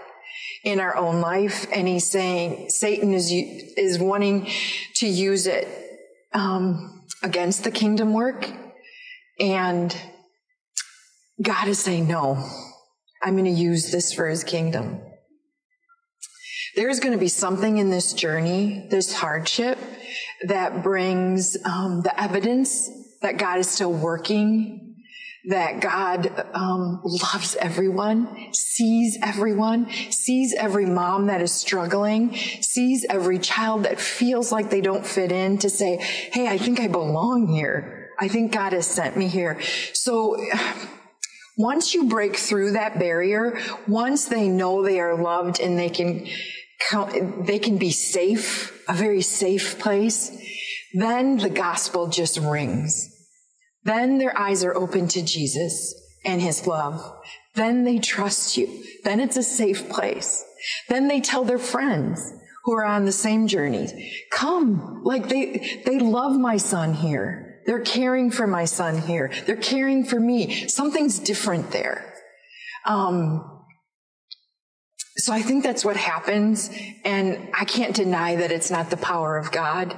in 0.64 0.80
our 0.80 0.96
own 0.96 1.20
life, 1.20 1.66
and 1.72 1.88
he's 1.88 2.06
saying 2.06 2.70
Satan 2.70 3.12
is 3.12 3.30
is 3.32 3.98
wanting 3.98 4.48
to 4.96 5.06
use 5.06 5.46
it 5.46 5.68
um, 6.32 7.04
against 7.22 7.64
the 7.64 7.70
kingdom 7.70 8.12
work, 8.12 8.48
and 9.40 9.96
God 11.40 11.68
is 11.68 11.78
saying 11.78 12.06
no. 12.06 12.48
I'm 13.22 13.34
going 13.34 13.44
to 13.44 13.50
use 13.50 13.90
this 13.90 14.12
for 14.12 14.28
His 14.28 14.44
kingdom. 14.44 15.00
There's 16.74 17.00
going 17.00 17.12
to 17.12 17.18
be 17.18 17.28
something 17.28 17.78
in 17.78 17.90
this 17.90 18.12
journey, 18.12 18.86
this 18.90 19.12
hardship, 19.12 19.78
that 20.46 20.82
brings 20.82 21.56
um, 21.64 22.00
the 22.02 22.20
evidence 22.20 22.90
that 23.20 23.36
God 23.36 23.58
is 23.58 23.68
still 23.68 23.92
working, 23.92 24.81
that 25.46 25.80
God 25.80 26.46
um, 26.54 27.00
loves 27.04 27.56
everyone, 27.56 28.52
sees 28.52 29.18
everyone, 29.22 29.90
sees 30.10 30.54
every 30.54 30.86
mom 30.86 31.26
that 31.26 31.42
is 31.42 31.52
struggling, 31.52 32.34
sees 32.34 33.04
every 33.10 33.38
child 33.38 33.84
that 33.84 33.98
feels 33.98 34.52
like 34.52 34.70
they 34.70 34.80
don't 34.80 35.04
fit 35.04 35.32
in 35.32 35.58
to 35.58 35.70
say, 35.70 35.96
hey, 36.32 36.46
I 36.46 36.58
think 36.58 36.80
I 36.80 36.86
belong 36.86 37.48
here. 37.48 38.10
I 38.20 38.28
think 38.28 38.52
God 38.52 38.72
has 38.72 38.86
sent 38.86 39.16
me 39.16 39.26
here. 39.26 39.60
So, 39.94 40.36
once 41.58 41.92
you 41.92 42.08
break 42.08 42.36
through 42.36 42.72
that 42.72 42.98
barrier, 42.98 43.58
once 43.86 44.26
they 44.26 44.48
know 44.48 44.82
they 44.82 45.00
are 45.00 45.20
loved 45.20 45.60
and 45.60 45.78
they 45.78 45.90
can 45.90 46.26
they 47.38 47.58
can 47.58 47.78
be 47.78 47.90
safe, 47.90 48.82
a 48.88 48.92
very 48.92 49.22
safe 49.22 49.78
place, 49.78 50.36
then 50.94 51.36
the 51.38 51.48
gospel 51.48 52.08
just 52.08 52.38
rings. 52.38 53.11
Then 53.84 54.18
their 54.18 54.38
eyes 54.38 54.64
are 54.64 54.74
open 54.74 55.08
to 55.08 55.22
Jesus 55.22 55.94
and 56.24 56.40
his 56.40 56.66
love. 56.66 57.20
Then 57.54 57.84
they 57.84 57.98
trust 57.98 58.56
you. 58.56 58.84
Then 59.04 59.20
it's 59.20 59.36
a 59.36 59.42
safe 59.42 59.88
place. 59.88 60.44
Then 60.88 61.08
they 61.08 61.20
tell 61.20 61.44
their 61.44 61.58
friends 61.58 62.32
who 62.64 62.74
are 62.74 62.84
on 62.84 63.04
the 63.04 63.12
same 63.12 63.48
journey, 63.48 64.12
come, 64.30 65.02
like 65.04 65.28
they, 65.28 65.82
they 65.84 65.98
love 65.98 66.38
my 66.38 66.56
son 66.56 66.94
here. 66.94 67.60
They're 67.66 67.80
caring 67.80 68.30
for 68.30 68.46
my 68.46 68.64
son 68.64 68.98
here. 68.98 69.32
They're 69.46 69.56
caring 69.56 70.04
for 70.04 70.18
me. 70.18 70.68
Something's 70.68 71.18
different 71.18 71.70
there. 71.72 72.14
Um, 72.86 73.64
so 75.16 75.32
I 75.32 75.42
think 75.42 75.62
that's 75.62 75.84
what 75.84 75.96
happens. 75.96 76.70
And 77.04 77.50
I 77.54 77.64
can't 77.64 77.94
deny 77.94 78.36
that 78.36 78.52
it's 78.52 78.70
not 78.70 78.90
the 78.90 78.96
power 78.96 79.36
of 79.36 79.52
God 79.52 79.96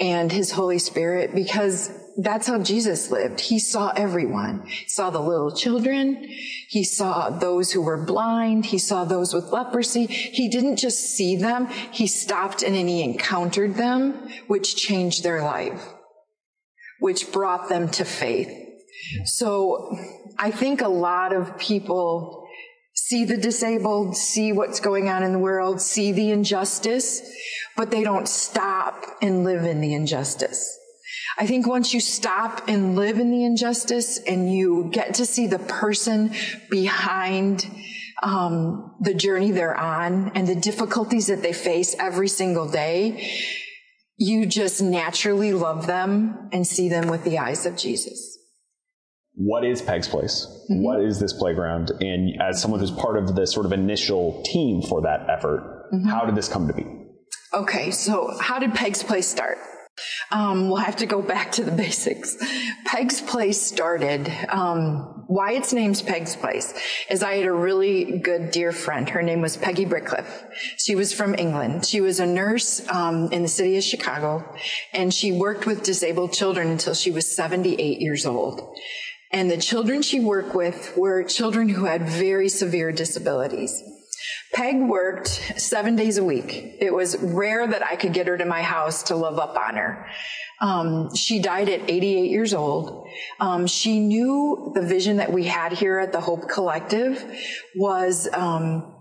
and 0.00 0.32
his 0.32 0.52
Holy 0.52 0.78
Spirit 0.78 1.34
because 1.34 1.90
that's 2.16 2.46
how 2.46 2.62
Jesus 2.62 3.10
lived. 3.10 3.40
He 3.40 3.58
saw 3.58 3.92
everyone. 3.96 4.66
He 4.66 4.88
saw 4.88 5.10
the 5.10 5.20
little 5.20 5.54
children. 5.54 6.24
He 6.68 6.84
saw 6.84 7.30
those 7.30 7.72
who 7.72 7.82
were 7.82 8.04
blind. 8.04 8.66
He 8.66 8.78
saw 8.78 9.04
those 9.04 9.34
with 9.34 9.52
leprosy. 9.52 10.06
He 10.06 10.48
didn't 10.48 10.76
just 10.76 11.00
see 11.16 11.36
them. 11.36 11.66
He 11.66 12.06
stopped 12.06 12.62
and 12.62 12.74
then 12.74 12.86
he 12.86 13.02
encountered 13.02 13.74
them, 13.74 14.28
which 14.46 14.76
changed 14.76 15.22
their 15.22 15.42
life, 15.42 15.88
which 17.00 17.32
brought 17.32 17.68
them 17.68 17.88
to 17.90 18.04
faith. 18.04 18.50
So 19.24 19.98
I 20.38 20.50
think 20.50 20.80
a 20.80 20.88
lot 20.88 21.32
of 21.32 21.58
people 21.58 22.46
see 22.94 23.24
the 23.24 23.36
disabled, 23.36 24.16
see 24.16 24.52
what's 24.52 24.78
going 24.78 25.08
on 25.08 25.24
in 25.24 25.32
the 25.32 25.38
world, 25.38 25.80
see 25.80 26.12
the 26.12 26.30
injustice, 26.30 27.22
but 27.76 27.90
they 27.90 28.04
don't 28.04 28.28
stop 28.28 29.04
and 29.20 29.42
live 29.42 29.64
in 29.64 29.80
the 29.80 29.94
injustice. 29.94 30.78
I 31.36 31.46
think 31.46 31.66
once 31.66 31.92
you 31.92 32.00
stop 32.00 32.68
and 32.68 32.96
live 32.96 33.18
in 33.18 33.30
the 33.30 33.44
injustice 33.44 34.18
and 34.18 34.52
you 34.52 34.90
get 34.92 35.14
to 35.14 35.26
see 35.26 35.46
the 35.46 35.58
person 35.58 36.32
behind 36.70 37.68
um, 38.22 38.94
the 39.00 39.14
journey 39.14 39.50
they're 39.50 39.76
on 39.76 40.30
and 40.34 40.46
the 40.46 40.54
difficulties 40.54 41.26
that 41.26 41.42
they 41.42 41.52
face 41.52 41.96
every 41.98 42.28
single 42.28 42.68
day, 42.68 43.32
you 44.16 44.46
just 44.46 44.80
naturally 44.80 45.52
love 45.52 45.86
them 45.86 46.48
and 46.52 46.66
see 46.66 46.88
them 46.88 47.08
with 47.08 47.24
the 47.24 47.38
eyes 47.38 47.66
of 47.66 47.76
Jesus 47.76 48.34
what 49.34 49.64
is 49.64 49.82
Peg's 49.82 50.08
Place? 50.08 50.46
Mm-hmm. 50.70 50.82
What 50.82 51.00
is 51.00 51.18
this 51.20 51.32
playground? 51.32 51.90
And 52.00 52.40
as 52.40 52.60
someone 52.60 52.80
who's 52.80 52.90
part 52.90 53.18
of 53.18 53.34
the 53.34 53.46
sort 53.46 53.66
of 53.66 53.72
initial 53.72 54.42
team 54.44 54.82
for 54.82 55.02
that 55.02 55.28
effort, 55.28 55.90
mm-hmm. 55.92 56.08
how 56.08 56.24
did 56.24 56.34
this 56.34 56.48
come 56.48 56.68
to 56.68 56.74
be? 56.74 56.86
Okay, 57.52 57.90
so 57.90 58.36
how 58.40 58.58
did 58.58 58.74
Peg's 58.74 59.02
Place 59.02 59.26
start? 59.26 59.58
Um, 60.30 60.68
we'll 60.68 60.78
have 60.78 60.96
to 60.96 61.06
go 61.06 61.22
back 61.22 61.52
to 61.52 61.64
the 61.64 61.72
basics. 61.84 62.36
Peg's 62.84 63.20
Place 63.20 63.60
started 63.60 64.30
um, 64.48 65.24
why 65.26 65.52
its 65.52 65.72
name's 65.72 66.02
Peg's 66.02 66.36
Place 66.36 66.74
is 67.08 67.22
I 67.22 67.34
had 67.34 67.46
a 67.46 67.52
really 67.52 68.18
good 68.18 68.50
dear 68.50 68.72
friend. 68.72 69.08
Her 69.08 69.22
name 69.22 69.40
was 69.40 69.56
Peggy 69.56 69.86
Brickcliffe. 69.86 70.46
She 70.76 70.94
was 70.94 71.12
from 71.12 71.34
England. 71.34 71.86
She 71.86 72.00
was 72.00 72.20
a 72.20 72.26
nurse 72.26 72.86
um, 72.88 73.30
in 73.32 73.42
the 73.42 73.48
city 73.48 73.76
of 73.76 73.84
Chicago, 73.84 74.44
and 74.92 75.12
she 75.12 75.32
worked 75.32 75.66
with 75.66 75.82
disabled 75.82 76.32
children 76.32 76.68
until 76.68 76.94
she 76.94 77.10
was 77.10 77.34
78 77.34 78.00
years 78.00 78.26
old. 78.26 78.76
And 79.32 79.50
the 79.50 79.56
children 79.56 80.02
she 80.02 80.20
worked 80.20 80.54
with 80.54 80.96
were 80.96 81.24
children 81.24 81.68
who 81.68 81.86
had 81.86 82.08
very 82.08 82.48
severe 82.48 82.92
disabilities. 82.92 83.82
Peg 84.54 84.80
worked 84.80 85.28
seven 85.56 85.96
days 85.96 86.16
a 86.16 86.24
week. 86.24 86.76
It 86.80 86.94
was 86.94 87.16
rare 87.18 87.66
that 87.66 87.84
I 87.84 87.96
could 87.96 88.12
get 88.12 88.28
her 88.28 88.38
to 88.38 88.44
my 88.44 88.62
house 88.62 89.02
to 89.04 89.16
love 89.16 89.38
up 89.38 89.56
on 89.56 89.74
her. 89.74 90.06
Um, 90.60 91.14
she 91.14 91.40
died 91.40 91.68
at 91.68 91.90
88 91.90 92.30
years 92.30 92.54
old. 92.54 93.08
Um, 93.40 93.66
she 93.66 93.98
knew 93.98 94.70
the 94.74 94.82
vision 94.82 95.16
that 95.16 95.32
we 95.32 95.44
had 95.44 95.72
here 95.72 95.98
at 95.98 96.12
the 96.12 96.20
Hope 96.20 96.48
Collective 96.48 97.24
was 97.74 98.28
um, 98.32 98.94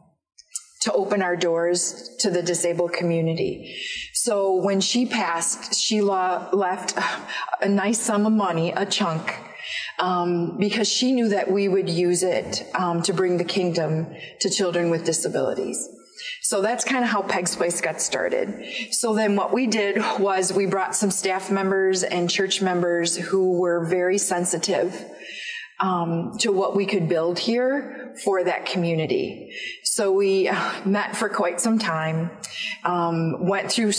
to 0.81 0.91
open 0.91 1.21
our 1.21 1.35
doors 1.35 2.15
to 2.19 2.31
the 2.31 2.41
disabled 2.41 2.93
community. 2.93 3.77
So 4.13 4.55
when 4.55 4.81
she 4.81 5.05
passed, 5.05 5.75
she 5.75 6.01
left 6.01 6.97
a 7.61 7.69
nice 7.69 8.01
sum 8.01 8.25
of 8.25 8.33
money, 8.33 8.71
a 8.71 8.85
chunk, 8.85 9.37
um, 9.99 10.57
because 10.57 10.87
she 10.87 11.11
knew 11.11 11.29
that 11.29 11.51
we 11.51 11.67
would 11.67 11.89
use 11.89 12.23
it 12.23 12.65
um, 12.75 13.01
to 13.03 13.13
bring 13.13 13.37
the 13.37 13.43
kingdom 13.43 14.07
to 14.41 14.49
children 14.49 14.89
with 14.89 15.05
disabilities. 15.05 15.87
So 16.41 16.61
that's 16.61 16.83
kind 16.83 17.03
of 17.03 17.09
how 17.09 17.21
Peg's 17.21 17.55
Place 17.55 17.81
got 17.81 18.01
started. 18.01 18.65
So 18.91 19.13
then 19.13 19.35
what 19.35 19.53
we 19.53 19.67
did 19.67 19.97
was 20.19 20.53
we 20.53 20.65
brought 20.65 20.95
some 20.95 21.11
staff 21.11 21.49
members 21.49 22.03
and 22.03 22.29
church 22.29 22.61
members 22.61 23.15
who 23.15 23.59
were 23.59 23.85
very 23.85 24.17
sensitive 24.17 25.05
um, 25.79 26.37
to 26.39 26.51
what 26.51 26.75
we 26.75 26.85
could 26.85 27.09
build 27.09 27.39
here 27.39 28.13
for 28.23 28.43
that 28.43 28.65
community. 28.65 29.55
So 29.83 30.11
we 30.11 30.47
uh, 30.47 30.71
met 30.85 31.15
for 31.15 31.29
quite 31.29 31.59
some 31.59 31.79
time, 31.79 32.31
um, 32.83 33.47
went 33.47 33.71
through 33.71 33.91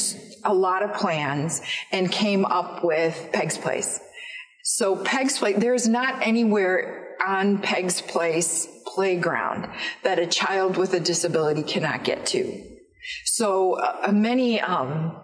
a 0.45 0.55
lot 0.55 0.83
of 0.83 0.95
plans, 0.95 1.61
and 1.91 2.11
came 2.11 2.45
up 2.45 2.85
with 2.85 3.31
Peg's 3.33 3.59
Place. 3.59 4.01
So 4.65 4.97
Peg's 4.97 5.39
Place, 5.39 5.57
there's 5.59 5.87
not 5.87 6.27
anywhere 6.27 7.17
on 7.25 7.59
Peg's 7.59 8.01
Place 8.01 8.67
playground 8.87 9.71
that 10.03 10.19
a 10.19 10.27
child 10.27 10.79
with 10.79 10.95
a 10.95 11.01
disability 11.01 11.63
cannot 11.63 12.03
get 12.03 12.25
to. 12.29 12.63
So 13.27 13.75
uh, 13.75 14.11
many 14.11 14.63
um, 14.63 15.21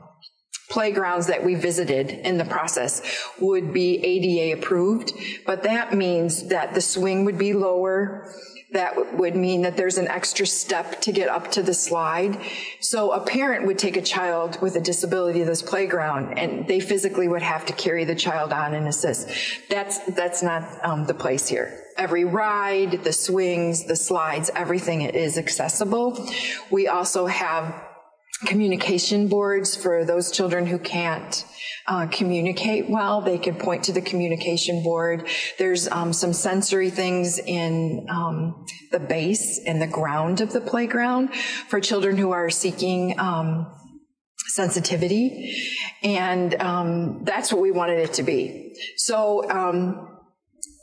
playgrounds 0.69 1.29
that 1.29 1.43
we 1.43 1.55
visited 1.55 2.11
in 2.11 2.37
the 2.37 2.45
process 2.45 3.03
would 3.41 3.73
be 3.73 3.97
ADA 4.05 4.59
approved, 4.59 5.15
but 5.47 5.63
that 5.63 5.95
means 5.95 6.49
that 6.49 6.75
the 6.75 6.83
swing 6.83 7.25
would 7.25 7.39
be 7.39 7.55
lower, 7.55 8.31
that 8.73 9.17
would 9.17 9.35
mean 9.35 9.63
that 9.63 9.77
there's 9.77 9.99
an 9.99 10.07
extra 10.09 10.47
step 10.47 11.01
to 11.03 11.13
get 11.13 11.29
up 11.29 11.51
to 11.53 11.63
the 11.63 11.75
slide. 11.75 12.39
So 12.81 13.13
a 13.13 13.21
parent 13.21 13.67
would 13.67 13.79
take 13.79 13.97
a 13.97 14.03
child 14.03 14.61
with 14.63 14.77
a 14.77 14.81
disability 14.81 15.41
to 15.41 15.45
this 15.45 15.63
playground 15.63 16.39
and 16.39 16.67
they 16.69 16.79
physically 16.81 17.27
would 17.27 17.43
have 17.43 17.67
to 17.67 17.73
carry 17.73 18.05
the 18.05 18.15
child 18.15 18.53
on 18.53 18.75
and 18.75 18.87
assist. 18.87 19.29
That's, 19.69 19.99
that's 20.15 20.43
not 20.43 20.63
um, 20.85 21.07
the 21.07 21.15
place 21.15 21.49
here. 21.49 21.85
Every 21.97 22.25
ride, 22.25 23.03
the 23.05 23.13
swings, 23.13 23.85
the 23.85 23.97
slides, 23.97 24.51
everything 24.55 25.03
is 25.03 25.37
accessible. 25.37 26.29
We 26.71 26.87
also 26.87 27.27
have 27.27 27.90
communication 28.47 29.29
boards 29.29 29.77
for 29.77 30.05
those 30.05 30.31
children 30.31 30.67
who 30.67 30.79
can't 30.79 31.45
uh, 31.87 32.07
communicate 32.07 32.89
well. 32.89 33.21
They 33.21 33.39
can 33.39 33.55
point 33.55 33.85
to 33.85 33.93
the 33.93 34.01
communication 34.01 34.83
board. 34.83 35.29
There's 35.59 35.89
um, 35.89 36.13
some 36.13 36.33
sensory 36.33 36.91
things 36.91 37.39
in 37.39 38.07
um, 38.09 38.65
the 38.93 39.01
base 39.01 39.61
and 39.67 39.81
the 39.81 39.87
ground 39.87 40.41
of 40.41 40.53
the 40.53 40.61
playground 40.61 41.35
for 41.69 41.81
children 41.81 42.17
who 42.17 42.31
are 42.31 42.51
seeking 42.51 43.19
um, 43.19 43.67
sensitivity, 44.49 45.55
and 46.03 46.55
um, 46.61 47.25
that's 47.25 47.53
what 47.53 47.61
we 47.61 47.71
wanted 47.71 47.99
it 47.99 48.15
to 48.15 48.23
be. 48.23 48.75
So 48.97 49.49
um, 49.51 50.19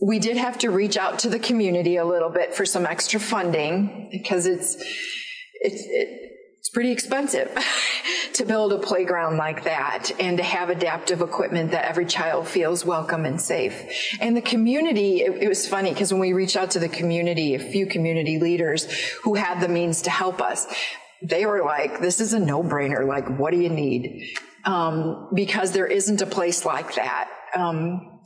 we 0.02 0.20
did 0.20 0.38
have 0.38 0.58
to 0.60 0.70
reach 0.70 0.96
out 0.98 1.20
to 1.20 1.30
the 1.30 1.40
community 1.40 1.98
a 1.98 2.06
little 2.06 2.30
bit 2.30 2.54
for 2.54 2.66
some 2.66 2.86
extra 2.86 3.20
funding 3.20 4.10
because 4.12 4.46
it's 4.46 4.76
it's 5.60 6.27
it's 6.68 6.74
pretty 6.74 6.92
expensive 6.92 7.50
to 8.34 8.44
build 8.44 8.74
a 8.74 8.78
playground 8.78 9.38
like 9.38 9.64
that 9.64 10.12
and 10.20 10.36
to 10.36 10.44
have 10.44 10.70
adaptive 10.70 11.22
equipment 11.22 11.72
that 11.72 11.86
every 11.86 12.06
child 12.06 12.46
feels 12.46 12.84
welcome 12.84 13.24
and 13.24 13.40
safe. 13.40 13.82
And 14.20 14.36
the 14.36 14.42
community, 14.42 15.22
it, 15.22 15.44
it 15.44 15.48
was 15.48 15.66
funny 15.66 15.94
because 15.94 16.12
when 16.12 16.20
we 16.20 16.34
reached 16.34 16.58
out 16.58 16.72
to 16.72 16.80
the 16.80 16.90
community, 16.90 17.56
a 17.56 17.60
few 17.60 17.86
community 17.86 18.38
leaders 18.38 18.86
who 19.24 19.36
had 19.36 19.62
the 19.62 19.70
means 19.70 20.02
to 20.02 20.10
help 20.10 20.42
us, 20.42 20.68
they 21.22 21.46
were 21.46 21.64
like, 21.64 22.02
this 22.02 22.20
is 22.20 22.34
a 22.34 22.40
no 22.40 22.62
brainer. 22.62 23.08
Like, 23.08 23.40
what 23.40 23.52
do 23.52 23.62
you 23.62 23.70
need? 23.70 24.36
Um, 24.66 25.30
because 25.34 25.72
there 25.72 25.88
isn't 25.88 26.22
a 26.22 26.26
place 26.26 26.66
like 26.66 26.96
that. 26.96 27.30
Um, 27.56 28.20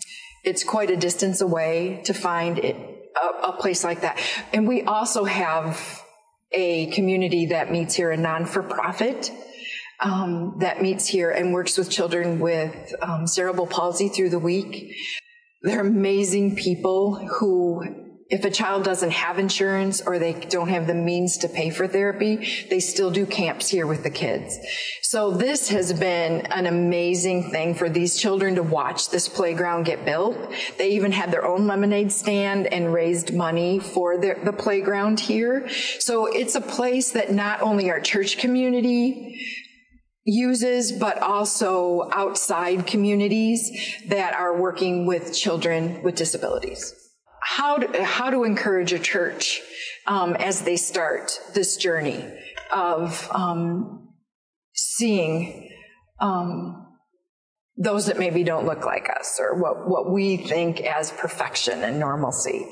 it's 0.44 0.64
quite 0.64 0.90
a 0.90 0.98
distance 0.98 1.42
away 1.42 2.02
to 2.06 2.16
find 2.16 2.58
it, 2.58 2.76
a, 3.22 3.50
a 3.50 3.54
place 3.54 3.84
like 3.84 4.02
that. 4.02 4.20
And 4.52 4.68
we 4.68 4.82
also 4.82 5.26
have 5.26 6.02
a 6.52 6.88
community 6.88 7.48
that 7.48 7.72
meets 7.72 7.96
here, 7.96 8.12
a 8.12 8.18
non-for-profit 8.18 9.32
um, 10.02 10.56
that 10.60 10.82
meets 10.82 11.08
here 11.08 11.30
and 11.30 11.54
works 11.54 11.78
with 11.78 11.90
children 11.90 12.40
with 12.40 12.94
um, 13.02 13.28
cerebral 13.28 13.68
palsy 13.68 14.10
through 14.10 14.30
the 14.30 14.40
week. 14.40 14.96
They're 15.62 15.82
amazing 15.82 16.56
people 16.56 17.16
who 17.16 18.01
if 18.32 18.46
a 18.46 18.50
child 18.50 18.86
doesn't 18.86 19.12
have 19.12 19.38
insurance 19.38 20.00
or 20.00 20.18
they 20.18 20.32
don't 20.32 20.70
have 20.70 20.88
the 20.88 20.94
means 20.94 21.38
to 21.40 21.50
pay 21.50 21.70
for 21.70 21.86
therapy, 21.86 22.66
they 22.70 22.80
still 22.80 23.12
do 23.12 23.26
camps 23.26 23.68
here 23.68 23.86
with 23.86 24.04
the 24.04 24.10
kids. 24.10 24.58
So 25.02 25.32
this 25.32 25.68
has 25.68 25.92
been 25.92 26.46
an 26.46 26.66
amazing 26.66 27.52
thing 27.52 27.76
for 27.76 27.90
these 27.90 28.18
children 28.18 28.56
to 28.56 28.64
watch 28.64 29.10
this 29.10 29.28
playground 29.28 29.84
get 29.84 30.06
built. 30.06 30.38
They 30.78 30.92
even 30.92 31.12
had 31.12 31.30
their 31.30 31.46
own 31.46 31.68
lemonade 31.68 32.10
stand 32.10 32.68
and 32.68 32.94
raised 32.94 33.34
money 33.34 33.80
for 33.80 34.18
the, 34.18 34.38
the 34.42 34.54
playground 34.54 35.20
here. 35.20 35.68
So 36.00 36.28
it's 36.28 36.56
a 36.56 36.62
place 36.62 37.12
that 37.12 37.34
not 37.34 37.62
only 37.62 37.92
our 37.92 38.00
church 38.00 38.38
community 38.38 39.42
uses, 40.24 40.94
but 40.94 41.18
also 41.18 42.10
outside 42.14 42.88
communities 42.88 43.98
that 44.08 44.34
are 44.36 44.58
working 44.58 45.06
with 45.06 45.36
children 45.36 46.02
with 46.02 46.16
disabilities 46.16 47.01
how 47.42 47.78
to, 47.78 48.04
how 48.04 48.30
to 48.30 48.44
encourage 48.44 48.94
a 48.94 49.00
church 49.00 49.62
um, 50.08 50.36
as 50.36 50.62
they 50.62 50.78
start 50.78 51.40
this 51.54 51.78
journey 51.78 52.26
of 52.74 53.30
um, 53.32 54.10
seeing 54.74 55.70
um, 56.20 56.88
those 57.78 58.06
that 58.06 58.20
maybe 58.20 58.44
don't 58.44 58.66
look 58.66 58.86
like 58.86 59.10
us 59.10 59.40
or 59.40 59.60
what, 59.60 59.90
what 59.90 60.12
we 60.12 60.38
think 60.38 60.82
as 60.82 61.12
perfection 61.12 61.84
and 61.84 62.00
normalcy. 62.00 62.68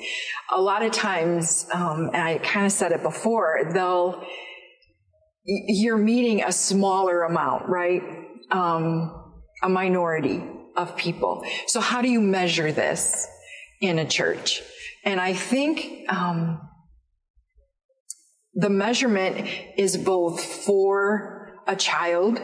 A 0.56 0.62
lot 0.62 0.84
of 0.84 0.92
times, 0.92 1.68
um, 1.74 2.12
and 2.14 2.18
I 2.18 2.38
kind 2.38 2.66
of 2.66 2.72
said 2.72 2.92
it 2.92 3.02
before, 3.02 3.72
they'll, 3.74 4.24
you're 5.46 5.98
meeting 5.98 6.44
a 6.44 6.52
smaller 6.52 7.24
amount, 7.24 7.68
right? 7.70 8.04
Um, 8.52 9.34
a 9.64 9.70
minority 9.70 10.44
of 10.76 10.96
people. 10.96 11.44
So 11.68 11.80
how 11.80 12.02
do 12.02 12.10
you 12.10 12.22
measure 12.22 12.72
this? 12.72 13.28
In 13.80 14.00
a 14.00 14.06
church. 14.06 14.62
And 15.06 15.20
I 15.20 15.34
think 15.34 16.10
um, 16.10 16.62
the 18.54 18.70
measurement 18.70 19.48
is 19.78 19.98
both 19.98 20.44
for 20.44 21.62
a 21.68 21.76
child 21.76 22.42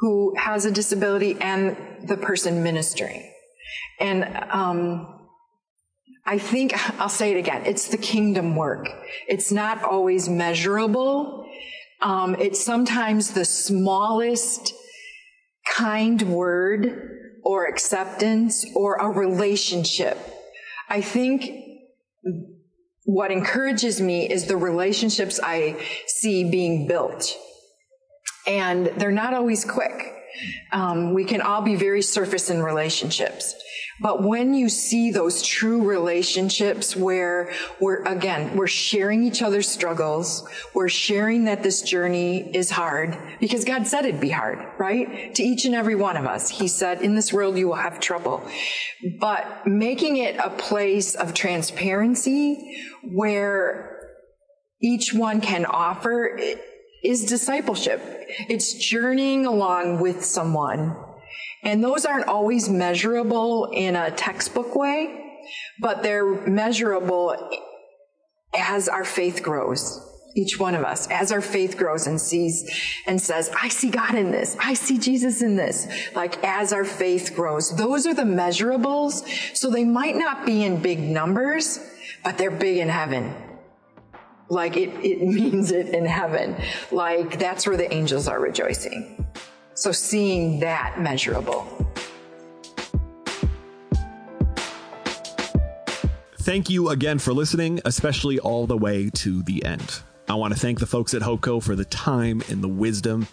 who 0.00 0.34
has 0.36 0.64
a 0.64 0.70
disability 0.70 1.36
and 1.40 1.76
the 2.06 2.16
person 2.16 2.62
ministering. 2.62 3.30
And 4.00 4.24
um, 4.50 5.28
I 6.24 6.38
think 6.38 6.72
I'll 7.00 7.08
say 7.08 7.32
it 7.32 7.36
again. 7.36 7.64
It's 7.66 7.88
the 7.88 7.98
kingdom 7.98 8.54
work. 8.54 8.88
It's 9.28 9.50
not 9.50 9.82
always 9.82 10.28
measurable. 10.28 11.46
Um, 12.00 12.36
it's 12.38 12.64
sometimes 12.64 13.32
the 13.32 13.44
smallest 13.44 14.72
kind 15.66 16.22
word 16.22 17.40
or 17.42 17.66
acceptance 17.66 18.64
or 18.74 18.96
a 18.96 19.08
relationship 19.08 20.18
I 20.88 21.00
think 21.00 21.50
what 23.04 23.30
encourages 23.30 24.00
me 24.00 24.28
is 24.30 24.46
the 24.46 24.56
relationships 24.56 25.40
I 25.42 25.76
see 26.06 26.50
being 26.50 26.86
built. 26.86 27.36
and 28.46 28.86
they're 28.96 29.10
not 29.12 29.34
always 29.34 29.64
quick. 29.64 30.14
Um, 30.72 31.12
we 31.12 31.24
can 31.24 31.42
all 31.42 31.60
be 31.62 31.74
very 31.76 32.00
surface 32.00 32.48
in 32.48 32.62
relationships. 32.62 33.54
But 34.00 34.22
when 34.22 34.54
you 34.54 34.68
see 34.68 35.10
those 35.10 35.42
true 35.42 35.84
relationships 35.84 36.94
where 36.94 37.52
we're, 37.80 38.04
again, 38.04 38.56
we're 38.56 38.66
sharing 38.66 39.24
each 39.24 39.42
other's 39.42 39.68
struggles, 39.68 40.48
we're 40.74 40.88
sharing 40.88 41.44
that 41.44 41.62
this 41.62 41.82
journey 41.82 42.54
is 42.54 42.70
hard, 42.70 43.16
because 43.40 43.64
God 43.64 43.86
said 43.86 44.04
it'd 44.04 44.20
be 44.20 44.30
hard, 44.30 44.58
right? 44.78 45.34
To 45.34 45.42
each 45.42 45.64
and 45.64 45.74
every 45.74 45.96
one 45.96 46.16
of 46.16 46.26
us. 46.26 46.48
He 46.48 46.68
said, 46.68 47.02
in 47.02 47.14
this 47.14 47.32
world 47.32 47.58
you 47.58 47.68
will 47.68 47.74
have 47.74 47.98
trouble. 48.00 48.42
But 49.20 49.66
making 49.66 50.16
it 50.18 50.36
a 50.36 50.50
place 50.50 51.14
of 51.14 51.34
transparency 51.34 52.76
where 53.02 53.98
each 54.80 55.12
one 55.12 55.40
can 55.40 55.64
offer 55.66 56.38
is 57.02 57.24
discipleship. 57.24 58.00
It's 58.48 58.74
journeying 58.74 59.46
along 59.46 60.00
with 60.00 60.24
someone. 60.24 60.96
And 61.62 61.82
those 61.82 62.04
aren't 62.04 62.28
always 62.28 62.68
measurable 62.68 63.70
in 63.72 63.96
a 63.96 64.10
textbook 64.10 64.74
way, 64.76 65.40
but 65.80 66.02
they're 66.02 66.46
measurable 66.46 67.36
as 68.56 68.88
our 68.88 69.04
faith 69.04 69.42
grows. 69.42 70.04
Each 70.36 70.58
one 70.60 70.74
of 70.74 70.84
us, 70.84 71.08
as 71.08 71.32
our 71.32 71.40
faith 71.40 71.76
grows 71.76 72.06
and 72.06 72.20
sees 72.20 72.70
and 73.06 73.20
says, 73.20 73.50
I 73.60 73.68
see 73.68 73.90
God 73.90 74.14
in 74.14 74.30
this. 74.30 74.56
I 74.60 74.74
see 74.74 74.98
Jesus 74.98 75.42
in 75.42 75.56
this. 75.56 75.88
Like 76.14 76.42
as 76.44 76.72
our 76.72 76.84
faith 76.84 77.32
grows, 77.34 77.74
those 77.74 78.06
are 78.06 78.14
the 78.14 78.22
measurables. 78.22 79.26
So 79.56 79.70
they 79.70 79.84
might 79.84 80.16
not 80.16 80.46
be 80.46 80.64
in 80.64 80.80
big 80.80 81.00
numbers, 81.00 81.80
but 82.22 82.38
they're 82.38 82.52
big 82.52 82.78
in 82.78 82.88
heaven. 82.88 83.34
Like 84.48 84.76
it, 84.76 84.90
it 85.04 85.20
means 85.26 85.72
it 85.72 85.88
in 85.88 86.06
heaven. 86.06 86.56
Like 86.92 87.38
that's 87.38 87.66
where 87.66 87.76
the 87.76 87.92
angels 87.92 88.28
are 88.28 88.38
rejoicing. 88.38 89.26
So 89.78 89.92
seeing 89.92 90.58
that 90.58 91.00
measurable. 91.00 91.64
Thank 96.40 96.68
you 96.68 96.88
again 96.88 97.20
for 97.20 97.32
listening, 97.32 97.80
especially 97.84 98.40
all 98.40 98.66
the 98.66 98.76
way 98.76 99.08
to 99.14 99.40
the 99.44 99.64
end. 99.64 100.00
I 100.28 100.34
want 100.34 100.52
to 100.52 100.58
thank 100.58 100.80
the 100.80 100.86
folks 100.86 101.14
at 101.14 101.22
HopeCo 101.22 101.62
for 101.62 101.76
the 101.76 101.84
time 101.84 102.42
and 102.48 102.60
the 102.60 102.66
wisdom. 102.66 103.28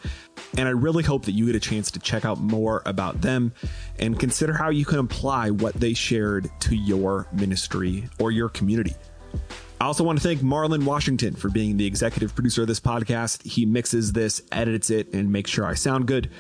And 0.56 0.68
I 0.68 0.72
really 0.72 1.04
hope 1.04 1.26
that 1.26 1.32
you 1.32 1.48
get 1.48 1.56
a 1.56 1.60
chance 1.60 1.90
to 1.90 2.00
check 2.00 2.26
out 2.26 2.38
more 2.38 2.84
about 2.86 3.22
them 3.22 3.52
and 3.98 4.20
consider 4.20 4.54
how 4.54 4.70
you 4.70 4.86
can 4.86 5.00
apply 5.00 5.50
what 5.50 5.74
they 5.74 5.96
shared 5.96 6.52
to 6.60 6.76
your 6.76 7.28
ministry 7.34 8.08
or 8.20 8.32
your 8.32 8.50
community. 8.50 8.94
I 9.80 9.86
also 9.86 10.06
want 10.06 10.20
to 10.20 10.24
thank 10.26 10.40
Marlon 10.40 10.86
Washington 10.86 11.36
for 11.36 11.50
being 11.50 11.76
the 11.76 11.86
executive 11.86 12.34
producer 12.34 12.62
of 12.62 12.68
this 12.68 12.80
podcast. 12.80 13.44
He 13.44 13.66
mixes 13.66 14.14
this, 14.14 14.42
edits 14.52 14.90
it, 14.90 15.14
and 15.14 15.32
makes 15.32 15.52
sure 15.52 15.66
I 15.66 15.74
sound 15.74 16.08
good. 16.08 16.32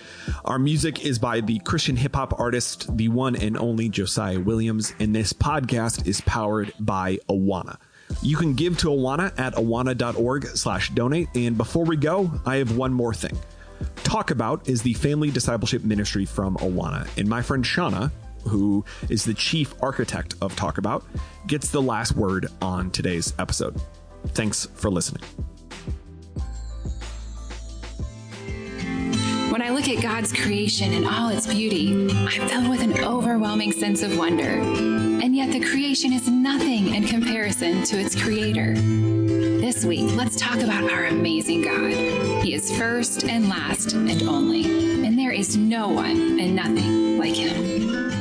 Our 0.45 0.57
music 0.57 1.05
is 1.05 1.19
by 1.19 1.41
the 1.41 1.59
Christian 1.59 1.97
hip 1.97 2.15
hop 2.15 2.39
artist, 2.39 2.95
the 2.95 3.09
one 3.09 3.35
and 3.35 3.57
only 3.57 3.89
Josiah 3.89 4.39
Williams, 4.39 4.93
and 4.99 5.13
this 5.13 5.33
podcast 5.33 6.07
is 6.07 6.21
powered 6.21 6.71
by 6.79 7.17
Awana. 7.29 7.77
You 8.21 8.37
can 8.37 8.53
give 8.53 8.77
to 8.79 8.87
Awana 8.87 9.37
at 9.37 9.55
awana.org 9.55 10.45
slash 10.47 10.91
donate. 10.91 11.27
And 11.35 11.57
before 11.57 11.83
we 11.83 11.97
go, 11.97 12.31
I 12.45 12.55
have 12.57 12.77
one 12.77 12.93
more 12.93 13.13
thing. 13.13 13.37
Talk 14.03 14.31
About 14.31 14.69
is 14.69 14.81
the 14.81 14.93
family 14.93 15.29
discipleship 15.29 15.83
ministry 15.83 16.25
from 16.25 16.55
Awana. 16.57 17.07
And 17.17 17.27
my 17.27 17.41
friend 17.41 17.65
Shauna, 17.65 18.11
who 18.47 18.83
is 19.09 19.25
the 19.25 19.33
chief 19.33 19.73
architect 19.81 20.35
of 20.41 20.55
Talk 20.55 20.77
About, 20.77 21.05
gets 21.47 21.69
the 21.69 21.81
last 21.81 22.15
word 22.15 22.47
on 22.61 22.91
today's 22.91 23.33
episode. 23.39 23.81
Thanks 24.29 24.65
for 24.75 24.89
listening. 24.89 25.23
When 29.51 29.61
I 29.61 29.69
look 29.69 29.87
at 29.87 30.01
God's 30.01 30.33
creation 30.33 30.93
and 30.93 31.07
all 31.07 31.29
its 31.29 31.47
beauty, 31.47 32.09
I'm 32.09 32.49
filled 32.49 32.67
with 32.67 32.81
an 32.81 33.03
overwhelming 33.03 33.71
sense 33.71 34.03
of 34.03 34.17
wonder. 34.17 34.43
And 34.43 35.35
yet, 35.35 35.51
the 35.51 35.61
creation 35.61 36.11
is 36.11 36.27
nothing 36.27 36.93
in 36.93 37.05
comparison 37.05 37.83
to 37.83 37.97
its 37.97 38.21
creator. 38.21 38.73
This 38.73 39.85
week, 39.85 40.13
let's 40.15 40.35
talk 40.35 40.59
about 40.59 40.91
our 40.91 41.05
amazing 41.05 41.61
God. 41.61 42.43
He 42.43 42.53
is 42.53 42.75
first 42.77 43.23
and 43.23 43.49
last 43.49 43.93
and 43.93 44.21
only, 44.23 44.65
and 45.05 45.17
there 45.17 45.31
is 45.31 45.55
no 45.55 45.89
one 45.89 46.39
and 46.39 46.55
nothing 46.55 47.17
like 47.17 47.35
him. 47.35 48.14